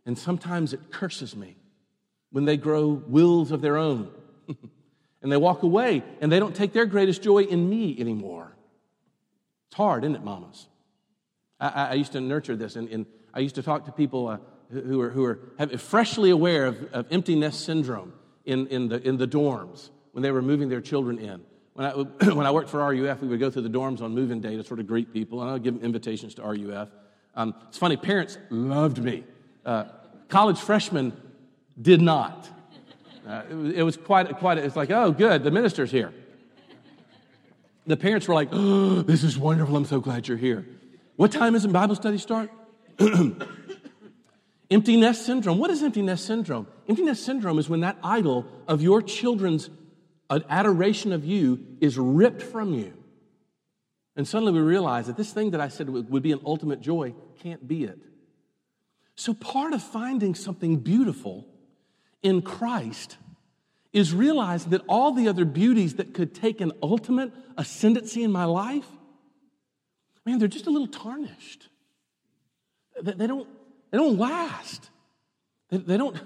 and 0.07 0.19
sometimes 0.19 0.73
it 0.73 0.91
curses 0.91 1.37
me 1.37 1.57
when 2.31 2.45
they 2.45 2.57
grow 2.57 2.89
wills 2.89 3.53
of 3.53 3.61
their 3.61 3.77
own 3.77 4.11
and 5.23 5.31
they 5.31 5.37
walk 5.37 5.63
away 5.63 6.03
and 6.21 6.31
they 6.31 6.39
don't 6.39 6.55
take 6.55 6.73
their 6.73 6.87
greatest 6.87 7.23
joy 7.23 7.43
in 7.43 7.69
me 7.69 7.97
anymore. 7.99 8.57
It's 9.69 9.77
hard, 9.77 10.05
isn't 10.05 10.17
it, 10.17 10.25
mamas? 10.25 10.67
I, 11.61 11.69
I 11.69 11.95
used 11.95 12.13
to 12.13 12.21
nurture 12.21 12.57
this, 12.57 12.77
and, 12.77 12.89
and 12.89 13.07
I 13.33 13.41
used 13.41 13.55
to 13.57 13.63
talk 13.63 13.85
to 13.85 13.93
people 13.93 14.29
uh, 14.29 14.39
who 14.73 15.01
are, 15.01 15.11
who 15.11 15.25
are 15.25 15.39
freshly 15.79 16.31
aware 16.31 16.67
of, 16.67 16.93
of 16.93 17.07
empty 17.11 17.37
nest 17.37 17.65
syndrome 17.65 18.13
in, 18.45 18.67
in, 18.69 18.89
the, 18.89 19.07
in 19.07 19.17
the 19.17 19.27
dorms 19.27 19.91
when 20.13 20.23
they 20.23 20.31
were 20.31 20.43
moving 20.43 20.69
their 20.69 20.81
children 20.81 21.19
in. 21.19 21.43
When 21.75 21.87
I, 21.87 21.91
when 22.33 22.47
I 22.47 22.51
worked 22.51 22.71
for 22.71 22.79
RUF, 22.79 23.21
we 23.21 23.29
would 23.29 23.41
go 23.41 23.51
through 23.51 23.63
the 23.63 23.71
dorms 23.71 24.01
on 24.01 24.15
moving 24.15 24.41
day 24.41 24.57
to 24.57 24.65
sort 24.65 24.81
of 24.81 24.87
greet 24.87 25.13
people, 25.13 25.41
and 25.41 25.51
I 25.51 25.53
would 25.55 25.63
give 25.63 25.75
them 25.75 25.85
invitations 25.85 26.35
to 26.35 26.43
RUF. 26.43 26.89
Um, 27.35 27.55
it's 27.69 27.79
funny, 27.79 27.97
parents 27.97 28.39
loved 28.51 28.99
me. 29.03 29.25
Uh, 29.65 29.85
college 30.29 30.59
freshmen 30.59 31.13
did 31.81 32.01
not. 32.01 32.49
Uh, 33.31 33.43
it, 33.49 33.55
was, 33.55 33.73
it 33.75 33.83
was 33.83 33.97
quite, 33.97 34.39
quite, 34.39 34.59
it's 34.59 34.75
like, 34.75 34.91
oh, 34.91 35.13
good, 35.13 35.45
the 35.45 35.53
minister's 35.53 35.93
here. 35.93 36.13
The 37.87 37.97
parents 37.97 38.27
were 38.27 38.35
like, 38.35 38.49
oh, 38.51 39.03
this 39.07 39.23
is 39.23 39.39
wonderful. 39.39 39.77
I'm 39.77 39.85
so 39.85 40.01
glad 40.01 40.27
you're 40.27 40.37
here. 40.37 40.67
What 41.15 41.31
time 41.31 41.53
does 41.53 41.65
Bible 41.67 41.95
study 41.95 42.19
start? 42.19 42.51
empty 44.71 44.97
nest 44.97 45.25
syndrome. 45.25 45.59
What 45.59 45.71
is 45.71 45.81
empty 45.83 46.03
nest 46.03 46.27
syndrome? 46.27 46.67
Empty 46.89 47.05
nest 47.05 47.25
syndrome 47.25 47.61
is 47.61 47.69
when 47.69 47.81
that 47.81 47.99
idol 48.03 48.47
of 48.67 48.83
your 48.83 49.01
children's 49.01 49.71
adoration 50.29 51.13
of 51.13 51.25
you 51.25 51.65
is 51.81 51.97
ripped 51.97 52.43
from 52.43 52.75
you. 52.75 52.93
And 54.17 54.27
suddenly 54.27 54.53
we 54.53 54.61
realize 54.61 55.07
that 55.07 55.17
this 55.17 55.33
thing 55.33 55.53
that 55.53 55.61
I 55.61 55.69
said 55.69 55.89
would 55.89 56.23
be 56.23 56.33
an 56.33 56.41
ultimate 56.45 56.81
joy 56.81 57.15
can't 57.41 57.67
be 57.67 57.85
it. 57.85 57.99
So, 59.15 59.35
part 59.35 59.73
of 59.73 59.83
finding 59.83 60.35
something 60.35 60.79
beautiful 60.79 61.47
in 62.23 62.43
Christ 62.43 63.17
is 63.93 64.15
realizing 64.15 64.71
that 64.71 64.83
all 64.89 65.13
the 65.13 65.29
other 65.29 65.45
beauties 65.45 65.95
that 65.95 66.15
could 66.15 66.35
take 66.35 66.61
an 66.61 66.73
ultimate 66.83 67.33
ascendancy 67.57 68.23
in 68.23 68.31
my 68.31 68.45
life, 68.45 68.87
man, 70.25 70.39
they're 70.39 70.49
just 70.49 70.67
a 70.67 70.71
little 70.71 70.87
tarnished. 70.87 71.69
They 73.03 73.27
don't, 73.27 73.49
they 73.91 73.99
don't 73.99 74.19
last. 74.19 74.91
They, 75.71 75.97
don't, 75.97 76.17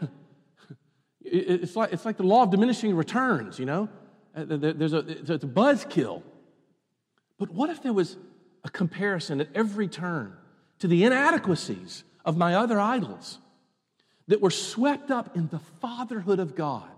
it's 1.24 1.76
like, 1.76 1.92
it's 1.92 2.04
like 2.04 2.16
the 2.16 2.24
law 2.24 2.42
of 2.42 2.50
diminishing 2.50 2.94
returns, 2.96 3.58
you 3.58 3.66
know? 3.66 3.88
Uh, 4.36 4.44
there's 4.46 4.92
a, 4.92 4.98
it's 4.98 5.30
a 5.30 5.38
buzzkill. 5.38 6.22
But 7.38 7.50
what 7.50 7.70
if 7.70 7.82
there 7.82 7.92
was 7.92 8.16
a 8.64 8.70
comparison 8.70 9.40
at 9.40 9.48
every 9.54 9.88
turn 9.88 10.36
to 10.80 10.88
the 10.88 11.04
inadequacies 11.04 12.04
of 12.24 12.36
my 12.36 12.54
other 12.54 12.80
idols 12.80 13.38
that 14.28 14.40
were 14.40 14.50
swept 14.50 15.10
up 15.10 15.36
in 15.36 15.48
the 15.48 15.60
fatherhood 15.80 16.38
of 16.38 16.54
God 16.54 16.88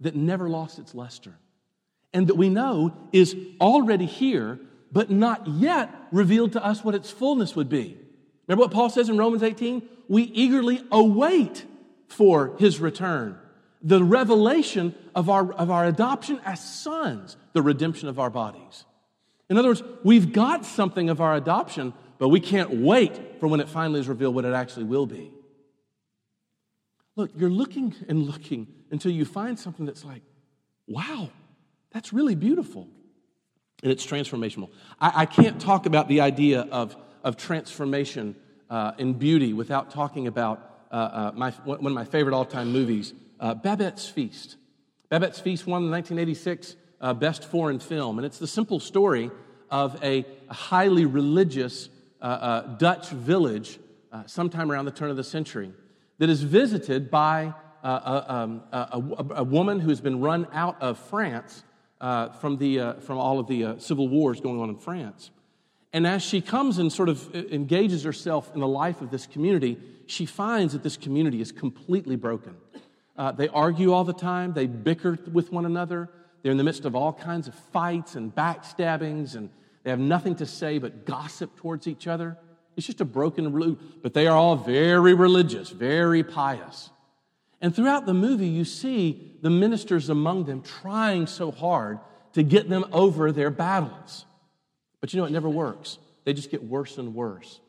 that 0.00 0.16
never 0.16 0.48
lost 0.48 0.78
its 0.78 0.94
luster 0.94 1.34
and 2.12 2.26
that 2.26 2.36
we 2.36 2.48
know 2.48 2.94
is 3.12 3.36
already 3.60 4.06
here, 4.06 4.58
but 4.90 5.10
not 5.10 5.46
yet 5.46 5.90
revealed 6.10 6.52
to 6.52 6.64
us 6.64 6.84
what 6.84 6.94
its 6.94 7.10
fullness 7.10 7.56
would 7.56 7.68
be? 7.68 7.96
Remember 8.46 8.64
what 8.64 8.72
Paul 8.72 8.90
says 8.90 9.08
in 9.08 9.16
Romans 9.16 9.42
18? 9.42 9.88
We 10.08 10.24
eagerly 10.24 10.84
await 10.90 11.64
for 12.08 12.54
his 12.58 12.80
return, 12.80 13.38
the 13.80 14.04
revelation 14.04 14.94
of 15.14 15.30
our, 15.30 15.52
of 15.52 15.70
our 15.70 15.86
adoption 15.86 16.40
as 16.44 16.62
sons, 16.62 17.36
the 17.54 17.62
redemption 17.62 18.08
of 18.08 18.18
our 18.18 18.28
bodies. 18.28 18.84
In 19.48 19.56
other 19.56 19.68
words, 19.68 19.82
we've 20.02 20.32
got 20.32 20.66
something 20.66 21.08
of 21.08 21.20
our 21.20 21.34
adoption, 21.34 21.94
but 22.18 22.28
we 22.28 22.40
can't 22.40 22.70
wait 22.70 23.40
for 23.40 23.46
when 23.46 23.60
it 23.60 23.68
finally 23.68 24.00
is 24.00 24.08
revealed 24.08 24.34
what 24.34 24.44
it 24.44 24.52
actually 24.52 24.84
will 24.84 25.06
be. 25.06 25.30
Look, 27.16 27.30
you're 27.36 27.50
looking 27.50 27.94
and 28.08 28.22
looking 28.22 28.66
until 28.90 29.12
you 29.12 29.24
find 29.24 29.58
something 29.58 29.84
that's 29.84 30.04
like, 30.04 30.22
wow, 30.86 31.30
that's 31.90 32.12
really 32.12 32.34
beautiful. 32.34 32.88
And 33.82 33.92
it's 33.92 34.06
transformational. 34.06 34.70
I, 35.00 35.22
I 35.22 35.26
can't 35.26 35.60
talk 35.60 35.86
about 35.86 36.08
the 36.08 36.20
idea 36.20 36.62
of, 36.70 36.96
of 37.22 37.36
transformation 37.36 38.36
uh, 38.70 38.92
in 38.96 39.12
beauty 39.14 39.52
without 39.52 39.90
talking 39.90 40.26
about 40.26 40.70
uh, 40.90 40.94
uh, 40.94 41.32
my, 41.34 41.50
one 41.64 41.84
of 41.86 41.92
my 41.92 42.04
favorite 42.04 42.34
all 42.34 42.44
time 42.46 42.72
movies, 42.72 43.12
uh, 43.40 43.54
Babette's 43.54 44.08
Feast. 44.08 44.56
Babette's 45.10 45.40
Feast 45.40 45.66
won 45.66 45.82
the 45.82 45.90
1986 45.90 46.76
uh, 47.00 47.12
Best 47.12 47.44
Foreign 47.44 47.78
Film, 47.78 48.18
and 48.18 48.24
it's 48.24 48.38
the 48.38 48.46
simple 48.46 48.80
story 48.80 49.30
of 49.70 50.02
a, 50.02 50.24
a 50.48 50.54
highly 50.54 51.04
religious 51.04 51.90
uh, 52.22 52.60
Dutch 52.76 53.08
village 53.08 53.78
sometime 54.26 54.70
around 54.70 54.84
the 54.84 54.90
turn 54.90 55.10
of 55.10 55.16
the 55.16 55.24
century 55.24 55.72
that 56.22 56.30
is 56.30 56.44
visited 56.44 57.10
by 57.10 57.52
a, 57.82 58.32
um, 58.32 58.62
a, 58.70 59.02
a, 59.38 59.42
woman 59.42 59.80
who's 59.80 60.00
been 60.00 60.20
run 60.20 60.46
out 60.52 60.80
of 60.80 60.96
France 60.96 61.64
uh, 62.00 62.28
from, 62.28 62.58
the, 62.58 62.94
from 63.00 63.18
all 63.18 63.40
of 63.40 63.48
the 63.48 63.74
civil 63.78 64.06
wars 64.06 64.40
going 64.40 64.60
on 64.60 64.68
in 64.68 64.76
France. 64.76 65.32
And 65.92 66.06
as 66.06 66.22
she 66.22 66.40
comes 66.40 66.78
and 66.78 66.92
sort 66.92 67.08
of 67.08 67.34
engages 67.34 68.04
herself 68.04 68.54
in 68.54 68.60
the 68.60 68.68
life 68.68 69.00
of 69.00 69.10
this 69.10 69.26
community, 69.26 69.78
she 70.06 70.24
finds 70.24 70.74
that 70.74 70.84
this 70.84 70.96
community 70.96 71.40
is 71.40 71.50
completely 71.50 72.14
broken. 72.14 72.54
Uh, 73.16 73.32
they 73.32 73.48
argue 73.48 73.92
all 73.92 74.04
the 74.04 74.12
time, 74.12 74.52
they 74.52 74.68
bicker 74.68 75.18
with 75.32 75.50
one 75.50 75.66
another, 75.66 76.08
they're 76.44 76.52
in 76.52 76.56
the 76.56 76.62
midst 76.62 76.84
of 76.84 76.94
all 76.94 77.12
kinds 77.12 77.48
of 77.48 77.54
fights 77.72 78.14
and 78.14 78.32
backstabbings, 78.32 79.34
and 79.34 79.50
they 79.82 79.90
have 79.90 79.98
nothing 79.98 80.36
to 80.36 80.46
say 80.46 80.78
but 80.78 81.04
gossip 81.04 81.56
towards 81.56 81.88
each 81.88 82.06
other. 82.06 82.38
It's 82.76 82.86
just 82.86 83.00
a 83.00 83.04
broken 83.04 83.48
loop, 83.48 84.02
but 84.02 84.14
they 84.14 84.26
are 84.26 84.36
all 84.36 84.56
very 84.56 85.14
religious, 85.14 85.70
very 85.70 86.22
pious. 86.22 86.90
And 87.60 87.74
throughout 87.74 88.06
the 88.06 88.14
movie, 88.14 88.48
you 88.48 88.64
see 88.64 89.36
the 89.40 89.50
ministers 89.50 90.08
among 90.08 90.44
them 90.44 90.62
trying 90.62 91.26
so 91.26 91.50
hard 91.50 92.00
to 92.32 92.42
get 92.42 92.68
them 92.68 92.84
over 92.92 93.30
their 93.30 93.50
battles. 93.50 94.24
But 95.00 95.12
you 95.12 95.20
know, 95.20 95.26
it 95.26 95.32
never 95.32 95.48
works. 95.48 95.98
They 96.24 96.32
just 96.32 96.50
get 96.50 96.64
worse 96.64 96.98
and 96.98 97.14
worse 97.14 97.60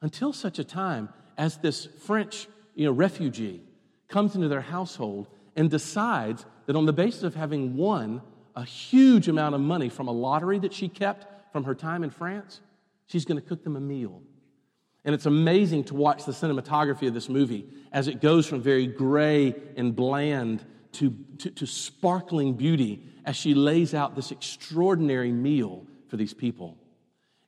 until 0.00 0.32
such 0.32 0.58
a 0.58 0.64
time 0.64 1.08
as 1.38 1.56
this 1.58 1.86
French 1.86 2.46
you 2.74 2.84
know, 2.84 2.92
refugee 2.92 3.62
comes 4.08 4.34
into 4.34 4.48
their 4.48 4.60
household 4.60 5.28
and 5.56 5.70
decides 5.70 6.44
that 6.66 6.76
on 6.76 6.86
the 6.86 6.92
basis 6.92 7.22
of 7.22 7.34
having 7.34 7.76
won 7.76 8.20
a 8.54 8.64
huge 8.64 9.28
amount 9.28 9.54
of 9.54 9.60
money 9.60 9.88
from 9.88 10.08
a 10.08 10.12
lottery 10.12 10.58
that 10.58 10.74
she 10.74 10.88
kept 10.88 11.52
from 11.52 11.64
her 11.64 11.74
time 11.74 12.04
in 12.04 12.10
France, 12.10 12.60
she's 13.06 13.24
going 13.24 13.40
to 13.40 13.46
cook 13.46 13.64
them 13.64 13.76
a 13.76 13.80
meal. 13.80 14.22
And 15.04 15.14
it's 15.14 15.26
amazing 15.26 15.84
to 15.84 15.94
watch 15.94 16.24
the 16.24 16.32
cinematography 16.32 17.08
of 17.08 17.14
this 17.14 17.28
movie 17.28 17.66
as 17.90 18.08
it 18.08 18.20
goes 18.20 18.46
from 18.46 18.60
very 18.60 18.86
gray 18.86 19.54
and 19.76 19.94
bland 19.96 20.64
to, 20.92 21.16
to, 21.38 21.50
to 21.50 21.66
sparkling 21.66 22.54
beauty 22.54 23.04
as 23.24 23.36
she 23.36 23.54
lays 23.54 23.94
out 23.94 24.14
this 24.14 24.30
extraordinary 24.30 25.32
meal 25.32 25.86
for 26.08 26.16
these 26.16 26.34
people. 26.34 26.76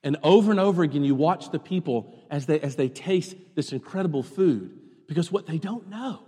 And 0.02 0.16
over 0.22 0.50
and 0.50 0.60
over 0.60 0.82
again, 0.82 1.04
you 1.04 1.14
watch 1.14 1.50
the 1.50 1.58
people 1.58 2.14
as 2.30 2.46
they, 2.46 2.60
as 2.60 2.76
they 2.76 2.88
taste 2.88 3.36
this 3.54 3.72
incredible 3.72 4.22
food. 4.22 4.78
Because 5.06 5.30
what 5.30 5.46
they 5.46 5.58
don't 5.58 5.88
know 5.88 6.20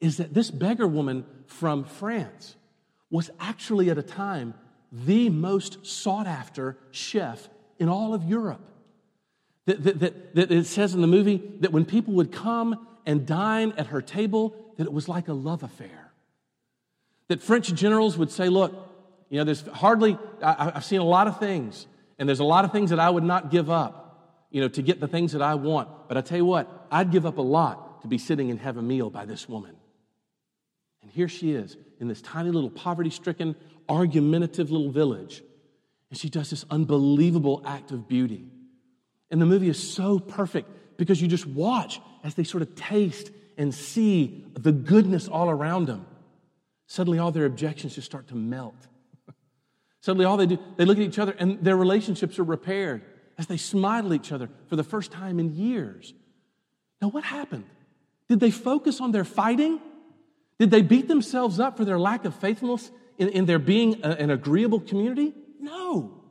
is 0.00 0.18
that 0.18 0.32
this 0.32 0.50
beggar 0.50 0.86
woman 0.86 1.24
from 1.46 1.84
France 1.84 2.56
was 3.10 3.30
actually 3.40 3.90
at 3.90 3.98
a 3.98 4.02
time 4.02 4.54
the 4.92 5.28
most 5.28 5.84
sought 5.86 6.26
after 6.26 6.78
chef 6.90 7.48
in 7.78 7.88
all 7.88 8.14
of 8.14 8.24
Europe. 8.24 8.66
That, 9.66 9.82
that, 9.82 10.00
that, 10.00 10.34
that, 10.34 10.52
it 10.52 10.66
says 10.66 10.94
in 10.94 11.00
the 11.00 11.06
movie 11.06 11.42
that 11.60 11.72
when 11.72 11.84
people 11.84 12.14
would 12.14 12.32
come 12.32 12.86
and 13.04 13.26
dine 13.26 13.72
at 13.76 13.88
her 13.88 14.00
table, 14.00 14.54
that 14.76 14.84
it 14.84 14.92
was 14.92 15.08
like 15.08 15.28
a 15.28 15.32
love 15.32 15.62
affair. 15.62 16.12
That 17.28 17.42
French 17.42 17.72
generals 17.74 18.16
would 18.16 18.30
say, 18.30 18.48
Look, 18.48 18.72
you 19.28 19.38
know, 19.38 19.44
there's 19.44 19.66
hardly, 19.66 20.18
I, 20.42 20.72
I've 20.76 20.84
seen 20.84 21.00
a 21.00 21.04
lot 21.04 21.26
of 21.26 21.40
things, 21.40 21.86
and 22.18 22.28
there's 22.28 22.40
a 22.40 22.44
lot 22.44 22.64
of 22.64 22.72
things 22.72 22.90
that 22.90 23.00
I 23.00 23.10
would 23.10 23.24
not 23.24 23.50
give 23.50 23.68
up, 23.68 24.46
you 24.50 24.60
know, 24.60 24.68
to 24.68 24.82
get 24.82 25.00
the 25.00 25.08
things 25.08 25.32
that 25.32 25.42
I 25.42 25.56
want. 25.56 26.08
But 26.08 26.16
I 26.16 26.20
tell 26.20 26.38
you 26.38 26.44
what, 26.44 26.86
I'd 26.90 27.10
give 27.10 27.26
up 27.26 27.38
a 27.38 27.42
lot 27.42 28.02
to 28.02 28.08
be 28.08 28.18
sitting 28.18 28.50
and 28.50 28.60
have 28.60 28.76
a 28.76 28.82
meal 28.82 29.10
by 29.10 29.24
this 29.24 29.48
woman. 29.48 29.74
And 31.02 31.10
here 31.10 31.28
she 31.28 31.52
is 31.52 31.76
in 32.00 32.06
this 32.06 32.22
tiny 32.22 32.50
little 32.50 32.70
poverty 32.70 33.10
stricken, 33.10 33.56
argumentative 33.88 34.70
little 34.70 34.90
village. 34.90 35.42
And 36.10 36.18
she 36.18 36.28
does 36.28 36.50
this 36.50 36.64
unbelievable 36.70 37.62
act 37.64 37.90
of 37.90 38.08
beauty. 38.08 38.46
And 39.30 39.40
the 39.40 39.46
movie 39.46 39.68
is 39.68 39.92
so 39.92 40.18
perfect 40.18 40.68
because 40.96 41.20
you 41.20 41.28
just 41.28 41.46
watch 41.46 42.00
as 42.22 42.34
they 42.34 42.44
sort 42.44 42.62
of 42.62 42.74
taste 42.74 43.30
and 43.58 43.74
see 43.74 44.44
the 44.54 44.72
goodness 44.72 45.28
all 45.28 45.50
around 45.50 45.86
them. 45.86 46.06
Suddenly, 46.86 47.18
all 47.18 47.32
their 47.32 47.46
objections 47.46 47.94
just 47.94 48.06
start 48.06 48.28
to 48.28 48.34
melt. 48.34 48.76
Suddenly, 50.00 50.24
all 50.24 50.36
they 50.36 50.46
do, 50.46 50.58
they 50.76 50.84
look 50.84 50.98
at 50.98 51.02
each 51.02 51.18
other 51.18 51.34
and 51.38 51.62
their 51.64 51.76
relationships 51.76 52.38
are 52.38 52.44
repaired 52.44 53.02
as 53.38 53.48
they 53.48 53.56
smile 53.56 54.06
at 54.06 54.12
each 54.12 54.30
other 54.30 54.48
for 54.68 54.76
the 54.76 54.84
first 54.84 55.10
time 55.10 55.40
in 55.40 55.54
years. 55.54 56.14
Now, 57.02 57.08
what 57.08 57.24
happened? 57.24 57.64
Did 58.28 58.40
they 58.40 58.50
focus 58.50 59.00
on 59.00 59.12
their 59.12 59.24
fighting? 59.24 59.80
Did 60.58 60.70
they 60.70 60.82
beat 60.82 61.08
themselves 61.08 61.60
up 61.60 61.76
for 61.76 61.84
their 61.84 61.98
lack 61.98 62.24
of 62.24 62.34
faithfulness 62.36 62.90
in, 63.18 63.28
in 63.28 63.46
their 63.46 63.58
being 63.58 64.00
a, 64.04 64.10
an 64.10 64.30
agreeable 64.30 64.80
community? 64.80 65.34
No. 65.60 66.22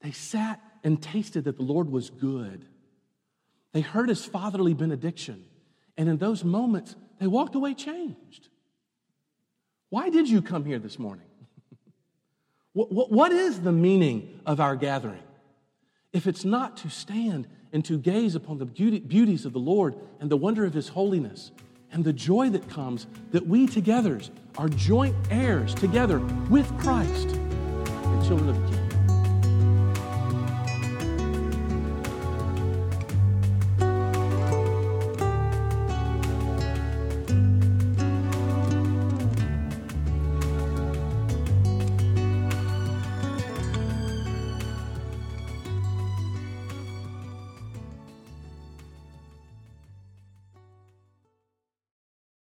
They 0.00 0.12
sat 0.12 0.60
and 0.84 1.02
tasted 1.02 1.44
that 1.44 1.56
the 1.56 1.62
Lord 1.62 1.90
was 1.90 2.10
good. 2.10 2.64
They 3.72 3.80
heard 3.80 4.08
his 4.08 4.24
fatherly 4.24 4.74
benediction. 4.74 5.44
And 5.96 6.08
in 6.08 6.18
those 6.18 6.44
moments, 6.44 6.96
they 7.18 7.26
walked 7.26 7.54
away 7.54 7.74
changed. 7.74 8.48
Why 9.90 10.10
did 10.10 10.28
you 10.28 10.42
come 10.42 10.64
here 10.64 10.78
this 10.78 10.98
morning? 10.98 11.26
What, 12.74 12.92
what, 12.92 13.10
what 13.10 13.32
is 13.32 13.60
the 13.60 13.72
meaning 13.72 14.40
of 14.46 14.60
our 14.60 14.76
gathering? 14.76 15.22
If 16.12 16.28
it's 16.28 16.44
not 16.44 16.76
to 16.78 16.90
stand 16.90 17.48
and 17.72 17.84
to 17.86 17.98
gaze 17.98 18.36
upon 18.36 18.58
the 18.58 18.66
beauty, 18.66 19.00
beauties 19.00 19.44
of 19.44 19.52
the 19.52 19.58
Lord 19.58 19.96
and 20.20 20.30
the 20.30 20.36
wonder 20.36 20.64
of 20.64 20.74
His 20.74 20.88
holiness 20.88 21.50
and 21.90 22.04
the 22.04 22.12
joy 22.12 22.50
that 22.50 22.68
comes 22.68 23.06
that 23.32 23.46
we 23.46 23.66
together 23.66 24.20
are 24.56 24.68
joint 24.68 25.16
heirs 25.30 25.74
together 25.74 26.20
with 26.50 26.66
Christ 26.78 27.28
and 27.28 28.26
children 28.26 28.50
of 28.50 28.62
the 28.62 28.76
King. 28.76 28.87